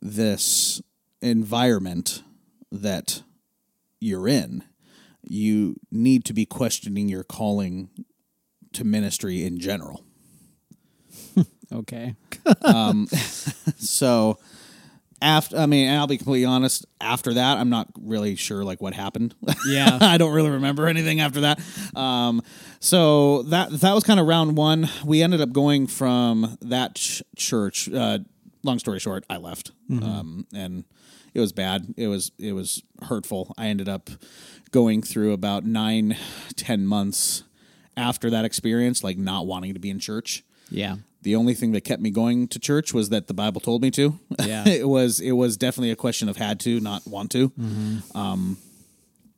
this 0.00 0.82
environment 1.20 2.22
that 2.70 3.22
you're 4.04 4.28
in, 4.28 4.62
you 5.22 5.76
need 5.90 6.24
to 6.26 6.32
be 6.32 6.44
questioning 6.44 7.08
your 7.08 7.24
calling 7.24 7.88
to 8.74 8.84
ministry 8.84 9.44
in 9.44 9.58
general. 9.58 10.04
Okay. 11.72 12.14
Um, 12.62 13.06
so 13.78 14.38
after 15.20 15.56
I 15.56 15.66
mean, 15.66 15.88
and 15.88 15.98
I'll 15.98 16.06
be 16.06 16.18
completely 16.18 16.44
honest, 16.44 16.86
after 17.00 17.34
that 17.34 17.56
I'm 17.56 17.70
not 17.70 17.88
really 18.00 18.36
sure 18.36 18.62
like 18.62 18.80
what 18.80 18.94
happened. 18.94 19.34
Yeah. 19.66 19.98
I 20.00 20.18
don't 20.18 20.34
really 20.34 20.50
remember 20.50 20.86
anything 20.86 21.20
after 21.20 21.40
that. 21.40 21.60
Um 21.96 22.42
so 22.80 23.42
that 23.44 23.70
that 23.80 23.94
was 23.94 24.04
kind 24.04 24.20
of 24.20 24.26
round 24.26 24.56
1. 24.56 24.88
We 25.06 25.22
ended 25.22 25.40
up 25.40 25.52
going 25.52 25.86
from 25.86 26.58
that 26.60 26.94
ch- 26.96 27.22
church 27.34 27.88
uh 27.90 28.18
long 28.62 28.78
story 28.78 29.00
short, 29.00 29.24
I 29.30 29.38
left. 29.38 29.72
Um 29.90 30.46
and 30.54 30.84
it 31.34 31.40
was 31.40 31.52
bad. 31.52 31.94
It 31.96 32.06
was 32.08 32.32
it 32.38 32.52
was 32.52 32.82
hurtful. 33.02 33.52
I 33.58 33.66
ended 33.66 33.88
up 33.88 34.08
going 34.70 35.02
through 35.02 35.32
about 35.32 35.64
nine, 35.64 36.16
ten 36.56 36.86
months 36.86 37.42
after 37.96 38.30
that 38.30 38.44
experience 38.44 39.04
like 39.04 39.18
not 39.18 39.46
wanting 39.46 39.74
to 39.74 39.80
be 39.80 39.88
in 39.90 39.98
church 40.00 40.42
Yeah. 40.68 40.96
the 41.22 41.36
only 41.36 41.54
thing 41.54 41.70
that 41.72 41.82
kept 41.82 42.02
me 42.02 42.10
going 42.10 42.48
to 42.48 42.58
church 42.58 42.92
was 42.92 43.08
that 43.10 43.28
the 43.28 43.34
Bible 43.34 43.60
told 43.60 43.82
me 43.82 43.90
to. 43.92 44.18
Yeah. 44.44 44.64
it 44.68 44.88
was 44.88 45.20
it 45.20 45.32
was 45.32 45.56
definitely 45.56 45.90
a 45.92 45.96
question 45.96 46.28
of 46.28 46.36
had 46.36 46.58
to, 46.60 46.80
not 46.80 47.06
want 47.06 47.30
to. 47.32 47.52
Um, 48.14 48.56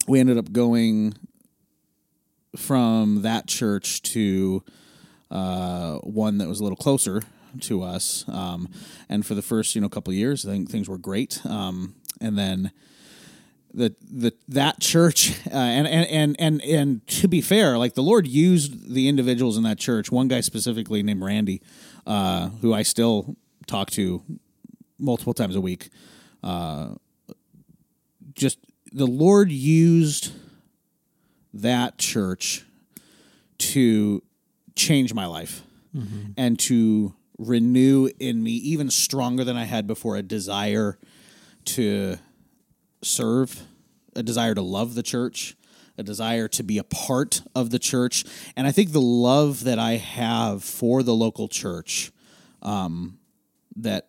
we 0.08 0.20
ended 0.20 0.38
up 0.38 0.52
going 0.52 1.14
from 2.56 3.22
that 3.22 3.46
church 3.46 4.02
to 4.02 4.62
uh, 5.30 5.96
one 5.98 6.38
that 6.38 6.48
was 6.48 6.60
a 6.60 6.62
little 6.62 6.76
closer 6.76 7.22
to 7.62 7.82
us. 7.82 8.24
Um, 8.28 8.68
and 9.08 9.24
for 9.24 9.34
the 9.34 9.42
first 9.42 9.74
you 9.74 9.80
know 9.80 9.88
couple 9.88 10.10
of 10.12 10.16
years, 10.16 10.46
I 10.46 10.50
think 10.50 10.70
things 10.70 10.88
were 10.88 10.98
great. 10.98 11.44
Um, 11.46 11.94
and 12.20 12.38
then 12.38 12.72
the 13.72 13.94
the 14.00 14.32
that 14.48 14.80
church 14.80 15.32
uh, 15.46 15.54
and, 15.54 15.86
and 15.86 16.06
and 16.08 16.36
and 16.38 16.62
and 16.62 17.06
to 17.08 17.28
be 17.28 17.40
fair, 17.40 17.76
like 17.78 17.94
the 17.94 18.02
Lord 18.02 18.26
used 18.26 18.92
the 18.92 19.08
individuals 19.08 19.56
in 19.56 19.62
that 19.64 19.78
church. 19.78 20.10
One 20.10 20.28
guy 20.28 20.40
specifically 20.40 21.02
named 21.02 21.22
Randy, 21.22 21.60
uh, 22.06 22.48
who 22.60 22.72
I 22.72 22.82
still 22.82 23.36
talk 23.66 23.90
to 23.92 24.22
multiple 24.98 25.34
times 25.34 25.56
a 25.56 25.60
week. 25.60 25.90
Uh, 26.42 26.94
just 28.34 28.58
the 28.92 29.06
Lord 29.06 29.50
used 29.50 30.32
that 31.52 31.98
church 31.98 32.64
to 33.58 34.22
change 34.74 35.12
my 35.14 35.26
life 35.26 35.62
and 36.36 36.58
to 36.58 37.14
renew 37.38 38.08
in 38.18 38.42
me 38.42 38.52
even 38.52 38.90
stronger 38.90 39.44
than 39.44 39.56
I 39.56 39.64
had 39.64 39.86
before 39.86 40.16
a 40.16 40.22
desire 40.22 40.98
to 41.66 42.16
serve, 43.02 43.62
a 44.14 44.22
desire 44.22 44.54
to 44.54 44.62
love 44.62 44.94
the 44.94 45.02
church, 45.02 45.56
a 45.98 46.02
desire 46.02 46.48
to 46.48 46.62
be 46.62 46.78
a 46.78 46.84
part 46.84 47.42
of 47.54 47.70
the 47.70 47.78
church. 47.78 48.24
And 48.56 48.66
I 48.66 48.72
think 48.72 48.92
the 48.92 49.00
love 49.00 49.64
that 49.64 49.78
I 49.78 49.92
have 49.92 50.62
for 50.62 51.02
the 51.02 51.14
local 51.14 51.48
church 51.48 52.12
um, 52.62 53.18
that 53.76 54.08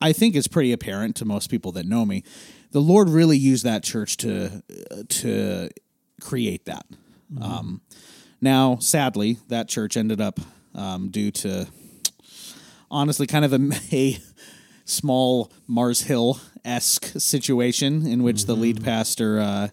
I 0.00 0.12
think 0.12 0.36
is 0.36 0.48
pretty 0.48 0.72
apparent 0.72 1.16
to 1.16 1.24
most 1.24 1.50
people 1.50 1.72
that 1.72 1.86
know 1.86 2.04
me. 2.04 2.22
The 2.72 2.80
Lord 2.80 3.08
really 3.08 3.38
used 3.38 3.64
that 3.64 3.82
church 3.82 4.16
to 4.18 4.62
to 5.08 5.70
create 6.20 6.66
that. 6.66 6.86
Um, 7.40 7.80
now, 8.40 8.76
sadly, 8.80 9.38
that 9.48 9.68
church 9.68 9.96
ended 9.96 10.20
up 10.20 10.40
um, 10.76 11.08
due 11.08 11.30
to 11.30 11.66
honestly 12.90 13.26
kind 13.26 13.44
of 13.44 13.52
a, 13.52 13.70
a 13.92 14.18
small 14.84 15.50
Mars 15.66 16.02
Hill 16.02 16.40
esque 16.64 17.06
situation 17.18 18.06
in 18.06 18.22
which 18.22 18.46
the 18.46 18.54
lead 18.54 18.84
pastor 18.84 19.40
uh, 19.40 19.68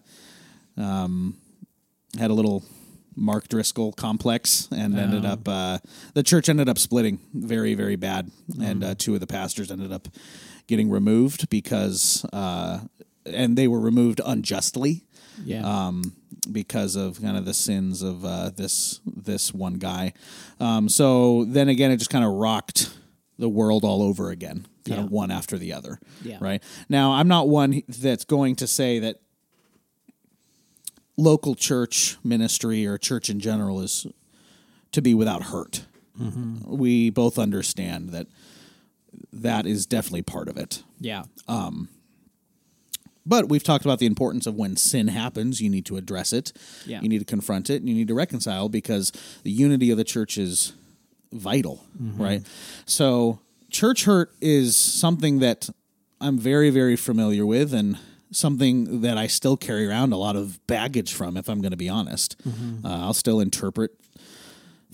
um, 0.76 1.36
had 2.18 2.30
a 2.30 2.34
little 2.34 2.64
Mark 3.16 3.48
Driscoll 3.48 3.92
complex 3.92 4.68
and 4.72 4.98
ended 4.98 5.24
up 5.24 5.48
uh, 5.48 5.78
the 6.14 6.22
church 6.22 6.48
ended 6.48 6.68
up 6.68 6.78
splitting 6.78 7.20
very 7.32 7.74
very 7.74 7.96
bad, 7.96 8.30
and 8.60 8.82
uh, 8.82 8.94
two 8.96 9.14
of 9.14 9.20
the 9.20 9.26
pastors 9.26 9.70
ended 9.70 9.92
up 9.92 10.08
getting 10.66 10.90
removed 10.90 11.48
because 11.48 12.24
uh, 12.32 12.80
and 13.24 13.56
they 13.56 13.68
were 13.68 13.80
removed 13.80 14.20
unjustly. 14.24 15.04
Yeah. 15.44 15.62
um, 15.62 16.12
because 16.46 16.96
of 16.96 17.20
kind 17.20 17.36
of 17.36 17.44
the 17.44 17.54
sins 17.54 18.02
of 18.02 18.24
uh, 18.24 18.50
this 18.50 19.00
this 19.06 19.52
one 19.54 19.74
guy. 19.74 20.12
Um, 20.60 20.88
so 20.88 21.44
then 21.44 21.68
again, 21.68 21.90
it 21.90 21.96
just 21.98 22.10
kind 22.10 22.24
of 22.24 22.32
rocked 22.32 22.90
the 23.38 23.48
world 23.48 23.84
all 23.84 24.02
over 24.02 24.30
again, 24.30 24.66
kind 24.86 24.98
Yeah. 24.98 25.04
of 25.04 25.10
one 25.10 25.30
after 25.30 25.58
the 25.58 25.72
other. 25.72 25.98
Yeah. 26.22 26.38
Right 26.40 26.62
now, 26.88 27.12
I'm 27.12 27.28
not 27.28 27.48
one 27.48 27.82
that's 27.88 28.24
going 28.24 28.56
to 28.56 28.66
say 28.66 28.98
that 29.00 29.20
local 31.16 31.54
church 31.54 32.16
ministry 32.24 32.86
or 32.86 32.98
church 32.98 33.30
in 33.30 33.40
general 33.40 33.80
is 33.80 34.06
to 34.92 35.00
be 35.02 35.14
without 35.14 35.44
hurt. 35.44 35.84
Mm-hmm. 36.20 36.76
We 36.76 37.10
both 37.10 37.38
understand 37.38 38.10
that 38.10 38.26
that 39.32 39.66
is 39.66 39.86
definitely 39.86 40.22
part 40.22 40.48
of 40.48 40.56
it. 40.56 40.82
yeah. 41.00 41.24
But 43.26 43.48
we've 43.48 43.62
talked 43.64 43.84
about 43.84 43.98
the 44.00 44.06
importance 44.06 44.46
of 44.46 44.54
when 44.54 44.76
sin 44.76 45.08
happens, 45.08 45.60
you 45.60 45.70
need 45.70 45.86
to 45.86 45.96
address 45.96 46.32
it. 46.32 46.52
Yeah. 46.86 47.00
You 47.00 47.08
need 47.08 47.20
to 47.20 47.24
confront 47.24 47.70
it 47.70 47.76
and 47.76 47.88
you 47.88 47.94
need 47.94 48.08
to 48.08 48.14
reconcile 48.14 48.68
because 48.68 49.12
the 49.44 49.50
unity 49.50 49.90
of 49.90 49.96
the 49.96 50.04
church 50.04 50.36
is 50.36 50.72
vital, 51.32 51.84
right? 52.16 52.42
So, 52.86 53.40
church 53.70 54.04
hurt 54.04 54.32
is 54.40 54.76
something 54.76 55.38
that 55.40 55.68
I'm 56.20 56.38
very, 56.38 56.70
very 56.70 56.96
familiar 56.96 57.44
with 57.46 57.72
and 57.74 57.98
something 58.30 59.00
that 59.02 59.16
I 59.16 59.26
still 59.26 59.56
carry 59.56 59.86
around 59.88 60.12
a 60.12 60.16
lot 60.16 60.36
of 60.36 60.64
baggage 60.66 61.12
from, 61.14 61.36
if 61.36 61.48
I'm 61.48 61.60
going 61.60 61.70
to 61.70 61.76
be 61.76 61.88
honest. 61.88 62.36
Uh, 62.84 62.88
I'll 62.88 63.14
still 63.14 63.40
interpret 63.40 63.92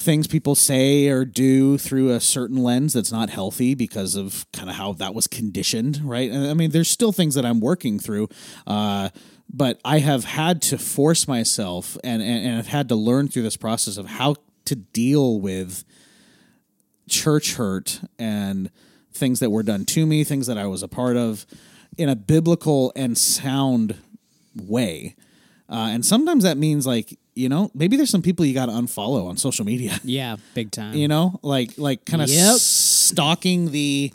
things 0.00 0.26
people 0.26 0.54
say 0.54 1.08
or 1.08 1.26
do 1.26 1.76
through 1.76 2.10
a 2.10 2.20
certain 2.20 2.56
lens 2.56 2.94
that's 2.94 3.12
not 3.12 3.28
healthy 3.28 3.74
because 3.74 4.14
of 4.14 4.46
kind 4.52 4.70
of 4.70 4.76
how 4.76 4.94
that 4.94 5.14
was 5.14 5.26
conditioned, 5.26 6.00
right? 6.02 6.32
I 6.32 6.54
mean, 6.54 6.70
there's 6.70 6.88
still 6.88 7.12
things 7.12 7.34
that 7.34 7.44
I'm 7.44 7.60
working 7.60 7.98
through, 7.98 8.28
uh, 8.66 9.10
but 9.52 9.78
I 9.84 9.98
have 9.98 10.24
had 10.24 10.62
to 10.62 10.78
force 10.78 11.28
myself 11.28 11.98
and, 12.02 12.22
and, 12.22 12.46
and 12.46 12.58
I've 12.58 12.68
had 12.68 12.88
to 12.88 12.94
learn 12.94 13.28
through 13.28 13.42
this 13.42 13.58
process 13.58 13.98
of 13.98 14.06
how 14.06 14.36
to 14.64 14.74
deal 14.74 15.38
with 15.38 15.84
church 17.08 17.56
hurt 17.56 18.00
and 18.18 18.70
things 19.12 19.40
that 19.40 19.50
were 19.50 19.62
done 19.62 19.84
to 19.84 20.06
me, 20.06 20.24
things 20.24 20.46
that 20.46 20.56
I 20.56 20.66
was 20.66 20.82
a 20.82 20.88
part 20.88 21.16
of 21.16 21.44
in 21.98 22.08
a 22.08 22.16
biblical 22.16 22.90
and 22.96 23.18
sound 23.18 23.96
way. 24.56 25.14
Uh, 25.70 25.90
and 25.92 26.04
sometimes 26.04 26.42
that 26.42 26.56
means 26.59 26.87
like, 26.87 27.16
you 27.37 27.48
know, 27.48 27.70
maybe 27.74 27.96
there's 27.96 28.11
some 28.11 28.22
people 28.22 28.44
you 28.44 28.52
got 28.52 28.66
to 28.66 28.72
unfollow 28.72 29.28
on 29.28 29.37
social 29.37 29.64
media. 29.64 29.98
Yeah. 30.04 30.37
Big 30.54 30.70
time. 30.72 30.94
You 30.94 31.06
know, 31.09 31.38
like 31.42 31.78
like 31.78 32.04
kind 32.04 32.22
of 32.22 32.28
Yep. 32.28 32.56
stalking 32.56 33.70
the 33.70 34.12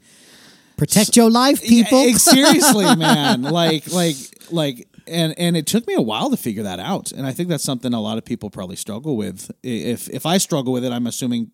Protect 0.77 1.15
your 1.15 1.31
life, 1.31 1.61
people. 1.63 2.05
Yeah, 2.05 2.17
seriously, 2.17 2.93
man. 2.97 3.43
Like 3.43 3.89
like 3.93 4.17
like 4.51 4.87
and 5.07 5.33
and 5.39 5.55
it 5.55 5.65
took 5.67 5.87
me 5.87 5.93
a 5.93 6.01
while 6.01 6.29
to 6.29 6.35
figure 6.37 6.63
that 6.63 6.79
out. 6.81 7.13
And 7.13 7.25
I 7.25 7.31
think 7.31 7.47
that's 7.47 7.63
something 7.63 7.93
a 7.93 8.01
lot 8.01 8.17
of 8.17 8.25
people 8.25 8.49
probably 8.49 8.75
struggle 8.75 9.15
with. 9.15 9.49
If 9.63 10.09
if 10.09 10.25
I 10.25 10.37
struggle 10.37 10.73
with 10.73 10.83
it, 10.83 10.91
I'm 10.91 11.07
assuming 11.07 11.51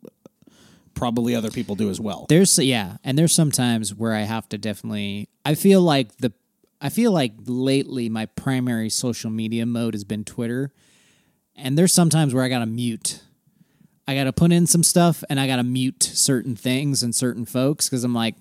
probably 0.95 1.35
other 1.35 1.51
people 1.51 1.75
do 1.75 1.89
as 1.91 1.99
well. 1.99 2.25
There's 2.29 2.57
yeah, 2.57 2.97
and 3.03 3.17
there's 3.17 3.33
sometimes 3.33 3.93
where 3.93 4.13
I 4.13 4.21
have 4.21 4.49
to 4.49 4.57
definitely. 4.57 5.29
I 5.45 5.53
feel 5.55 5.81
like 5.81 6.17
the. 6.17 6.33
I 6.81 6.89
feel 6.89 7.11
like 7.11 7.33
lately 7.45 8.09
my 8.09 8.25
primary 8.25 8.89
social 8.89 9.29
media 9.29 9.65
mode 9.65 9.93
has 9.93 10.03
been 10.03 10.23
Twitter, 10.23 10.73
and 11.55 11.77
there's 11.77 11.93
sometimes 11.93 12.33
where 12.33 12.43
I 12.43 12.49
gotta 12.49 12.65
mute. 12.65 13.21
I 14.07 14.15
gotta 14.15 14.33
put 14.33 14.51
in 14.51 14.65
some 14.67 14.83
stuff, 14.83 15.23
and 15.29 15.39
I 15.39 15.45
gotta 15.47 15.63
mute 15.63 16.01
certain 16.03 16.55
things 16.55 17.03
and 17.03 17.13
certain 17.15 17.45
folks 17.45 17.87
because 17.87 18.03
I'm 18.03 18.13
like, 18.15 18.35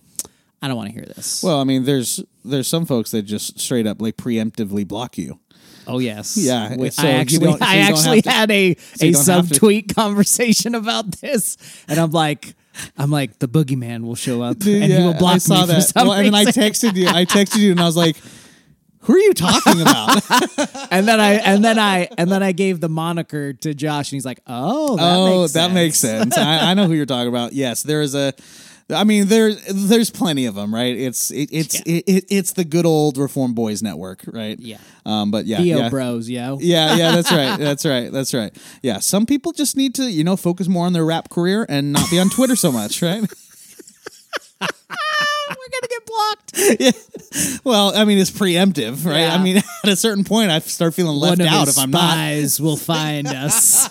I 0.63 0.69
don't 0.69 0.77
want 0.77 0.89
to 0.89 0.95
hear 0.95 1.05
this. 1.05 1.43
Well, 1.43 1.61
I 1.61 1.65
mean, 1.65 1.85
there's 1.85 2.23
there's 2.45 2.67
some 2.69 2.87
folks 2.87 3.11
that 3.11 3.23
just 3.23 3.61
straight 3.61 3.87
up 3.87 4.01
like 4.01 4.17
preemptively 4.17 4.89
block 4.89 5.19
you. 5.19 5.39
oh 5.87 5.99
yes, 5.99 6.37
Yeah, 6.39 6.77
Wait, 6.77 6.93
so 6.95 7.03
I 7.07 7.11
actually, 7.13 7.53
so 7.53 7.59
I 7.61 7.77
actually 7.77 8.23
to- 8.23 8.31
had 8.31 8.51
a 8.51 8.69
you 8.69 8.73
a 8.73 9.13
to- 9.13 9.19
subtweet 9.19 9.95
conversation 10.01 10.75
about 10.75 11.13
this, 11.21 11.57
and 11.89 11.99
I'm 12.01 12.11
like. 12.11 12.55
I'm 12.97 13.11
like 13.11 13.39
the 13.39 13.49
boogeyman 13.49 14.05
will 14.05 14.15
show 14.15 14.43
up 14.43 14.59
and 14.61 14.85
he 14.85 14.99
will 14.99 15.15
block 15.15 15.37
I 15.37 15.39
saw 15.39 15.67
me 15.67 15.75
for 15.75 15.81
that. 15.81 15.93
Well, 15.97 16.13
and 16.13 16.27
then 16.27 16.35
I 16.35 16.45
texted 16.45 16.97
you. 16.97 17.09
I 17.09 17.25
texted 17.27 17.59
you, 17.59 17.73
and 17.73 17.81
I 17.81 17.85
was 17.85 17.97
like, 17.97 18.17
"Who 19.01 19.15
are 19.15 19.19
you 19.19 19.35
talking 19.35 19.81
about?" 19.81 20.23
and 20.91 21.07
then 21.07 21.21
I 21.21 21.35
and 21.35 21.65
then 21.65 21.79
I 21.79 22.09
and 22.17 22.31
then 22.31 22.43
I 22.43 22.53
gave 22.53 22.81
the 22.81 22.89
moniker 22.89 23.53
to 23.53 23.75
Josh, 23.75 24.11
and 24.11 24.17
he's 24.17 24.25
like, 24.25 24.41
"Oh, 24.47 24.97
that 24.97 25.17
oh, 25.17 25.41
makes 25.41 25.53
that 25.53 25.61
sense. 25.63 25.75
makes 25.75 25.99
sense. 25.99 26.39
I, 26.39 26.71
I 26.71 26.75
know 26.75 26.87
who 26.87 26.95
you're 26.95 27.07
talking 27.07 27.29
about. 27.29 27.53
Yes, 27.53 27.83
there 27.83 28.03
is 28.03 28.15
a. 28.15 28.33
I 28.93 29.05
mean, 29.05 29.27
there's 29.27 29.65
there's 29.67 30.11
plenty 30.11 30.47
of 30.47 30.55
them, 30.55 30.75
right? 30.75 30.97
It's 30.97 31.31
it, 31.31 31.49
it's 31.53 31.81
it, 31.81 32.05
it, 32.07 32.25
it's 32.29 32.53
the 32.53 32.65
good 32.65 32.87
old 32.87 33.19
Reform 33.19 33.55
Boys 33.55 33.83
Network, 33.83 34.23
right? 34.27 34.59
Yeah. 34.59 34.79
Um, 35.07 35.31
but 35.31 35.47
yeah, 35.47 35.59
Theo 35.59 35.79
yeah. 35.79 35.89
Bros, 35.89 36.29
yo. 36.29 36.59
Yeah, 36.61 36.97
yeah, 36.97 37.13
that's 37.13 37.33
right. 37.33 37.59
That's 37.71 37.85
right. 37.87 38.11
That's 38.13 38.35
right. 38.35 38.57
Yeah, 38.83 38.99
some 39.01 39.27
people 39.27 39.53
just 39.53 39.77
need 39.77 39.95
to, 39.97 40.11
you 40.11 40.25
know, 40.25 40.37
focus 40.37 40.69
more 40.69 40.87
on 40.87 40.93
their 40.93 41.05
rap 41.05 41.31
career 41.31 41.67
and 41.69 41.93
not 41.93 42.11
be 42.11 42.19
on 42.19 42.29
Twitter 42.31 42.57
so 42.57 42.73
much, 42.73 43.03
right? 43.03 43.21
We're 44.61 44.67
gonna 45.73 45.89
get 45.89 46.07
blocked. 46.07 46.53
Yeah. 46.81 46.91
Well, 47.63 47.93
I 47.95 48.05
mean, 48.05 48.19
it's 48.19 48.31
preemptive, 48.31 49.07
right? 49.07 49.21
Yeah. 49.21 49.35
I 49.35 49.43
mean, 49.43 49.59
at 49.59 49.89
a 49.89 49.95
certain 49.97 50.25
point, 50.25 50.51
I 50.51 50.59
start 50.61 50.95
feeling 50.95 51.17
left 51.17 51.41
out 51.41 51.69
if 51.69 51.79
I'm 51.79 51.91
not. 51.91 52.01
spies 52.01 52.61
will 52.61 52.77
find 52.77 53.29
us. 53.29 53.89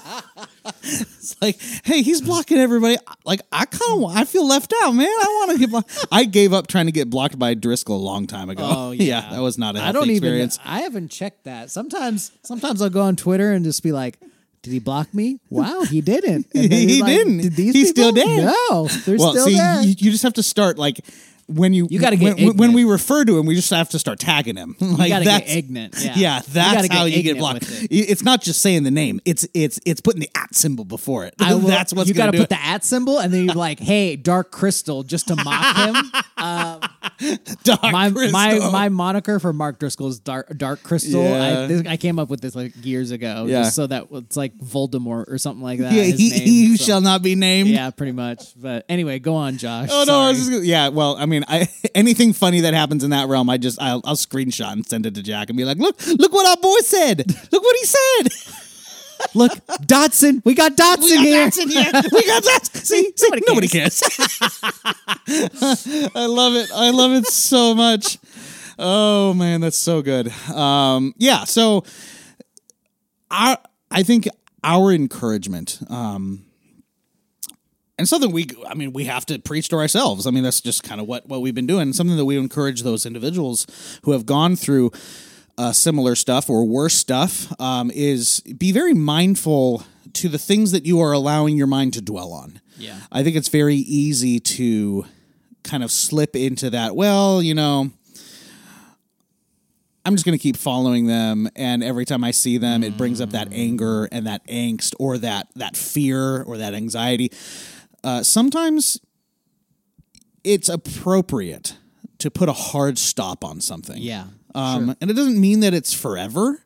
It's 0.81 1.35
like, 1.41 1.59
hey, 1.83 2.01
he's 2.01 2.21
blocking 2.21 2.57
everybody. 2.57 2.97
Like, 3.25 3.41
I 3.51 3.65
kind 3.65 4.03
of, 4.03 4.15
I 4.15 4.23
feel 4.23 4.47
left 4.47 4.73
out, 4.83 4.93
man. 4.93 5.07
I 5.07 5.45
want 5.45 5.51
to 5.51 5.57
get 5.59 5.69
blocked. 5.69 6.07
I 6.11 6.23
gave 6.25 6.53
up 6.53 6.67
trying 6.67 6.87
to 6.87 6.91
get 6.91 7.09
blocked 7.09 7.37
by 7.37 7.53
Driscoll 7.53 7.97
a 7.97 7.97
long 7.97 8.25
time 8.25 8.49
ago. 8.49 8.63
Oh 8.65 8.91
yeah, 8.93 9.29
that 9.31 9.41
was 9.41 9.57
not 9.57 9.75
a 9.75 9.81
I 9.81 9.91
don't 9.91 10.09
even. 10.09 10.49
I 10.65 10.81
haven't 10.81 11.09
checked 11.09 11.43
that. 11.43 11.69
Sometimes, 11.69 12.31
sometimes 12.43 12.81
I'll 12.81 12.89
go 12.89 13.01
on 13.01 13.15
Twitter 13.15 13.51
and 13.51 13.63
just 13.63 13.83
be 13.83 13.91
like. 13.91 14.17
Did 14.61 14.73
he 14.73 14.79
block 14.79 15.13
me? 15.13 15.39
Wow, 15.49 15.83
he 15.83 16.01
didn't. 16.01 16.47
And 16.53 16.73
He 16.73 17.01
like, 17.01 17.13
didn't. 17.13 17.37
Did 17.37 17.53
these 17.55 17.73
He's 17.73 17.89
still 17.91 18.11
people? 18.11 18.27
there. 18.29 18.45
No, 18.69 18.87
they're 18.87 19.17
well, 19.17 19.31
still 19.31 19.45
see, 19.45 19.55
there. 19.55 19.81
you, 19.81 19.95
you 19.97 20.11
just 20.11 20.23
have 20.23 20.33
to 20.33 20.43
start 20.43 20.77
like 20.77 20.99
when 21.49 21.73
you 21.73 21.87
You 21.89 21.99
gotta 21.99 22.15
get 22.15 22.37
when, 22.37 22.57
when 22.57 22.73
we 22.73 22.83
refer 22.83 23.25
to 23.25 23.37
him, 23.39 23.45
we 23.45 23.55
just 23.55 23.69
have 23.71 23.89
to 23.89 23.99
start 23.99 24.19
tagging 24.19 24.55
him. 24.55 24.75
like 24.81 25.09
gotta 25.09 25.25
get 25.25 25.39
that's 25.45 25.55
ignorant, 25.55 25.95
yeah. 25.99 26.13
yeah, 26.15 26.37
You 26.37 26.43
that's 26.53 26.87
get 26.87 26.91
how 26.97 27.05
you 27.05 27.23
get 27.23 27.37
blocked. 27.37 27.63
it. 27.63 27.87
It's 27.91 28.23
not 28.23 28.41
just 28.41 28.61
saying 28.61 28.83
the 28.83 28.91
name. 28.91 29.19
It's 29.25 29.47
it's 29.53 29.79
it's 29.85 29.99
putting 30.01 30.21
the 30.21 30.29
at 30.35 30.53
symbol 30.55 30.85
before 30.85 31.25
it. 31.25 31.33
I 31.39 31.53
will, 31.55 31.61
that's 31.61 31.93
what's 31.93 32.07
you 32.07 32.13
gotta 32.15 32.31
put 32.31 32.41
it. 32.41 32.49
the 32.49 32.61
at 32.61 32.83
symbol, 32.85 33.19
and 33.19 33.33
then 33.33 33.45
you're 33.45 33.55
like, 33.55 33.79
"Hey, 33.79 34.15
Dark 34.15 34.51
Crystal," 34.51 35.03
just 35.03 35.27
to 35.29 35.35
mock 35.35 35.75
him. 35.75 35.95
Um, 36.39 36.79
Dark 37.63 37.81
my 37.83 38.09
Crystal. 38.11 38.31
my 38.31 38.59
my 38.71 38.89
moniker 38.89 39.39
for 39.39 39.51
Mark 39.53 39.79
Driscoll 39.79 40.07
is 40.07 40.19
Dark 40.19 40.55
Dark 40.57 40.83
Crystal. 40.83 41.21
Yeah. 41.23 41.61
I, 41.63 41.67
this, 41.67 41.87
I 41.87 41.97
came 41.97 42.19
up 42.19 42.29
with 42.29 42.41
this 42.41 42.55
like 42.55 42.73
years 42.83 43.11
ago, 43.11 43.45
Yeah. 43.47 43.63
just 43.63 43.75
so 43.75 43.87
that 43.87 44.07
it's 44.11 44.37
like 44.37 44.57
Voldemort 44.57 45.25
or 45.31 45.37
something 45.37 45.63
like 45.63 45.79
that. 45.79 45.91
yeah, 45.93 46.03
he, 46.03 46.29
name, 46.29 46.41
he 46.41 46.77
so- 46.77 46.85
shall 46.85 47.01
not 47.01 47.21
be 47.21 47.35
named. 47.35 47.69
Yeah, 47.69 47.89
pretty 47.91 48.13
much. 48.13 48.53
But 48.55 48.85
anyway, 48.89 49.19
go 49.19 49.35
on, 49.35 49.57
Josh. 49.57 49.89
Oh 49.91 50.05
no! 50.07 50.19
I 50.19 50.29
was 50.29 50.37
just 50.39 50.49
gonna, 50.51 50.63
yeah. 50.63 50.89
Well, 50.89 51.15
I 51.17 51.25
mean, 51.25 51.43
I 51.47 51.67
anything 51.95 52.33
funny 52.33 52.61
that 52.61 52.73
happens 52.73 53.03
in 53.03 53.09
that 53.11 53.27
realm, 53.27 53.49
I 53.49 53.57
just 53.57 53.81
I'll, 53.81 54.01
I'll 54.05 54.15
screenshot 54.15 54.71
and 54.71 54.85
send 54.87 55.05
it 55.05 55.15
to 55.15 55.23
Jack 55.23 55.49
and 55.49 55.57
be 55.57 55.65
like, 55.65 55.77
look, 55.77 55.99
look 56.07 56.31
what 56.31 56.47
our 56.47 56.57
boy 56.61 56.79
said. 56.83 57.25
Look 57.51 57.63
what 57.63 57.75
he 57.75 57.85
said. 57.85 58.27
Look, 59.33 59.51
Dotson. 59.85 60.43
We 60.45 60.55
got 60.55 60.75
Dotson 60.75 61.01
We 61.01 61.15
got 61.15 61.25
here. 61.25 61.47
Dotson 61.47 61.69
here. 61.69 61.91
We 62.11 62.25
got 62.25 62.43
that. 62.43 62.69
See, 62.73 63.11
see, 63.15 63.27
Nobody 63.29 63.43
nobody 63.47 63.67
cares. 63.67 64.01
I 66.15 66.25
love 66.25 66.55
it. 66.55 66.71
I 66.73 66.91
love 66.91 67.11
it 67.11 67.27
so 67.27 67.75
much. 67.75 68.17
Oh 68.77 69.33
man, 69.33 69.61
that's 69.61 69.77
so 69.77 70.01
good. 70.01 70.31
Um, 70.49 71.13
yeah. 71.17 71.43
So, 71.43 71.83
our 73.29 73.57
I 73.91 74.03
think 74.03 74.27
our 74.63 74.91
encouragement. 74.91 75.79
Um, 75.89 76.45
and 77.97 78.07
something 78.07 78.31
we 78.31 78.47
i 78.67 78.73
mean 78.73 78.93
we 78.93 79.03
have 79.03 79.25
to 79.25 79.37
preach 79.39 79.67
to 79.67 79.75
ourselves 79.75 80.25
i 80.25 80.31
mean 80.31 80.41
that's 80.41 80.61
just 80.61 80.83
kind 80.83 81.01
of 81.01 81.07
what 81.07 81.27
what 81.27 81.41
we've 81.41 81.53
been 81.53 81.67
doing 81.67 81.91
something 81.91 82.15
that 82.15 82.23
we 82.23 82.37
encourage 82.37 82.83
those 82.83 83.05
individuals 83.05 83.67
who 84.03 84.13
have 84.13 84.25
gone 84.25 84.55
through 84.55 84.89
uh, 85.59 85.71
similar 85.73 86.15
stuff 86.15 86.49
or 86.49 86.63
worse 86.65 86.93
stuff 86.95 87.33
um, 87.61 87.91
is 87.93 88.39
be 88.57 88.71
very 88.71 88.93
mindful 88.93 89.83
to 90.13 90.29
the 90.29 90.37
things 90.39 90.71
that 90.71 90.85
you 90.85 90.99
are 91.01 91.11
allowing 91.11 91.57
your 91.57 91.67
mind 91.67 91.93
to 91.93 92.01
dwell 92.01 92.31
on 92.33 92.59
Yeah. 92.77 92.97
i 93.11 93.23
think 93.23 93.35
it's 93.35 93.49
very 93.49 93.75
easy 93.75 94.39
to 94.39 95.05
kind 95.63 95.83
of 95.83 95.91
slip 95.91 96.35
into 96.35 96.69
that 96.71 96.95
well 96.95 97.41
you 97.43 97.53
know 97.53 97.91
I'm 100.05 100.15
just 100.15 100.25
going 100.25 100.37
to 100.37 100.41
keep 100.41 100.55
following 100.57 101.05
them, 101.07 101.49
and 101.55 101.83
every 101.83 102.05
time 102.05 102.23
I 102.23 102.31
see 102.31 102.57
them, 102.57 102.83
it 102.83 102.97
brings 102.97 103.19
up 103.21 103.31
that 103.31 103.49
anger 103.51 104.05
and 104.11 104.25
that 104.25 104.47
angst, 104.47 104.93
or 104.97 105.17
that 105.19 105.47
that 105.55 105.75
fear, 105.77 106.41
or 106.43 106.57
that 106.57 106.73
anxiety. 106.73 107.31
Uh, 108.03 108.23
sometimes 108.23 108.99
it's 110.43 110.69
appropriate 110.69 111.75
to 112.19 112.31
put 112.31 112.49
a 112.49 112.53
hard 112.53 112.97
stop 112.97 113.43
on 113.43 113.59
something. 113.61 113.97
Yeah, 114.01 114.27
Um, 114.55 114.95
And 115.01 115.09
it 115.11 115.13
doesn't 115.15 115.39
mean 115.39 115.59
that 115.61 115.73
it's 115.73 115.93
forever, 115.93 116.61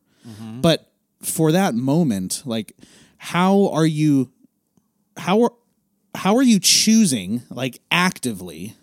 but 0.61 0.89
for 1.21 1.51
that 1.51 1.75
moment, 1.75 2.41
like, 2.45 2.73
how 3.17 3.69
are 3.69 3.85
you, 3.85 4.31
how 5.17 5.41
are, 5.43 5.51
how 6.15 6.35
are 6.37 6.43
you 6.43 6.59
choosing, 6.59 7.41
like, 7.49 7.79
actively 7.91 8.75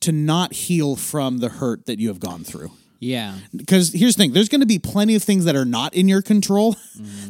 to 0.00 0.12
not 0.12 0.52
heal 0.52 0.96
from 0.96 1.38
the 1.38 1.48
hurt 1.48 1.86
that 1.86 1.98
you 1.98 2.08
have 2.08 2.20
gone 2.20 2.44
through? 2.44 2.70
Yeah. 3.00 3.34
because 3.54 3.92
here's 3.92 4.16
the 4.16 4.22
thing 4.22 4.32
there's 4.32 4.48
going 4.48 4.62
to 4.62 4.66
be 4.66 4.78
plenty 4.78 5.14
of 5.14 5.22
things 5.22 5.44
that 5.44 5.54
are 5.54 5.66
not 5.66 5.92
in 5.94 6.08
your 6.08 6.22
control 6.22 6.74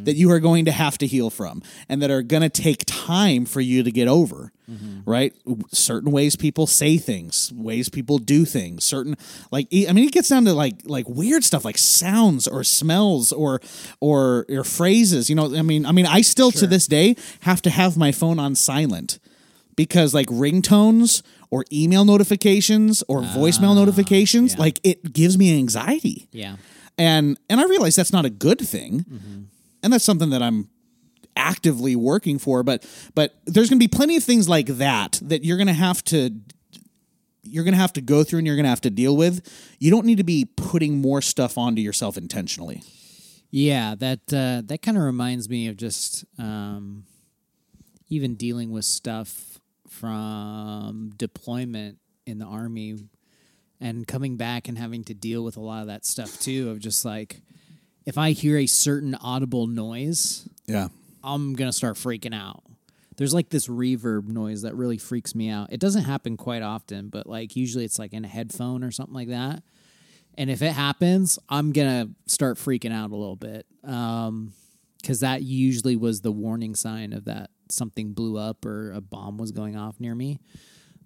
Mm-hmm. 0.04 0.10
that 0.10 0.16
you 0.16 0.30
are 0.30 0.40
going 0.40 0.64
to 0.64 0.72
have 0.72 0.98
to 0.98 1.06
heal 1.06 1.30
from 1.30 1.62
and 1.88 2.02
that 2.02 2.10
are 2.10 2.22
going 2.22 2.42
to 2.42 2.48
take 2.48 2.84
time 2.86 3.44
for 3.44 3.60
you 3.60 3.82
to 3.82 3.90
get 3.90 4.08
over 4.08 4.52
mm-hmm. 4.70 5.08
right? 5.08 5.34
Certain 5.72 6.10
ways 6.10 6.36
people 6.36 6.66
say 6.66 6.96
things 6.96 7.52
ways 7.54 7.88
people 7.88 8.18
do 8.18 8.44
things 8.44 8.84
certain 8.84 9.16
like 9.50 9.66
i 9.72 9.92
mean 9.92 10.06
it 10.06 10.12
gets 10.12 10.28
down 10.28 10.44
to 10.44 10.52
like 10.52 10.76
like 10.84 11.08
weird 11.08 11.44
stuff 11.44 11.64
like 11.64 11.78
sounds 11.78 12.46
or 12.46 12.64
smells 12.64 13.32
or 13.32 13.60
or 14.00 14.46
or 14.48 14.64
phrases 14.64 15.28
you 15.28 15.36
know 15.36 15.54
i 15.56 15.62
mean 15.62 15.86
i 15.86 15.92
mean 15.92 16.06
i 16.06 16.20
still 16.20 16.50
to 16.50 16.66
this 16.66 16.86
day 16.86 17.16
have 17.40 17.62
to 17.62 17.70
have 17.70 17.96
my 17.96 18.12
phone 18.12 18.38
on 18.38 18.54
silent 18.54 19.18
because 19.76 20.14
like 20.14 20.26
ringtones 20.28 21.22
or 21.50 21.64
email 21.72 22.04
notifications 22.04 23.02
or 23.08 23.22
voicemail 23.22 23.70
ah, 23.70 23.74
notifications 23.74 24.54
yeah. 24.54 24.60
like 24.60 24.80
it 24.82 25.12
gives 25.12 25.36
me 25.38 25.56
anxiety. 25.56 26.28
Yeah. 26.32 26.56
and 26.98 27.38
and 27.48 27.60
i 27.60 27.64
realize 27.64 27.96
that's 27.96 28.12
not 28.12 28.24
a 28.24 28.30
good 28.30 28.60
thing 28.60 29.00
mm-hmm. 29.00 29.42
And 29.84 29.92
that's 29.92 30.04
something 30.04 30.30
that 30.30 30.42
i'm 30.42 30.68
actively 31.36 31.94
working 31.94 32.38
for 32.38 32.62
but 32.62 32.84
but 33.14 33.34
there's 33.44 33.68
going 33.68 33.78
to 33.78 33.84
be 33.84 33.88
plenty 33.88 34.16
of 34.16 34.24
things 34.24 34.48
like 34.48 34.66
that 34.66 35.20
that 35.22 35.44
you're 35.44 35.56
going 35.56 35.66
to 35.66 35.72
have 35.72 36.02
to 36.02 36.30
you're 37.42 37.64
going 37.64 37.74
to 37.74 37.80
have 37.80 37.92
to 37.92 38.00
go 38.00 38.24
through 38.24 38.38
and 38.38 38.46
you're 38.46 38.56
going 38.56 38.64
to 38.64 38.70
have 38.70 38.80
to 38.80 38.90
deal 38.90 39.16
with 39.16 39.46
you 39.78 39.90
don't 39.90 40.06
need 40.06 40.18
to 40.18 40.24
be 40.24 40.44
putting 40.44 40.98
more 41.00 41.20
stuff 41.20 41.58
onto 41.58 41.82
yourself 41.82 42.16
intentionally 42.16 42.82
Yeah, 43.56 43.94
that 44.00 44.32
uh, 44.32 44.62
that 44.66 44.82
kind 44.82 44.96
of 44.96 45.04
reminds 45.04 45.48
me 45.48 45.68
of 45.68 45.76
just 45.76 46.24
um, 46.40 47.04
even 48.08 48.34
dealing 48.34 48.72
with 48.72 48.84
stuff 48.84 49.60
from 49.88 51.12
deployment 51.16 51.98
in 52.26 52.38
the 52.38 52.46
army 52.46 52.96
and 53.80 54.08
coming 54.08 54.36
back 54.36 54.66
and 54.66 54.76
having 54.76 55.04
to 55.04 55.14
deal 55.14 55.44
with 55.44 55.56
a 55.56 55.60
lot 55.60 55.82
of 55.82 55.86
that 55.86 56.04
stuff 56.04 56.40
too. 56.40 56.68
Of 56.68 56.80
just 56.80 57.04
like, 57.04 57.42
if 58.06 58.18
I 58.18 58.32
hear 58.32 58.58
a 58.58 58.66
certain 58.66 59.14
audible 59.14 59.66
noise, 59.66 60.48
yeah 60.66 60.88
I'm 61.22 61.54
gonna 61.54 61.72
start 61.72 61.96
freaking 61.96 62.34
out. 62.34 62.62
There's 63.16 63.32
like 63.32 63.48
this 63.48 63.68
reverb 63.68 64.26
noise 64.26 64.62
that 64.62 64.74
really 64.74 64.98
freaks 64.98 65.34
me 65.34 65.48
out. 65.48 65.72
It 65.72 65.80
doesn't 65.80 66.04
happen 66.04 66.36
quite 66.36 66.62
often, 66.62 67.08
but 67.08 67.26
like 67.26 67.56
usually 67.56 67.84
it's 67.84 67.98
like 67.98 68.12
in 68.12 68.24
a 68.24 68.28
headphone 68.28 68.82
or 68.82 68.90
something 68.90 69.14
like 69.14 69.28
that. 69.28 69.62
And 70.36 70.50
if 70.50 70.62
it 70.62 70.72
happens, 70.72 71.38
I'm 71.48 71.72
gonna 71.72 72.10
start 72.26 72.58
freaking 72.58 72.92
out 72.92 73.10
a 73.10 73.16
little 73.16 73.36
bit, 73.36 73.66
because 73.80 75.20
that 75.20 75.42
usually 75.42 75.96
was 75.96 76.22
the 76.22 76.32
warning 76.32 76.74
sign 76.74 77.12
of 77.12 77.24
that 77.26 77.50
something 77.70 78.12
blew 78.12 78.36
up 78.36 78.66
or 78.66 78.92
a 78.92 79.00
bomb 79.00 79.38
was 79.38 79.52
going 79.52 79.76
off 79.76 80.00
near 80.00 80.14
me. 80.14 80.40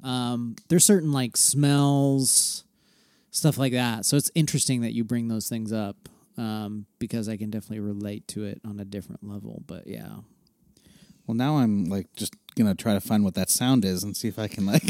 Um, 0.03 0.57
there's 0.69 0.85
certain 0.85 1.13
like 1.13 1.37
smells, 1.37 2.65
stuff 3.31 3.59
like 3.59 3.73
that. 3.73 4.07
So 4.07 4.17
it's 4.17 4.31
interesting 4.35 4.81
that 4.81 4.95
you 4.95 5.05
bring 5.05 5.29
those 5.29 5.49
things 5.49 5.73
up 5.73 6.09
um, 6.39 6.87
because 6.99 7.29
I 7.29 7.37
can 7.37 7.51
definitely 7.51 7.81
relate 7.81 8.27
to 8.29 8.45
it 8.45 8.61
on 8.65 8.81
a 8.81 8.85
different 8.87 9.23
level. 9.29 9.63
But 9.67 9.87
yeah, 9.87 10.09
well 11.27 11.35
now 11.35 11.59
i'm 11.59 11.85
like 11.85 12.07
just 12.17 12.33
gonna 12.57 12.75
try 12.75 12.95
to 12.95 13.01
find 13.03 13.23
what 13.23 13.35
that 13.35 13.51
sound 13.51 13.85
is 13.85 14.03
and 14.03 14.17
see 14.17 14.27
if 14.29 14.39
i 14.39 14.49
can 14.49 14.65
like 14.65 14.83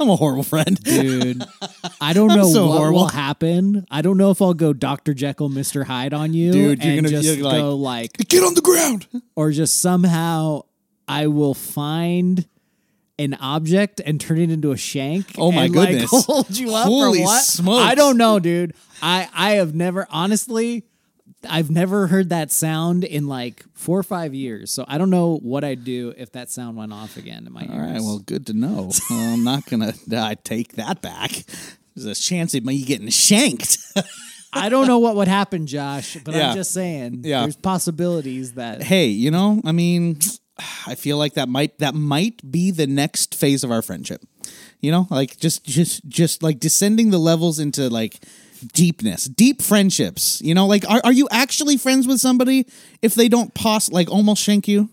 i'm 0.00 0.08
a 0.08 0.16
horrible 0.16 0.42
friend 0.42 0.82
dude, 0.82 1.44
I 2.00 2.12
don't 2.14 2.28
know 2.28 2.50
so 2.50 2.66
what 2.68 2.78
horrible. 2.78 3.00
will 3.00 3.08
happen. 3.08 3.86
I 3.90 4.00
don't 4.02 4.16
know 4.16 4.30
if 4.30 4.40
I'll 4.40 4.54
go 4.54 4.72
Dr. 4.72 5.12
Jekyll, 5.14 5.50
Mr. 5.50 5.84
Hyde 5.84 6.14
on 6.14 6.32
you, 6.32 6.50
Dude, 6.52 6.82
you're 6.82 6.94
and 6.94 7.04
gonna- 7.06 7.08
just 7.22 7.36
you're 7.36 7.44
like- 7.44 7.58
go 7.60 7.76
like, 7.76 8.12
get 8.28 8.42
on 8.42 8.54
the 8.54 8.62
ground 8.62 9.06
or 9.36 9.50
just 9.52 9.80
somehow 9.82 10.62
I 11.06 11.26
will 11.26 11.54
find 11.54 12.46
an 13.20 13.34
object 13.34 14.00
and 14.04 14.20
turn 14.20 14.38
it 14.38 14.50
into 14.50 14.72
a 14.72 14.76
shank. 14.76 15.34
Oh 15.38 15.52
my 15.52 15.64
and, 15.64 15.74
like, 15.74 15.88
goodness. 16.00 16.24
hold 16.26 16.56
you 16.56 16.74
up 16.74 16.86
Holy 16.86 17.20
or 17.20 17.24
what? 17.24 17.44
smokes. 17.44 17.84
I 17.84 17.94
don't 17.94 18.16
know, 18.16 18.38
dude. 18.40 18.74
I 19.02 19.28
I 19.34 19.50
have 19.52 19.74
never 19.74 20.06
honestly. 20.10 20.84
I've 21.48 21.70
never 21.70 22.06
heard 22.06 22.28
that 22.28 22.50
sound 22.52 23.02
in 23.02 23.26
like 23.26 23.64
four 23.72 23.98
or 23.98 24.02
five 24.02 24.34
years, 24.34 24.70
so 24.70 24.84
I 24.86 24.98
don't 24.98 25.08
know 25.08 25.38
what 25.38 25.64
I'd 25.64 25.84
do 25.84 26.12
if 26.18 26.32
that 26.32 26.50
sound 26.50 26.76
went 26.76 26.92
off 26.92 27.16
again 27.16 27.46
in 27.46 27.52
my 27.54 27.62
ears. 27.62 27.70
All 27.72 27.78
right, 27.80 28.00
well, 28.00 28.18
good 28.18 28.46
to 28.48 28.52
know. 28.52 28.90
well, 29.10 29.32
I'm 29.34 29.42
not 29.44 29.64
gonna 29.64 29.94
uh, 30.12 30.16
I 30.22 30.34
take 30.34 30.74
that 30.74 31.00
back. 31.00 31.30
There's 31.96 32.18
a 32.18 32.20
chance 32.20 32.52
of 32.54 32.64
me 32.66 32.82
getting 32.84 33.08
shanked. 33.08 33.78
I 34.52 34.68
don't 34.68 34.86
know 34.86 34.98
what 34.98 35.16
would 35.16 35.28
happen, 35.28 35.66
Josh, 35.66 36.16
but 36.24 36.34
Yeah. 36.34 36.50
I'm 36.50 36.56
just 36.56 36.72
saying 36.74 37.20
Yeah. 37.24 37.42
there's 37.42 37.56
possibilities 37.56 38.54
that 38.54 38.82
hey, 38.82 39.06
you 39.06 39.30
know, 39.30 39.62
I 39.64 39.72
mean, 39.72 40.18
I 40.86 40.94
feel 40.94 41.16
like 41.16 41.34
that 41.34 41.48
might 41.48 41.78
that 41.78 41.94
might 41.94 42.50
be 42.50 42.70
the 42.70 42.86
next 42.86 43.34
phase 43.34 43.64
of 43.64 43.70
our 43.70 43.82
friendship. 43.82 44.22
You 44.80 44.90
know, 44.90 45.06
like 45.10 45.38
just 45.38 45.64
just 45.64 46.06
just 46.08 46.42
like 46.42 46.58
descending 46.60 47.10
the 47.10 47.18
levels 47.18 47.58
into 47.58 47.88
like 47.88 48.20
deepness, 48.72 49.24
deep 49.24 49.62
friendships. 49.62 50.40
You 50.42 50.54
know, 50.54 50.66
like 50.66 50.88
are 50.88 51.00
are 51.04 51.12
you 51.12 51.28
actually 51.30 51.76
friends 51.76 52.06
with 52.06 52.20
somebody 52.20 52.66
if 53.02 53.14
they 53.14 53.28
don't 53.28 53.54
pos 53.54 53.90
like 53.90 54.10
almost 54.10 54.42
shank 54.42 54.68
you? 54.68 54.88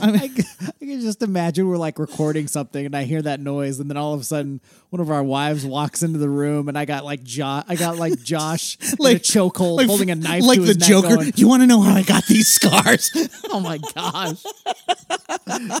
I, 0.00 0.28
c- 0.28 0.44
I 0.60 0.84
can 0.84 1.00
just 1.00 1.22
imagine 1.22 1.68
we're 1.68 1.76
like 1.76 1.98
recording 1.98 2.46
something 2.48 2.86
and 2.86 2.96
I 2.96 3.04
hear 3.04 3.20
that 3.22 3.38
noise 3.40 3.80
and 3.80 3.90
then 3.90 3.96
all 3.96 4.14
of 4.14 4.20
a 4.20 4.24
sudden 4.24 4.60
one 4.90 5.00
of 5.00 5.10
our 5.10 5.22
wives 5.22 5.64
walks 5.66 6.02
into 6.02 6.18
the 6.18 6.28
room 6.28 6.68
and 6.68 6.78
I 6.78 6.84
got 6.84 7.04
like 7.04 7.22
jo- 7.22 7.62
I 7.68 7.76
got 7.76 7.96
like 7.96 8.22
Josh 8.22 8.78
like 8.98 9.18
a 9.18 9.20
chokehold 9.20 9.76
like- 9.78 9.86
holding 9.86 10.10
a 10.10 10.14
knife 10.14 10.42
like 10.44 10.58
to 10.58 10.64
the 10.64 10.74
Joker. 10.74 11.16
going, 11.16 11.32
You 11.36 11.48
want 11.48 11.62
to 11.62 11.66
know 11.66 11.80
how 11.82 11.94
I 11.94 12.02
got 12.02 12.26
these 12.26 12.48
scars? 12.48 13.10
oh 13.50 13.60
my 13.60 13.78
gosh 13.94 14.42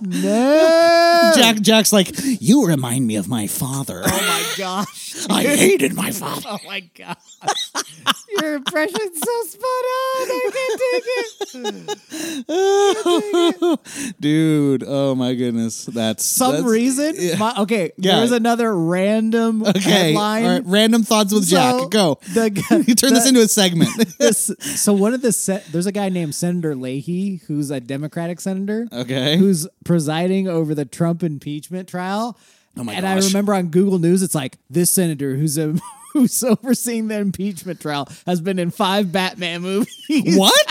no 0.02 1.32
Jack 1.36 1.60
Jack's 1.60 1.92
like, 1.92 2.10
you 2.40 2.66
remind 2.66 3.06
me 3.06 3.16
of 3.16 3.28
my 3.28 3.46
father. 3.46 4.02
oh 4.04 4.08
my 4.26 4.44
gosh 4.56 5.26
I 5.30 5.42
hated 5.44 5.94
my 5.94 6.10
father. 6.10 6.42
oh 6.48 6.58
my 6.66 6.80
gosh 6.96 7.16
your 8.40 8.54
impression's 8.54 9.20
so 9.20 9.42
spot 9.44 9.66
on 9.66 10.28
I 10.30 10.50
can't 10.54 10.80
take 10.80 11.04
it 12.38 14.14
Dude, 14.20 14.84
oh 14.86 15.14
my 15.14 15.34
goodness. 15.34 15.84
That's 15.84 16.24
some 16.24 16.52
that's- 16.52 16.70
reason 16.70 17.38
my, 17.38 17.54
okay 17.58 17.92
Yeah. 17.98 18.16
there's 18.18 18.32
another 18.32 18.74
random 18.74 19.62
Okay. 19.64 19.80
headline 19.80 20.44
right, 20.46 20.62
random 20.64 21.02
thoughts 21.02 21.32
with 21.32 21.44
So, 21.44 21.56
Jack. 21.80 21.90
Go. 21.90 22.18
the 22.34 22.84
you 22.86 22.94
turn 22.94 23.12
this 23.14 23.26
into 23.28 23.40
a 23.40 23.48
segment. 23.48 23.90
this 24.18 24.50
so 24.60 24.92
one 24.92 25.14
of 25.14 25.22
the 25.22 25.32
se- 25.32 25.64
there's 25.70 25.86
a 25.86 25.92
guy 25.92 26.08
named 26.08 26.34
Senator 26.34 26.74
Leahy 26.74 27.40
who's 27.46 27.70
a 27.70 27.80
Democratic 27.80 28.40
senator 28.40 28.88
Okay. 28.92 29.21
Who's 29.38 29.66
presiding 29.84 30.48
over 30.48 30.74
the 30.74 30.84
Trump 30.84 31.22
impeachment 31.22 31.88
trial 31.88 32.38
Oh 32.76 32.84
my 32.84 32.92
god. 32.94 33.04
and 33.04 33.16
gosh. 33.20 33.24
I 33.24 33.26
remember 33.28 33.54
on 33.54 33.66
Google 33.68 33.98
News, 33.98 34.22
it's 34.22 34.34
like 34.34 34.56
this 34.70 34.90
senator 34.90 35.36
who's 35.36 35.58
a 35.58 35.74
who's 36.14 36.42
overseeing 36.42 37.08
the 37.08 37.18
impeachment 37.18 37.80
trial 37.80 38.08
has 38.26 38.40
been 38.40 38.58
in 38.58 38.70
five 38.70 39.12
Batman 39.12 39.60
movies. 39.62 40.36
What? 40.38 40.66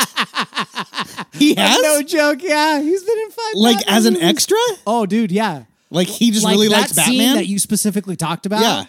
he 1.34 1.54
has? 1.56 1.82
no 1.82 2.02
joke. 2.02 2.40
Yeah, 2.42 2.80
he's 2.82 3.04
been 3.04 3.18
in 3.20 3.30
five. 3.32 3.54
like 3.56 3.78
Batman 3.78 3.96
as 3.98 4.06
an 4.06 4.14
movies. 4.16 4.30
extra? 4.30 4.58
Oh, 4.88 5.06
dude, 5.06 5.32
yeah. 5.32 5.64
Like 5.90 6.08
he 6.08 6.32
just 6.32 6.44
like 6.44 6.54
really 6.54 6.70
likes 6.70 6.94
Batman? 6.94 7.36
that 7.36 7.48
you 7.48 7.60
specifically 7.60 8.16
talked 8.16 8.46
about. 8.46 8.62
yeah. 8.62 8.84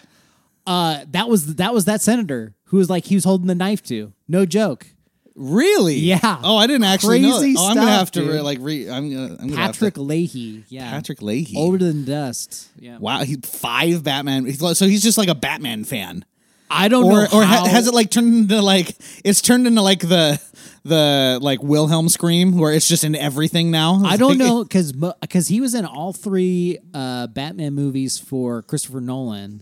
uh, 0.65 1.05
that 1.11 1.27
was 1.29 1.55
that 1.55 1.73
was 1.73 1.85
that 1.85 2.01
senator 2.01 2.55
who 2.65 2.77
was 2.77 2.89
like 2.89 3.05
he 3.05 3.15
was 3.15 3.25
holding 3.25 3.47
the 3.47 3.55
knife 3.55 3.83
to. 3.83 4.13
No 4.27 4.45
joke. 4.45 4.87
Really? 5.35 5.95
Yeah. 5.95 6.19
Oh, 6.43 6.57
I 6.57 6.67
didn't 6.67 6.83
actually 6.83 7.19
know. 7.19 7.37
Crazy 7.39 7.53
That. 7.53 7.59
Oh, 7.59 7.67
I'm 7.69 7.75
gonna 7.75 7.87
stuff, 7.87 7.99
have 7.99 8.11
to 8.11 8.19
dude. 8.21 8.29
re- 8.33 8.41
like 8.41 8.57
re. 8.61 8.89
I'm 8.89 9.09
gonna. 9.11 9.23
I'm 9.39 9.47
gonna 9.49 9.55
have 9.61 9.71
Patrick 9.73 9.95
to- 9.95 10.01
Leahy. 10.01 10.63
Yeah, 10.69 10.91
Patrick 10.91 11.21
Leahy. 11.21 11.57
older 11.57 11.79
than 11.79 12.05
dust. 12.05 12.67
Yeah. 12.79 12.97
Wow, 12.99 13.23
he's 13.23 13.37
five 13.43 14.03
Batman. 14.03 14.45
he's 14.45 14.59
So 14.77 14.85
he's 14.85 15.01
just 15.03 15.17
like 15.17 15.29
a 15.29 15.35
Batman 15.35 15.85
fan, 15.85 16.23
I 16.69 16.87
don't 16.87 17.05
or 17.05 17.21
know. 17.23 17.27
or 17.33 17.43
ha- 17.43 17.63
how- 17.63 17.65
has 17.65 17.87
it 17.87 17.93
like 17.95 18.11
turned 18.11 18.33
into 18.51 18.61
like 18.61 18.95
it's 19.23 19.41
turned 19.41 19.65
into 19.65 19.81
like 19.81 20.01
the 20.01 20.39
the 20.83 21.39
like 21.41 21.63
Wilhelm 21.63 22.09
scream 22.09 22.57
where 22.59 22.71
it's 22.73 22.87
just 22.87 23.03
in 23.03 23.15
everything 23.15 23.71
now. 23.71 24.01
I 24.05 24.17
don't 24.17 24.37
Like- 24.37 24.37
know 24.37 24.63
because 24.63 24.91
because 24.91 25.47
he 25.47 25.61
was 25.61 25.73
in 25.73 25.85
all 25.85 26.13
three 26.13 26.77
uh, 26.93 27.25
Batman 27.27 27.73
movies 27.73 28.19
for 28.19 28.61
Christopher 28.61 29.01
Nolan, 29.01 29.61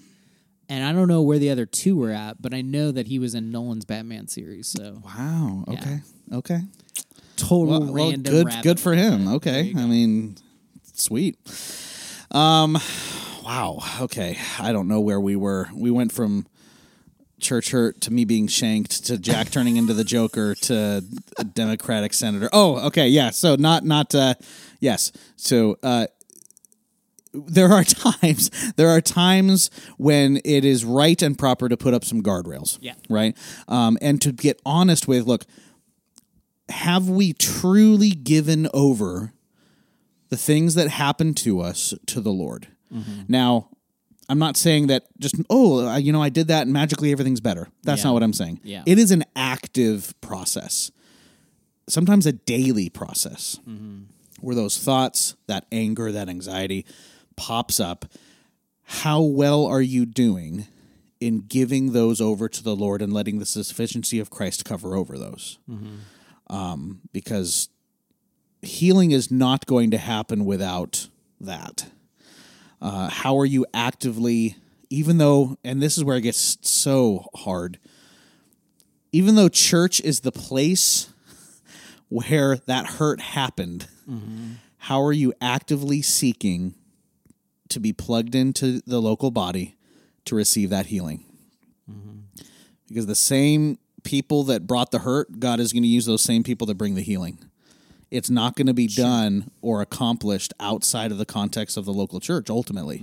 and 0.72 0.86
I 0.86 0.94
don't 0.94 1.10
know 1.10 1.22
where 1.22 1.38
the 1.38 1.50
other 1.50 1.66
two 1.66 1.98
were 1.98 2.12
at, 2.12 2.42
but 2.42 2.54
I 2.54 2.62
know 2.62 2.92
that 2.92 3.08
he 3.08 3.20
was 3.20 3.36
in 3.36 3.52
Nolan's 3.52 3.84
Batman 3.84 4.30
series. 4.30 4.70
So 4.70 5.02
Wow. 5.04 5.66
Okay. 5.68 6.00
Okay. 6.32 6.62
total 7.36 7.68
Well, 7.68 7.80
well, 7.82 8.10
random. 8.10 8.34
good. 8.34 8.64
Good 8.64 8.80
for 8.80 8.94
him. 8.94 9.28
Okay. 9.28 9.74
I 9.76 9.86
mean, 9.86 10.38
sweet. 10.94 11.38
Um. 12.32 12.78
Wow. 13.44 13.80
Okay. 14.00 14.38
I 14.60 14.72
don't 14.72 14.88
know 14.88 15.02
where 15.02 15.20
we 15.20 15.36
were. 15.36 15.68
We 15.76 15.92
went 15.92 16.14
from 16.14 16.48
church 17.42 17.72
hurt 17.72 18.00
to 18.02 18.14
me 18.14 18.24
being 18.24 18.48
shanked 18.48 19.06
to 19.08 19.18
Jack 19.18 19.50
turning 19.50 19.76
into 19.76 19.94
the 19.94 20.06
Joker 20.06 20.56
to 20.56 21.04
a 21.38 21.44
Democratic 21.44 22.14
senator. 22.14 22.50
Oh, 22.54 22.88
okay, 22.88 23.10
yeah. 23.10 23.32
So 23.32 23.56
not 23.56 23.84
not 23.84 24.16
uh 24.16 24.36
yes. 24.80 25.12
So 25.36 25.78
uh 25.84 26.08
there 27.34 27.72
are 27.72 27.84
times 28.22 28.50
there 28.76 28.90
are 28.90 29.02
times 29.02 29.70
when 29.98 30.40
it 30.44 30.66
is 30.66 30.84
right 30.86 31.22
and 31.22 31.38
proper 31.38 31.70
to 31.70 31.78
put 31.78 31.94
up 31.94 32.04
some 32.04 32.22
guardrails. 32.22 32.78
Yeah. 32.82 32.94
Right? 33.10 33.38
Um 33.68 33.98
and 34.02 34.22
to 34.22 34.32
get 34.32 34.62
honest 34.66 35.08
with 35.08 35.26
look 35.26 35.46
have 36.70 37.10
we 37.10 37.34
truly 37.34 38.12
given 38.12 38.68
over 38.74 39.34
the 40.30 40.38
things 40.38 40.76
that 40.76 40.88
happen 40.88 41.34
to 41.36 41.60
us 41.60 41.94
to 42.08 42.22
the 42.22 42.32
Lord? 42.32 42.68
Now, 43.28 43.70
I'm 44.28 44.40
not 44.40 44.58
saying 44.58 44.88
that 44.88 45.04
just 45.20 45.36
oh 45.50 45.96
you 45.96 46.12
know 46.12 46.22
I 46.22 46.30
did 46.30 46.48
that 46.48 46.64
and 46.64 46.74
magically 46.74 47.12
everything's 47.12 47.40
better. 47.42 47.68
That's 47.84 48.02
Yeah. 48.02 48.10
not 48.10 48.14
what 48.16 48.24
I'm 48.24 48.34
saying. 48.34 48.60
Yeah. 48.64 48.84
It 48.86 49.00
is 49.00 49.12
an 49.12 49.24
active 49.36 50.14
process. 50.22 50.92
Sometimes 51.90 52.26
a 52.26 52.32
daily 52.34 52.90
process 52.90 53.60
where 54.40 54.56
those 54.56 54.78
thoughts, 54.78 55.36
that 55.48 55.66
anger, 55.72 56.12
that 56.12 56.30
anxiety 56.30 56.86
pops 57.36 57.80
up. 57.80 58.06
How 58.84 59.22
well 59.22 59.66
are 59.66 59.82
you 59.82 60.06
doing 60.06 60.68
in 61.20 61.42
giving 61.48 61.94
those 61.94 62.20
over 62.20 62.50
to 62.50 62.64
the 62.64 62.76
Lord 62.76 63.02
and 63.02 63.14
letting 63.14 63.40
the 63.40 63.46
sufficiency 63.46 64.20
of 64.20 64.30
Christ 64.30 64.66
cover 64.66 64.96
over 64.96 65.18
those? 65.18 65.60
Um, 66.48 67.02
because 67.14 67.70
healing 68.62 69.12
is 69.12 69.32
not 69.32 69.66
going 69.66 69.92
to 69.92 69.98
happen 69.98 70.46
without 70.46 71.08
that. 71.40 71.88
Uh, 72.82 73.10
how 73.10 73.38
are 73.38 73.46
you 73.46 73.66
actively, 73.74 74.56
even 74.90 75.18
though, 75.20 75.58
and 75.64 75.82
this 75.82 75.98
is 75.98 76.04
where 76.04 76.18
it 76.18 76.22
gets 76.22 76.58
so 76.62 77.28
hard, 77.36 77.80
even 79.12 79.36
though 79.36 79.50
church 79.50 80.02
is 80.02 80.22
the 80.22 80.32
place 80.32 81.10
where 82.10 82.58
that 82.66 82.86
hurt 82.88 83.22
happened, 83.22 83.88
how 84.78 85.02
are 85.02 85.14
you 85.14 85.34
actively 85.40 86.02
seeking 86.02 86.74
to 87.72 87.80
be 87.80 87.94
plugged 87.94 88.36
into 88.36 88.82
the 88.86 89.02
local 89.02 89.32
body 89.32 89.76
to 90.26 90.36
receive 90.36 90.70
that 90.70 90.88
healing? 90.88 91.26
Because 92.88 93.06
the 93.08 93.16
same 93.16 93.78
people 94.04 94.44
that 94.46 94.68
brought 94.68 94.92
the 94.92 95.00
hurt, 95.00 95.40
God 95.40 95.60
is 95.60 95.74
going 95.74 95.84
to 95.84 95.90
use 95.90 96.06
those 96.06 96.22
same 96.22 96.44
people 96.44 96.68
to 96.68 96.74
bring 96.74 96.96
the 96.96 97.02
healing. 97.02 97.40
It's 98.10 98.30
not 98.30 98.56
going 98.56 98.68
to 98.68 98.74
be 98.74 98.88
done 98.88 99.52
or 99.62 99.82
accomplished 99.82 100.54
outside 100.60 101.12
of 101.12 101.18
the 101.18 101.26
context 101.26 101.78
of 101.78 101.86
the 101.86 101.94
local 101.94 102.20
church 102.20 102.50
ultimately. 102.50 103.02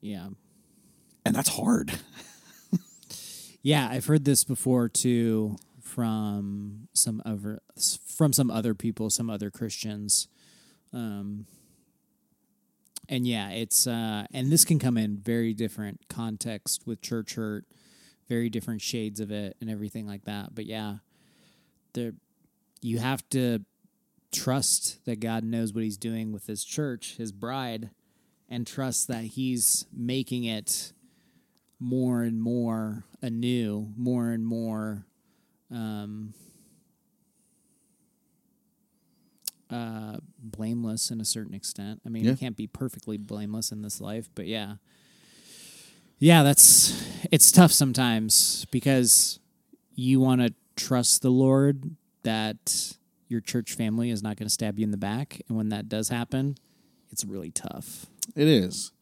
Yeah. 0.00 0.28
And 1.24 1.34
that's 1.34 1.48
hard. 1.50 1.92
Yeah, 3.62 3.88
I've 3.88 4.06
heard 4.06 4.24
this 4.24 4.42
before 4.44 4.88
too 4.88 5.56
from 5.80 6.88
some 6.92 7.22
other 7.24 7.62
from 8.04 8.32
some 8.32 8.50
other 8.50 8.74
people, 8.74 9.08
some 9.08 9.30
other 9.30 9.50
Christians. 9.50 10.26
Um 10.92 11.46
and 13.08 13.26
yeah, 13.26 13.50
it's 13.50 13.86
uh 13.86 14.26
and 14.32 14.50
this 14.50 14.64
can 14.64 14.78
come 14.78 14.96
in 14.96 15.16
very 15.16 15.54
different 15.54 16.08
context 16.08 16.86
with 16.86 17.00
church 17.00 17.34
hurt, 17.34 17.64
very 18.28 18.48
different 18.48 18.80
shades 18.80 19.20
of 19.20 19.30
it 19.30 19.56
and 19.60 19.70
everything 19.70 20.06
like 20.06 20.24
that. 20.24 20.54
But 20.54 20.66
yeah, 20.66 20.96
there 21.94 22.12
you 22.80 22.98
have 22.98 23.28
to 23.30 23.60
trust 24.32 25.04
that 25.04 25.20
God 25.20 25.44
knows 25.44 25.72
what 25.72 25.84
he's 25.84 25.98
doing 25.98 26.32
with 26.32 26.46
his 26.46 26.64
church, 26.64 27.16
his 27.16 27.32
bride, 27.32 27.90
and 28.48 28.66
trust 28.66 29.08
that 29.08 29.24
he's 29.24 29.86
making 29.94 30.44
it 30.44 30.92
more 31.78 32.22
and 32.22 32.40
more 32.40 33.04
anew, 33.20 33.92
more 33.96 34.30
and 34.30 34.46
more 34.46 35.04
um, 35.70 36.34
uh, 39.72 40.18
blameless 40.38 41.10
in 41.10 41.20
a 41.20 41.24
certain 41.24 41.54
extent. 41.54 42.00
I 42.04 42.08
mean, 42.08 42.24
Yeah. 42.24 42.32
you 42.32 42.36
can't 42.36 42.56
be 42.56 42.66
perfectly 42.66 43.16
blameless 43.16 43.72
in 43.72 43.82
this 43.82 44.00
life, 44.00 44.28
but 44.34 44.46
yeah. 44.46 44.76
Yeah, 46.18 46.42
that's 46.42 47.04
it's 47.32 47.50
tough 47.50 47.72
sometimes 47.72 48.64
because 48.70 49.40
you 49.94 50.20
want 50.20 50.40
to 50.40 50.54
trust 50.76 51.22
the 51.22 51.30
Lord 51.30 51.96
that 52.22 52.96
your 53.28 53.40
church 53.40 53.74
family 53.74 54.10
is 54.10 54.22
not 54.22 54.36
going 54.36 54.46
to 54.46 54.52
stab 54.52 54.78
you 54.78 54.84
in 54.84 54.90
the 54.92 54.96
back, 54.96 55.40
and 55.48 55.56
when 55.56 55.68
that 55.70 55.88
does 55.88 56.10
happen, 56.10 56.56
it's 57.10 57.24
really 57.24 57.50
tough. 57.50 58.06
It 58.36 58.46
is. 58.46 58.92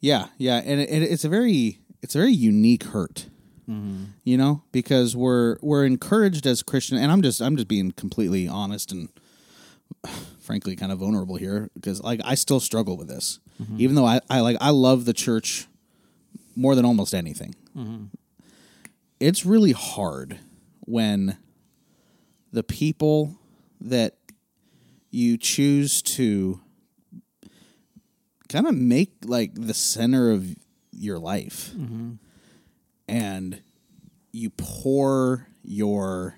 Yeah, 0.00 0.26
yeah, 0.36 0.56
and 0.64 0.80
it, 0.80 0.90
it's 0.90 1.24
a 1.24 1.28
very 1.30 1.78
it's 2.02 2.14
a 2.14 2.18
very 2.18 2.32
unique 2.32 2.84
hurt. 2.84 3.26
You 3.66 4.36
know, 4.36 4.62
because 4.72 5.16
we're 5.16 5.56
we're 5.62 5.86
encouraged 5.86 6.46
as 6.46 6.62
Christian, 6.62 6.98
and 6.98 7.10
I'm 7.10 7.22
just 7.22 7.40
I'm 7.40 7.56
just 7.56 7.66
being 7.68 7.92
completely 7.92 8.46
honest 8.46 8.92
and 8.92 9.08
frankly 10.40 10.76
kind 10.76 10.92
of 10.92 10.98
vulnerable 10.98 11.36
here 11.36 11.70
because 11.74 12.02
like 12.02 12.20
I 12.24 12.34
still 12.34 12.60
struggle 12.60 12.96
with 12.96 13.08
this, 13.08 13.40
mm-hmm. 13.60 13.76
even 13.78 13.96
though 13.96 14.06
I, 14.06 14.20
I 14.28 14.40
like 14.40 14.56
I 14.60 14.70
love 14.70 15.04
the 15.04 15.12
church 15.12 15.66
more 16.56 16.74
than 16.74 16.84
almost 16.84 17.14
anything. 17.14 17.54
Mm-hmm. 17.76 18.04
It's 19.20 19.46
really 19.46 19.72
hard 19.72 20.38
when 20.80 21.38
the 22.52 22.62
people 22.62 23.36
that 23.80 24.16
you 25.10 25.36
choose 25.36 26.02
to 26.02 26.60
kind 28.48 28.66
of 28.66 28.74
make 28.74 29.12
like 29.24 29.52
the 29.54 29.74
center 29.74 30.30
of 30.30 30.54
your 30.92 31.18
life 31.18 31.72
mm-hmm. 31.74 32.12
and 33.08 33.62
you 34.32 34.50
pour 34.50 35.48
your 35.62 36.36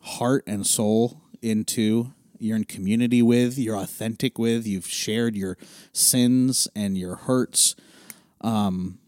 heart 0.00 0.42
and 0.46 0.66
soul 0.66 1.20
into 1.42 2.12
you're 2.38 2.56
in 2.56 2.64
community 2.64 3.20
with 3.22 3.58
you're 3.58 3.76
authentic 3.76 4.38
with 4.38 4.66
you've 4.66 4.86
shared 4.86 5.34
your 5.36 5.56
sins 5.92 6.68
and 6.74 6.96
your 6.96 7.16
hurts 7.16 7.74
um 8.42 8.98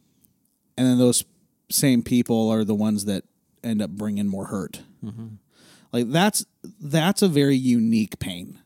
and 0.77 0.87
then 0.87 0.99
those 0.99 1.25
same 1.71 2.03
people 2.03 2.49
are 2.49 2.65
the 2.65 2.75
ones 2.75 3.05
that 3.05 3.25
end 3.63 3.81
up 3.83 3.91
bringing 3.91 4.27
more 4.27 4.47
hurt 4.47 4.81
like 5.93 6.11
that's 6.11 6.45
that's 6.81 7.23
a 7.23 7.29
very 7.29 7.57
unique 7.57 8.19
pain 8.19 8.59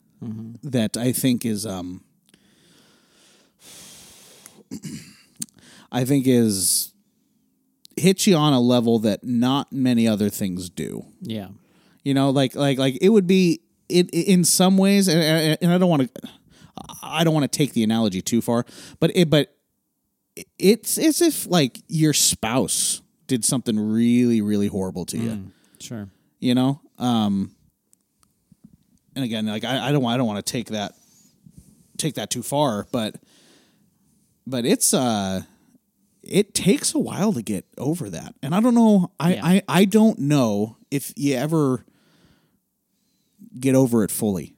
that 0.63 0.97
i 0.97 1.13
think 1.13 1.45
is 1.45 1.67
um 1.67 2.03
I 5.93 6.05
think 6.05 6.27
is 6.27 6.93
hits 7.97 8.27
you 8.27 8.35
on 8.37 8.53
a 8.53 8.61
level 8.61 8.99
that 9.01 9.23
not 9.23 9.73
many 9.73 10.09
other 10.09 10.29
things 10.29 10.69
do. 10.69 11.05
Yeah. 11.21 11.49
You 12.03 12.15
know, 12.15 12.31
like 12.31 12.55
like 12.57 12.79
like 12.79 12.99
it 13.01 13.11
would 13.11 13.27
be 13.27 13.61
it, 13.89 14.09
it- 14.11 14.29
in 14.29 14.45
some 14.45 14.77
ways, 14.79 15.09
and, 15.09 15.59
and 15.61 15.73
I 15.73 15.79
don't 15.79 15.89
want 15.91 16.15
to, 16.15 16.29
I 17.03 17.25
don't 17.25 17.35
want 17.35 17.51
to 17.51 17.57
take 17.59 17.73
the 17.73 17.83
analogy 17.83 18.21
too 18.23 18.41
far, 18.41 18.65
but 19.01 19.11
it 19.15 19.31
but 19.31 19.55
it's 20.59 20.99
as 20.99 21.21
if 21.23 21.47
like 21.47 21.81
your 21.89 22.13
spouse 22.13 23.01
did 23.27 23.45
something 23.45 23.79
really 23.79 24.41
really 24.41 24.67
horrible 24.67 25.05
to 25.07 25.17
you. 25.19 25.51
Sure. 25.81 26.09
You 26.41 26.55
know, 26.55 26.81
um, 26.99 27.55
and 29.15 29.25
again, 29.25 29.47
like 29.47 29.65
I, 29.65 29.89
I 29.89 29.93
don't 29.93 30.05
I 30.05 30.17
don't 30.17 30.27
want 30.27 30.45
to 30.45 30.53
take 30.53 30.69
that 30.69 30.93
take 31.97 32.15
that 32.15 32.31
too 32.31 32.43
far, 32.43 32.87
but 32.91 33.17
but 34.47 34.67
it's 34.67 34.93
uh 34.93 35.43
it 36.23 36.55
takes 36.55 36.95
a 36.95 36.99
while 36.99 37.33
to 37.35 37.43
get 37.43 37.65
over 37.79 38.11
that. 38.11 38.35
And 38.43 38.55
I 38.55 38.61
don't 38.61 38.75
know 38.75 39.13
I 39.21 39.35
Yeah. 39.35 39.45
I, 39.47 39.63
I 39.69 39.85
don't 39.85 40.19
know 40.19 40.77
if 40.91 41.13
you 41.17 41.35
ever 41.37 41.85
get 43.59 43.75
over 43.75 44.05
it 44.05 44.11
fully. 44.11 44.55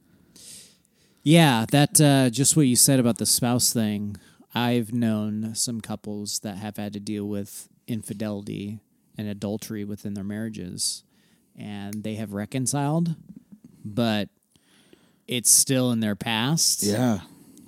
Yeah, 1.22 1.66
that 1.72 2.00
uh, 2.00 2.30
just 2.30 2.56
what 2.56 2.66
you 2.66 2.76
said 2.76 3.00
about 3.00 3.18
the 3.18 3.26
spouse 3.26 3.72
thing. 3.72 4.16
I've 4.54 4.92
known 4.92 5.54
some 5.54 5.80
couples 5.80 6.38
that 6.40 6.56
have 6.58 6.76
had 6.76 6.92
to 6.94 7.00
deal 7.00 7.26
with 7.26 7.68
infidelity 7.86 8.80
and 9.18 9.28
adultery 9.28 9.84
within 9.84 10.14
their 10.14 10.24
marriages, 10.24 11.02
and 11.58 12.04
they 12.04 12.14
have 12.14 12.32
reconciled, 12.32 13.16
but 13.84 14.28
it's 15.26 15.50
still 15.50 15.90
in 15.90 16.00
their 16.00 16.16
past. 16.16 16.82
Yeah. 16.82 17.20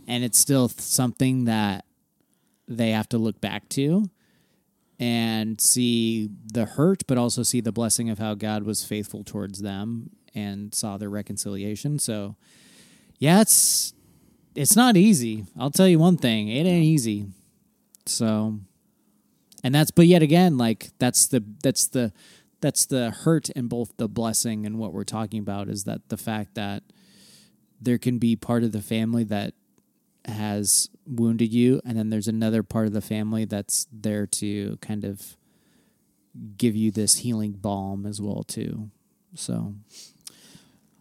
and 0.06 0.24
it's 0.24 0.38
still 0.38 0.68
something 0.68 1.44
that 1.44 1.84
they 2.66 2.90
have 2.90 3.08
to 3.10 3.18
look 3.18 3.40
back 3.40 3.68
to 3.70 4.08
and 4.98 5.60
see 5.60 6.28
the 6.52 6.64
hurt, 6.64 7.02
but 7.06 7.18
also 7.18 7.42
see 7.42 7.60
the 7.60 7.72
blessing 7.72 8.08
of 8.10 8.18
how 8.18 8.34
God 8.34 8.62
was 8.64 8.84
faithful 8.84 9.22
towards 9.24 9.60
them 9.60 10.10
and 10.34 10.74
saw 10.74 10.96
their 10.96 11.10
reconciliation. 11.10 11.98
So, 11.98 12.36
yeah, 13.18 13.40
it's 13.40 13.92
it's 14.54 14.76
not 14.76 14.96
easy. 14.96 15.44
I'll 15.58 15.70
tell 15.70 15.88
you 15.88 15.98
one 15.98 16.16
thing: 16.16 16.48
it 16.48 16.66
ain't 16.66 16.84
easy. 16.84 17.26
So, 18.06 18.58
and 19.62 19.74
that's 19.74 19.90
but 19.90 20.06
yet 20.06 20.22
again, 20.22 20.58
like 20.58 20.90
that's 20.98 21.26
the 21.26 21.44
that's 21.62 21.86
the 21.88 22.12
that's 22.60 22.86
the 22.86 23.10
hurt 23.10 23.50
and 23.54 23.68
both 23.68 23.96
the 23.96 24.08
blessing 24.08 24.66
and 24.66 24.78
what 24.78 24.92
we're 24.92 25.04
talking 25.04 25.40
about 25.40 25.68
is 25.68 25.84
that 25.84 26.08
the 26.08 26.16
fact 26.16 26.54
that 26.54 26.82
there 27.80 27.98
can 27.98 28.18
be 28.18 28.34
part 28.34 28.64
of 28.64 28.72
the 28.72 28.82
family 28.82 29.24
that 29.24 29.54
has 30.24 30.90
wounded 31.06 31.52
you 31.52 31.80
and 31.84 31.96
then 31.96 32.10
there's 32.10 32.28
another 32.28 32.62
part 32.62 32.86
of 32.86 32.92
the 32.92 33.00
family 33.00 33.44
that's 33.44 33.86
there 33.92 34.26
to 34.26 34.76
kind 34.78 35.04
of 35.04 35.36
give 36.56 36.76
you 36.76 36.90
this 36.90 37.18
healing 37.18 37.52
balm 37.52 38.04
as 38.04 38.20
well 38.20 38.42
too 38.42 38.90
so 39.34 39.74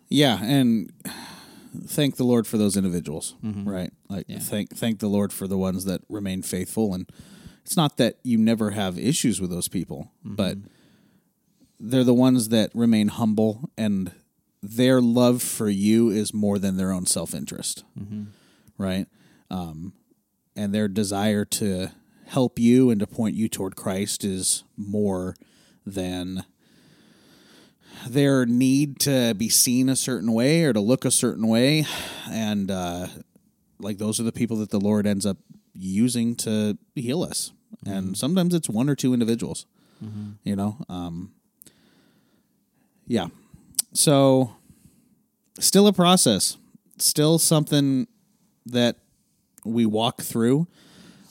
Yeah, 0.10 0.40
and 0.42 0.92
thank 1.86 2.16
the 2.16 2.24
Lord 2.24 2.48
for 2.48 2.58
those 2.58 2.78
individuals, 2.78 3.36
mm-hmm. 3.44 3.68
right? 3.68 3.92
Like 4.10 4.26
Yeah. 4.28 4.40
thank 4.40 4.76
thank 4.76 5.00
the 5.00 5.08
Lord 5.08 5.34
for 5.34 5.48
the 5.48 5.58
ones 5.58 5.86
that 5.86 6.02
remain 6.10 6.42
faithful 6.42 6.94
and 6.94 7.10
it's 7.64 7.76
not 7.76 7.98
that 7.98 8.18
you 8.24 8.38
never 8.38 8.72
have 8.72 8.98
issues 8.98 9.42
with 9.42 9.50
those 9.50 9.68
people, 9.68 10.12
mm-hmm. 10.26 10.36
but 10.36 10.58
they're 11.80 12.06
the 12.06 12.14
ones 12.14 12.50
that 12.50 12.72
remain 12.74 13.10
humble 13.10 13.70
and 13.78 14.14
their 14.64 15.02
love 15.02 15.42
for 15.42 15.70
you 15.70 16.10
is 16.10 16.34
more 16.34 16.58
than 16.58 16.78
their 16.78 16.92
own 16.92 17.06
self-interest. 17.06 17.84
Mm-hmm. 18.00 18.24
Right? 18.78 19.08
Um 19.50 19.94
and 20.56 20.74
their 20.74 20.88
desire 20.88 21.46
to 21.46 21.92
help 22.28 22.58
you 22.58 22.90
and 22.90 23.00
to 23.00 23.08
point 23.08 23.36
you 23.36 23.48
toward 23.48 23.76
Christ 23.76 24.24
is 24.24 24.64
more 24.76 25.36
than 25.86 26.46
their 28.08 28.46
need 28.46 29.00
to 29.02 29.34
be 29.36 29.50
seen 29.50 29.90
a 29.90 29.96
certain 29.96 30.34
way 30.34 30.64
or 30.64 30.74
to 30.74 30.80
look 30.80 31.06
a 31.06 31.12
certain 31.12 31.48
way. 31.48 31.86
And 32.30 32.70
uh 32.70 33.08
like 33.80 33.98
those 33.98 34.20
are 34.20 34.24
the 34.24 34.32
people 34.32 34.58
that 34.58 34.70
the 34.70 34.80
lord 34.80 35.06
ends 35.06 35.26
up 35.26 35.38
using 35.74 36.36
to 36.36 36.78
heal 36.96 37.24
us. 37.24 37.52
And 37.86 38.18
sometimes 38.18 38.54
it's 38.54 38.70
one 38.70 38.90
or 38.90 38.96
two 38.96 39.14
individuals 39.14 39.66
you 40.44 40.56
know? 40.56 40.78
Um 40.90 41.34
yeah. 43.08 43.28
So 43.94 44.56
still 45.60 45.88
a 45.88 45.94
process. 45.94 46.58
Still 47.00 47.40
something 47.40 48.08
that 48.66 48.98
we 49.64 49.86
walk 49.86 50.22
through. 50.22 50.68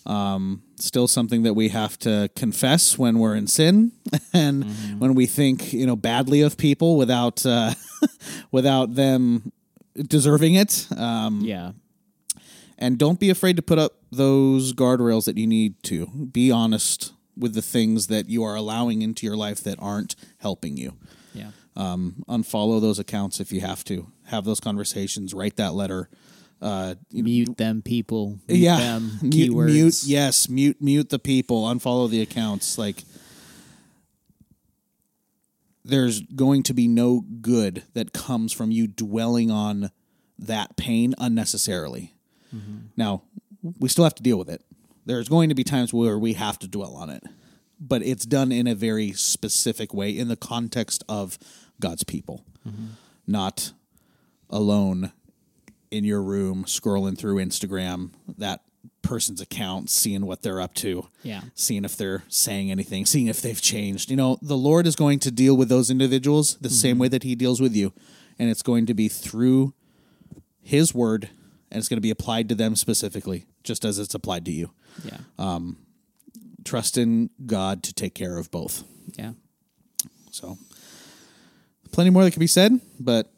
Um, 0.05 0.63
still 0.79 1.09
something 1.09 1.43
that 1.43 1.55
we 1.55 1.69
have 1.69 1.99
to 1.99 2.31
confess 2.37 2.99
when 2.99 3.19
we're 3.19 3.35
in 3.35 3.47
sin 3.47 3.93
and 4.33 4.65
when 5.01 5.15
we 5.15 5.27
think 5.27 5.73
you 5.73 5.87
know 5.87 5.97
badly 5.97 6.43
of 6.43 6.57
people 6.57 6.97
without 6.97 7.45
uh, 7.47 7.73
without 8.51 8.95
them 8.95 9.53
deserving 9.97 10.55
it 10.55 10.87
um, 10.97 11.41
yeah. 11.41 11.73
and 12.79 12.99
don't 12.99 13.19
be 13.19 13.31
afraid 13.31 13.57
to 13.57 13.63
put 13.63 13.79
up 13.79 13.93
those 14.11 14.73
guardrails 14.73 15.25
that 15.25 15.37
you 15.37 15.47
need 15.47 15.83
to. 15.85 16.07
Be 16.07 16.51
honest 16.51 17.13
with 17.37 17.55
the 17.55 17.63
things 17.63 18.07
that 18.07 18.29
you 18.29 18.43
are 18.45 18.55
allowing 18.55 19.03
into 19.03 19.27
your 19.27 19.37
life 19.37 19.61
that 19.63 19.79
aren't 19.79 20.17
helping 20.39 20.77
you. 20.77 20.97
Yeah. 21.35 21.51
Um, 21.77 22.25
unfollow 22.29 22.81
those 22.81 22.99
accounts 22.99 23.41
if 23.41 23.53
you 23.53 23.61
have 23.61 23.85
to. 23.85 24.11
Have 24.27 24.45
those 24.45 24.61
conversations. 24.61 25.35
Write 25.35 25.57
that 25.57 25.75
letter 25.75 26.09
uh, 26.63 26.95
mute 27.13 27.57
them 27.57 27.83
people. 27.83 28.39
Mute 28.49 28.59
yeah. 28.59 28.79
them. 28.79 29.19
Mute, 29.23 29.53
keywords. 29.53 29.73
mute 29.73 30.03
yes 30.05 30.49
mute 30.49 30.77
mute 30.81 31.11
the 31.11 31.19
people. 31.19 31.65
Unfollow 31.65 32.09
the 32.09 32.23
accounts. 32.23 32.79
Like 32.79 33.05
there's 35.85 36.21
going 36.21 36.63
to 36.65 36.75
be 36.75 36.89
no 36.89 37.25
good 37.41 37.85
that 37.95 38.13
comes 38.13 38.53
from 38.53 38.71
you 38.71 38.87
dwelling 38.87 39.51
on 39.51 39.91
that 40.39 40.77
pain 40.77 41.15
unnecessarily. 41.19 42.15
Now 42.97 43.23
we 43.79 43.89
still 43.89 44.05
have 44.05 44.15
to 44.15 44.23
deal 44.23 44.39
with 44.39 44.49
it. 44.49 44.63
There's 45.05 45.29
going 45.29 45.51
to 45.51 45.55
be 45.55 45.63
times 45.63 45.93
where 45.93 46.19
we 46.19 46.33
have 46.33 46.59
to 46.61 46.69
dwell 46.69 46.95
on 46.97 47.11
it 47.11 47.23
but 47.79 48.03
it's 48.03 48.25
done 48.25 48.53
in 48.53 48.67
a 48.67 48.75
very 48.75 49.13
specific 49.13 49.93
way 49.93 50.11
in 50.11 50.29
the 50.29 50.37
context 50.37 51.05
of 51.09 51.39
god's 51.81 52.05
people. 52.05 52.45
Not 53.27 53.73
alone 54.51 55.13
in 55.91 56.05
your 56.05 56.23
room 56.23 56.65
scrolling 56.65 57.17
through 57.17 57.37
Instagram 57.37 58.11
that 58.39 58.61
person's 59.03 59.41
account, 59.41 59.89
seeing 59.89 60.27
what 60.27 60.43
they're 60.43 60.61
up 60.61 60.75
to, 60.75 61.09
Yeah. 61.23 61.43
seeing 61.55 61.85
if 61.85 61.97
they're 61.97 62.25
saying 62.29 62.71
anything, 62.73 63.07
seeing 63.07 63.29
if 63.29 63.41
they've 63.41 63.61
changed. 63.61 64.11
You 64.11 64.17
know, 64.17 64.37
the 64.43 64.57
Lord 64.57 64.87
is 64.87 64.97
going 64.97 65.21
to 65.21 65.31
deal 65.31 65.57
with 65.57 65.69
those 65.69 65.91
individuals 65.91 66.57
the 66.61 66.69
same 66.71 66.95
mm-hmm. 66.95 67.03
way 67.03 67.09
that 67.09 67.23
He 67.23 67.35
deals 67.37 67.61
with 67.61 67.75
you, 67.77 67.93
and 68.39 68.51
it's 68.51 68.63
going 68.63 68.85
to 68.87 68.95
be 68.95 69.09
through 69.09 69.75
His 70.61 70.93
word, 70.95 71.31
and 71.71 71.79
it's 71.79 71.89
going 71.89 71.99
to 71.99 72.03
be 72.03 72.11
applied 72.11 72.49
to 72.49 72.55
them 72.57 72.75
specifically, 72.75 73.47
just 73.63 73.85
as 73.85 73.99
it's 74.01 74.15
applied 74.15 74.45
to 74.47 74.53
you. 74.53 74.71
yeah 75.05 75.19
um, 75.39 75.79
Trust 76.65 76.99
in 76.99 77.31
God 77.47 77.85
to 77.85 77.95
take 77.95 78.15
care 78.15 78.39
of 78.39 78.51
both. 78.51 78.83
yeah 79.17 79.33
So, 80.33 80.59
plenty 81.93 82.11
more 82.11 82.25
that 82.25 82.33
can 82.33 82.41
be 82.41 82.49
said, 82.49 82.81
but 82.99 83.31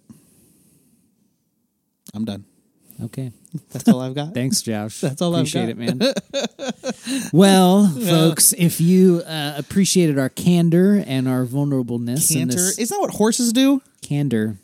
I'm 2.18 2.24
done. 2.24 2.44
okay 3.04 3.30
That's 3.70 3.88
all 3.88 4.00
I've 4.00 4.14
got. 4.14 4.34
Thanks, 4.34 4.60
Josh. 4.60 5.00
That's 5.06 5.22
all 5.22 5.34
I've 5.36 5.42
Appreciate 5.42 5.68
it, 5.68 5.78
man. 5.78 6.00
well, 7.32 7.88
folks, 7.88 8.52
if 8.58 8.80
you 8.80 9.22
uh, 9.26 9.54
appreciated 9.56 10.18
our 10.18 10.28
candor 10.28 11.02
and 11.06 11.28
our 11.28 11.44
vulnerableness, 11.44 12.30
in 12.32 12.38
Canter. 12.48 12.54
this 12.56 12.78
Is 12.78 12.88
that 12.90 12.98
what 12.98 13.12
horses 13.12 13.52
do? 13.52 13.80
candor, 14.02 14.56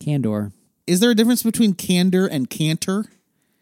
candor, 0.00 0.52
Is 0.86 1.00
there 1.00 1.10
a 1.10 1.14
difference 1.14 1.42
between 1.42 1.74
candor 1.74 2.26
and 2.26 2.48
canter? 2.48 3.06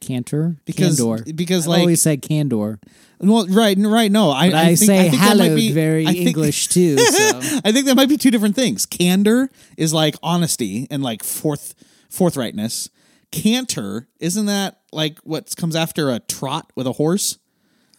cantor, 0.01 0.57
Because- 0.65 0.99
candor. 0.99 1.25
because, 1.35 1.65
I've 1.65 1.69
like- 1.71 1.81
always 1.81 2.01
said 2.03 2.23
candor, 2.23 2.79
Well, 3.19 3.47
right, 3.49 3.77
right. 3.79 4.11
No, 4.11 4.31
I, 4.31 4.49
but 4.51 4.57
I, 4.57 4.65
think, 4.75 4.79
say 4.79 4.99
I 4.99 5.11
think 5.11 5.23
that 5.23 5.37
might 5.37 5.45
hallowed 5.45 5.57
be- 5.57 5.73
very 5.73 6.07
I 6.07 6.13
think- 6.13 6.29
English 6.29 6.69
too. 6.77 6.97
So 6.99 7.39
I 7.65 7.71
think 7.73 7.87
that 7.87 7.95
might 7.97 8.09
be 8.09 8.17
two 8.17 8.31
different 8.31 8.57
things. 8.57 8.87
Candor 8.87 9.51
is 9.77 9.93
like 9.93 10.17
honesty 10.23 10.87
and 10.91 11.03
like 11.03 11.23
forth 11.23 11.75
forthrightness. 12.11 12.89
Canter 13.31 14.09
isn't 14.19 14.47
that 14.47 14.81
like 14.93 15.19
what 15.21 15.55
comes 15.57 15.77
after 15.77 16.11
a 16.11 16.19
trot 16.21 16.73
with 16.75 16.87
a 16.87 16.93
horse? 16.93 17.39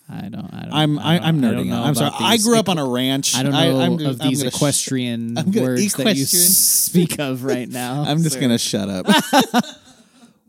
I 0.10 0.28
don't. 0.28 0.54
I 0.54 0.62
don't 0.64 0.74
I'm 0.74 1.00
I 1.00 1.04
I, 1.04 1.18
don't- 1.20 1.26
I'm 1.28 1.38
I 1.38 1.42
don't 1.42 1.54
nerding 1.66 1.70
know 1.70 1.76
out. 1.78 1.86
I'm 1.86 1.96
sorry. 1.96 2.08
about 2.10 2.22
I 2.22 2.38
grew 2.38 2.60
up 2.60 2.68
on 2.68 2.78
a 2.78 2.86
ranch. 2.86 3.34
I 3.36 3.44
don't 3.44 3.54
know 3.54 3.80
I'm, 3.80 3.94
of 4.06 4.22
I'm 4.22 4.28
these 4.28 4.40
gonna 4.44 4.50
equestrian 4.54 5.38
I'm 5.38 5.52
gonna- 5.52 5.68
words 5.68 5.94
that 5.94 6.16
you 6.18 6.26
speak 6.26 7.18
of 7.20 7.46
right 7.46 7.70
now. 7.70 8.04
I'm 8.08 8.22
just 8.22 8.36
sir. 8.36 8.42
gonna 8.42 8.58
shut 8.58 8.90
up. 8.90 9.06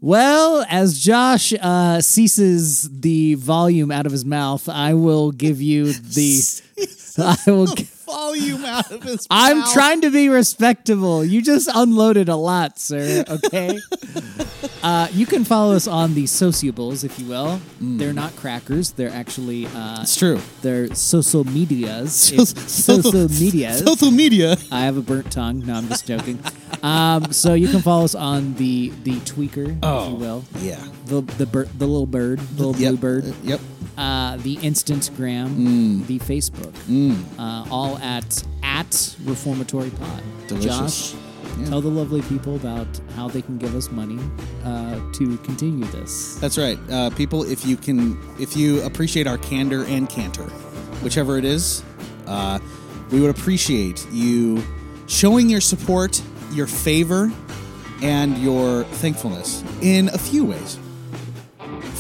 Well, 0.05 0.67
as 0.69 0.99
Josh 0.99 1.53
uh, 1.61 2.01
ceases 2.01 2.89
the 2.91 3.35
volume 3.35 3.93
out 3.93 4.05
of 4.05 4.11
his 4.11 4.25
mouth, 4.25 4.69
I 4.69 4.95
will 4.95 5.31
give 5.31 5.63
you 5.63 5.93
the. 5.93 6.61
I 7.19 7.37
will. 7.47 7.67
g- 7.69 7.87
Volume 8.13 8.65
out 8.65 8.91
of 8.91 9.03
his. 9.03 9.27
I'm 9.31 9.59
mouth. 9.61 9.73
trying 9.73 10.01
to 10.03 10.11
be 10.11 10.29
respectable. 10.29 11.25
You 11.25 11.41
just 11.43 11.69
unloaded 11.73 12.29
a 12.29 12.37
lot, 12.37 12.79
sir. 12.79 13.25
Okay. 13.29 13.79
uh, 14.83 15.09
you 15.13 15.27
can 15.27 15.45
follow 15.45 15.75
us 15.75 15.87
on 15.87 16.15
the 16.15 16.27
sociables, 16.27 17.05
if 17.05 17.19
you 17.19 17.27
will. 17.29 17.61
They're 17.81 18.13
not 18.13 18.35
crackers. 18.37 18.93
They're 18.93 19.11
actually. 19.11 19.67
Uh, 19.67 20.03
It's 20.03 20.17
true. 20.17 20.41
they're 20.63 20.95
social 20.95 21.45
medias. 21.45 22.13
So- 22.15 22.45
social 22.45 23.29
medias. 23.29 23.79
Social 23.81 24.11
media. 24.11 24.57
I 24.71 24.81
have 24.83 24.97
a 24.97 25.03
burnt 25.03 25.31
tongue. 25.33 25.65
No, 25.67 25.75
I'm 25.75 25.89
just 25.89 26.07
joking. 26.07 26.39
Um, 26.83 27.33
so 27.33 27.55
you 27.55 27.69
can 27.69 27.81
follow 27.81 28.05
us 28.05 28.15
on 28.15 28.55
the 28.55 28.91
the 29.05 29.17
tweaker, 29.21 29.69
if 29.83 30.09
you 30.11 30.17
will. 30.17 30.45
Yeah. 30.59 30.83
The 31.07 31.21
the 31.23 31.47
bird, 31.47 31.69
the 31.79 31.87
little 31.87 32.07
bird, 32.07 32.39
the 32.41 32.67
little 32.67 32.81
Yep. 32.81 32.91
blue 32.91 32.97
bird, 32.99 33.25
Uh, 33.27 33.33
Yep. 33.45 33.61
Uh, 33.99 34.37
the 34.39 34.57
Instagram, 34.59 35.49
Mm. 35.57 36.07
the 36.07 36.19
Facebook, 36.21 36.73
uh, 37.39 37.65
all 37.71 37.99
at 37.99 38.43
at 38.63 39.17
Reformatory 39.25 39.91
Pod. 39.91 40.23
Delicious. 40.49 41.13
Josh, 41.13 41.15
Tell 41.69 41.83
the 41.83 41.89
lovely 41.89 42.23
people 42.23 42.57
about 42.57 42.87
how 43.15 43.29
they 43.29 43.43
can 43.43 43.59
give 43.59 43.75
us 43.77 43.91
money 43.91 44.19
uh, 44.65 44.99
to 45.13 45.37
continue 45.39 45.85
this. 45.87 46.37
That's 46.41 46.57
right, 46.57 46.79
uh, 46.91 47.11
people. 47.11 47.43
If 47.43 47.67
you 47.67 47.77
can, 47.77 48.19
if 48.41 48.57
you 48.57 48.81
appreciate 48.83 49.27
our 49.27 49.37
candor 49.37 49.85
and 49.85 50.09
canter, 50.09 50.45
whichever 51.05 51.37
it 51.37 51.45
is, 51.45 51.83
uh, 52.27 52.59
we 53.11 53.21
would 53.21 53.29
appreciate 53.31 54.07
you 54.11 54.63
showing 55.09 55.51
your 55.51 55.61
support, 55.61 56.23
your 56.53 56.67
favor, 56.67 57.31
and 58.01 58.39
your 58.39 58.85
thankfulness 58.85 59.63
in 59.83 60.09
a 60.09 60.19
few 60.19 60.45
ways. 60.47 60.79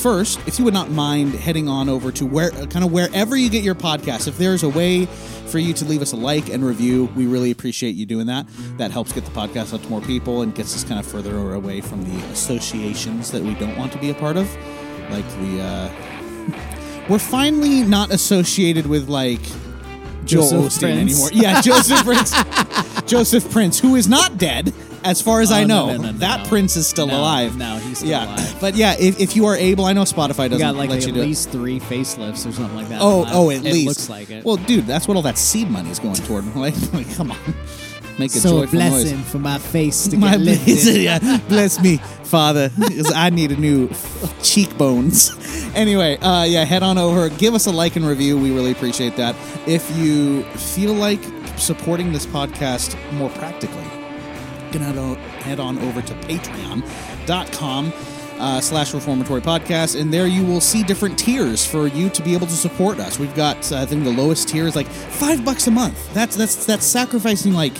First, 0.02 0.40
if 0.48 0.58
you 0.58 0.64
would 0.64 0.74
not 0.74 0.90
mind 0.90 1.32
heading 1.32 1.68
on 1.68 1.88
over 1.88 2.10
to 2.10 2.26
where, 2.26 2.50
kind 2.50 2.84
of 2.84 2.90
wherever 2.90 3.36
you 3.36 3.48
get 3.48 3.62
your 3.62 3.76
podcast, 3.76 4.26
if 4.26 4.36
there's 4.36 4.64
a 4.64 4.68
way 4.68 5.06
for 5.06 5.60
you 5.60 5.72
to 5.74 5.84
leave 5.84 6.02
us 6.02 6.12
a 6.12 6.16
like 6.16 6.48
and 6.48 6.64
review, 6.66 7.04
we 7.14 7.26
really 7.26 7.52
appreciate 7.52 7.94
you 7.94 8.04
doing 8.04 8.26
that. 8.26 8.48
That 8.78 8.90
helps 8.90 9.12
get 9.12 9.24
the 9.24 9.30
podcast 9.30 9.72
out 9.72 9.80
to 9.84 9.88
more 9.88 10.00
people 10.00 10.42
and 10.42 10.52
gets 10.56 10.74
us 10.74 10.82
kind 10.82 10.98
of 10.98 11.06
further 11.06 11.54
away 11.54 11.82
from 11.82 12.02
the 12.02 12.24
associations 12.32 13.30
that 13.30 13.44
we 13.44 13.54
don't 13.54 13.78
want 13.78 13.92
to 13.92 13.98
be 13.98 14.10
a 14.10 14.14
part 14.14 14.36
of, 14.36 14.52
like 15.08 15.24
the. 15.38 15.60
Uh, 15.62 17.06
we're 17.08 17.20
finally 17.20 17.84
not 17.84 18.10
associated 18.10 18.86
with 18.86 19.08
like 19.08 19.42
Joel 20.24 20.50
Joseph 20.50 20.64
Osteen 20.64 20.80
Prince. 20.80 21.30
anymore. 21.30 21.30
Yeah, 21.32 21.60
Joseph 21.60 22.02
Prince. 22.02 23.02
Joseph 23.06 23.48
Prince, 23.52 23.78
who 23.78 23.94
is 23.94 24.08
not 24.08 24.36
dead, 24.36 24.74
as 25.04 25.20
far 25.22 25.40
as 25.40 25.50
I 25.52 25.62
Oh, 25.62 25.66
know. 25.66 25.86
no, 25.96 26.02
no, 26.02 26.12
that. 26.18 26.46
Prince 26.48 26.76
is 26.76 26.86
still 26.86 27.06
alive. 27.10 27.56
no, 27.56 27.76
he's 27.78 27.98
still 27.98 28.10
yeah. 28.10 28.24
alive. 28.26 28.56
But 28.60 28.74
yeah, 28.74 28.94
if, 28.98 29.20
if 29.20 29.36
you 29.36 29.46
are 29.46 29.56
able, 29.56 29.84
I 29.84 29.92
know 29.92 30.02
Spotify 30.02 30.48
doesn't 30.50 30.58
got 30.58 30.76
like 30.76 30.90
let 30.90 30.98
at 31.00 31.06
you 31.06 31.12
do 31.12 31.20
it. 31.20 31.24
least 31.24 31.50
three 31.50 31.80
facelifts 31.80 32.46
or 32.46 32.52
something 32.52 32.74
like 32.76 32.88
that. 32.88 33.00
Oh, 33.02 33.24
oh, 33.28 33.50
at 33.50 33.58
it 33.58 33.62
least. 33.64 33.86
looks 33.88 34.08
like 34.08 34.30
it. 34.30 34.44
Well, 34.44 34.56
dude, 34.56 34.86
that's 34.86 35.06
what 35.08 35.16
all 35.16 35.22
that 35.22 35.38
seed 35.38 35.70
money 35.70 35.90
is 35.90 35.98
going 35.98 36.14
toward. 36.16 36.44
Like, 36.56 36.74
like, 36.92 37.12
come 37.14 37.30
on, 37.32 37.38
make 38.18 38.30
a 38.30 38.38
so 38.38 38.58
a 38.58 38.60
joyful 38.62 38.78
blessing 38.78 39.16
noise. 39.18 39.30
for 39.30 39.38
my 39.38 39.58
face 39.58 40.06
to 40.08 40.16
My 40.18 40.32
get 40.32 40.40
lifted. 40.40 40.96
yeah, 41.02 41.38
bless 41.48 41.80
me, 41.82 41.96
Father, 42.24 42.70
because 42.78 43.12
I 43.12 43.30
need 43.30 43.52
a 43.52 43.56
new 43.56 43.88
cheekbones. 44.42 45.30
Anyway, 45.74 46.16
uh, 46.18 46.44
yeah, 46.44 46.64
head 46.64 46.82
on 46.82 46.98
over, 46.98 47.28
give 47.30 47.54
us 47.54 47.66
a 47.66 47.70
like 47.72 47.96
and 47.96 48.06
review. 48.06 48.38
We 48.38 48.50
really 48.54 48.72
appreciate 48.72 49.16
that. 49.16 49.34
If 49.66 49.88
you 49.96 50.42
feel 50.54 50.92
like 50.94 51.20
supporting 51.56 52.12
this 52.12 52.26
podcast 52.26 52.96
more 53.14 53.30
practically, 53.30 53.84
can 54.72 54.80
head 54.82 54.98
on, 54.98 55.16
head 55.44 55.60
on 55.60 55.78
over 55.80 56.02
to 56.02 56.14
patreon.com 57.26 57.92
uh, 58.38 58.60
slash 58.60 58.92
reformatory 58.94 59.40
podcast 59.40 60.00
and 60.00 60.12
there 60.12 60.26
you 60.26 60.44
will 60.44 60.60
see 60.60 60.82
different 60.82 61.18
tiers 61.18 61.64
for 61.64 61.86
you 61.86 62.08
to 62.10 62.22
be 62.22 62.34
able 62.34 62.46
to 62.46 62.52
support 62.54 62.98
us 62.98 63.18
we've 63.18 63.34
got 63.36 63.70
uh, 63.70 63.78
i 63.80 63.86
think 63.86 64.02
the 64.02 64.10
lowest 64.10 64.48
tier 64.48 64.66
is 64.66 64.74
like 64.74 64.88
five 64.88 65.44
bucks 65.44 65.66
a 65.68 65.70
month 65.70 66.12
that's 66.14 66.34
that's 66.34 66.66
that's 66.66 66.84
sacrificing 66.84 67.52
like 67.52 67.72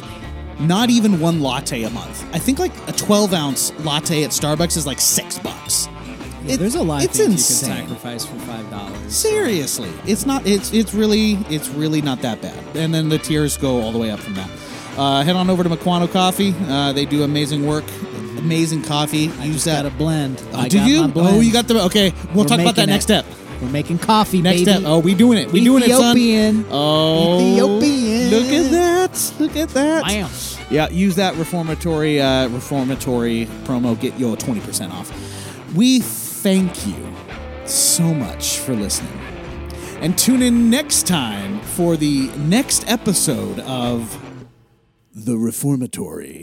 not 0.61 0.89
even 0.91 1.19
one 1.19 1.41
latte 1.41 1.83
a 1.83 1.91
month 1.91 2.25
i 2.35 2.39
think 2.39 2.59
like 2.61 2.73
a 2.89 2.93
12 2.93 3.35
ounce 3.35 3.73
latte 3.85 4.23
at 4.23 4.31
starbucks 4.31 4.77
is 4.77 4.87
like 4.87 5.01
six 5.01 5.39
bucks 5.39 5.89
Yeah, 6.45 6.55
It- 6.55 6.59
there's 6.59 6.75
a 6.77 6.83
lot 6.83 6.99
of 7.05 7.09
it's 7.11 7.19
things 7.19 7.33
insane. 7.35 7.71
you 7.71 7.77
can 7.89 7.89
sacrifice 7.99 8.27
for 8.27 8.37
five 8.47 8.69
dollars. 8.71 9.15
Seriously, 9.15 9.91
it's 10.07 10.27
not. 10.27 10.45
It's 10.45 10.73
it's 10.73 10.93
really 10.93 11.35
it's 11.49 11.69
really 11.69 12.03
not 12.03 12.21
that 12.23 12.41
bad. 12.43 12.59
And 12.75 12.93
then 12.93 13.09
the 13.09 13.19
tiers 13.19 13.57
go 13.57 13.81
all 13.81 13.93
the 13.93 13.99
way 13.99 14.11
up 14.11 14.19
from 14.19 14.35
that. 14.35 14.51
Uh, 14.97 15.23
head 15.23 15.37
on 15.37 15.49
over 15.51 15.63
to 15.63 15.71
Mukwano 15.71 16.11
Coffee. 16.11 16.55
Uh, 16.69 16.93
they 16.93 17.05
do 17.07 17.23
amazing 17.23 17.67
work, 17.67 17.85
amazing 18.39 18.83
coffee. 18.83 19.31
Use 19.43 19.65
that. 19.65 19.83
Got 19.85 19.93
a 19.93 19.97
blend. 19.97 20.43
Oh, 20.53 20.59
I 20.61 20.69
do 20.69 20.79
got 20.79 20.89
you? 20.89 21.01
my 21.03 21.07
blend. 21.09 21.37
Oh, 21.37 21.41
you 21.41 21.53
got 21.53 21.67
the. 21.69 21.83
Okay, 21.85 22.13
we'll 22.35 22.45
We're 22.45 22.49
talk 22.49 22.61
about 22.61 22.77
that 22.77 22.83
making 22.83 22.91
next 22.91 23.05
step. 23.05 23.27
We're 23.61 23.69
making 23.71 23.99
coffee, 23.99 24.43
Next 24.43 24.65
baby. 24.65 24.71
step. 24.73 24.83
Oh, 24.85 24.99
we 24.99 25.15
doing 25.15 25.39
it. 25.39 25.53
We 25.53 25.63
doing 25.63 25.85
it, 25.85 25.91
son. 25.91 26.17
Ethiopian. 26.17 26.65
Oh, 26.69 27.39
Ethiopian. 27.53 28.31
Look 28.31 28.53
at 28.53 28.71
that. 28.73 29.33
Look 29.39 29.57
at 29.57 29.69
that. 29.71 30.05
Bam. 30.05 30.29
Yeah, 30.69 30.89
use 30.89 31.15
that 31.17 31.37
reformatory 31.37 32.21
uh, 32.21 32.49
reformatory 32.49 33.47
promo. 33.65 33.99
Get 33.99 34.19
your 34.19 34.37
twenty 34.37 34.61
percent 34.61 34.93
off. 34.93 35.11
We 35.75 36.01
thank 36.01 36.87
you 36.87 36.97
so 37.65 38.13
much 38.13 38.59
for 38.59 38.75
listening, 38.75 39.19
and 40.01 40.19
tune 40.19 40.43
in 40.43 40.69
next 40.69 41.07
time 41.07 41.61
for 41.61 41.97
the 41.97 42.29
next 42.37 42.89
episode 42.91 43.61
of 43.61 44.19
the 45.15 45.37
Reformatory. 45.37 46.41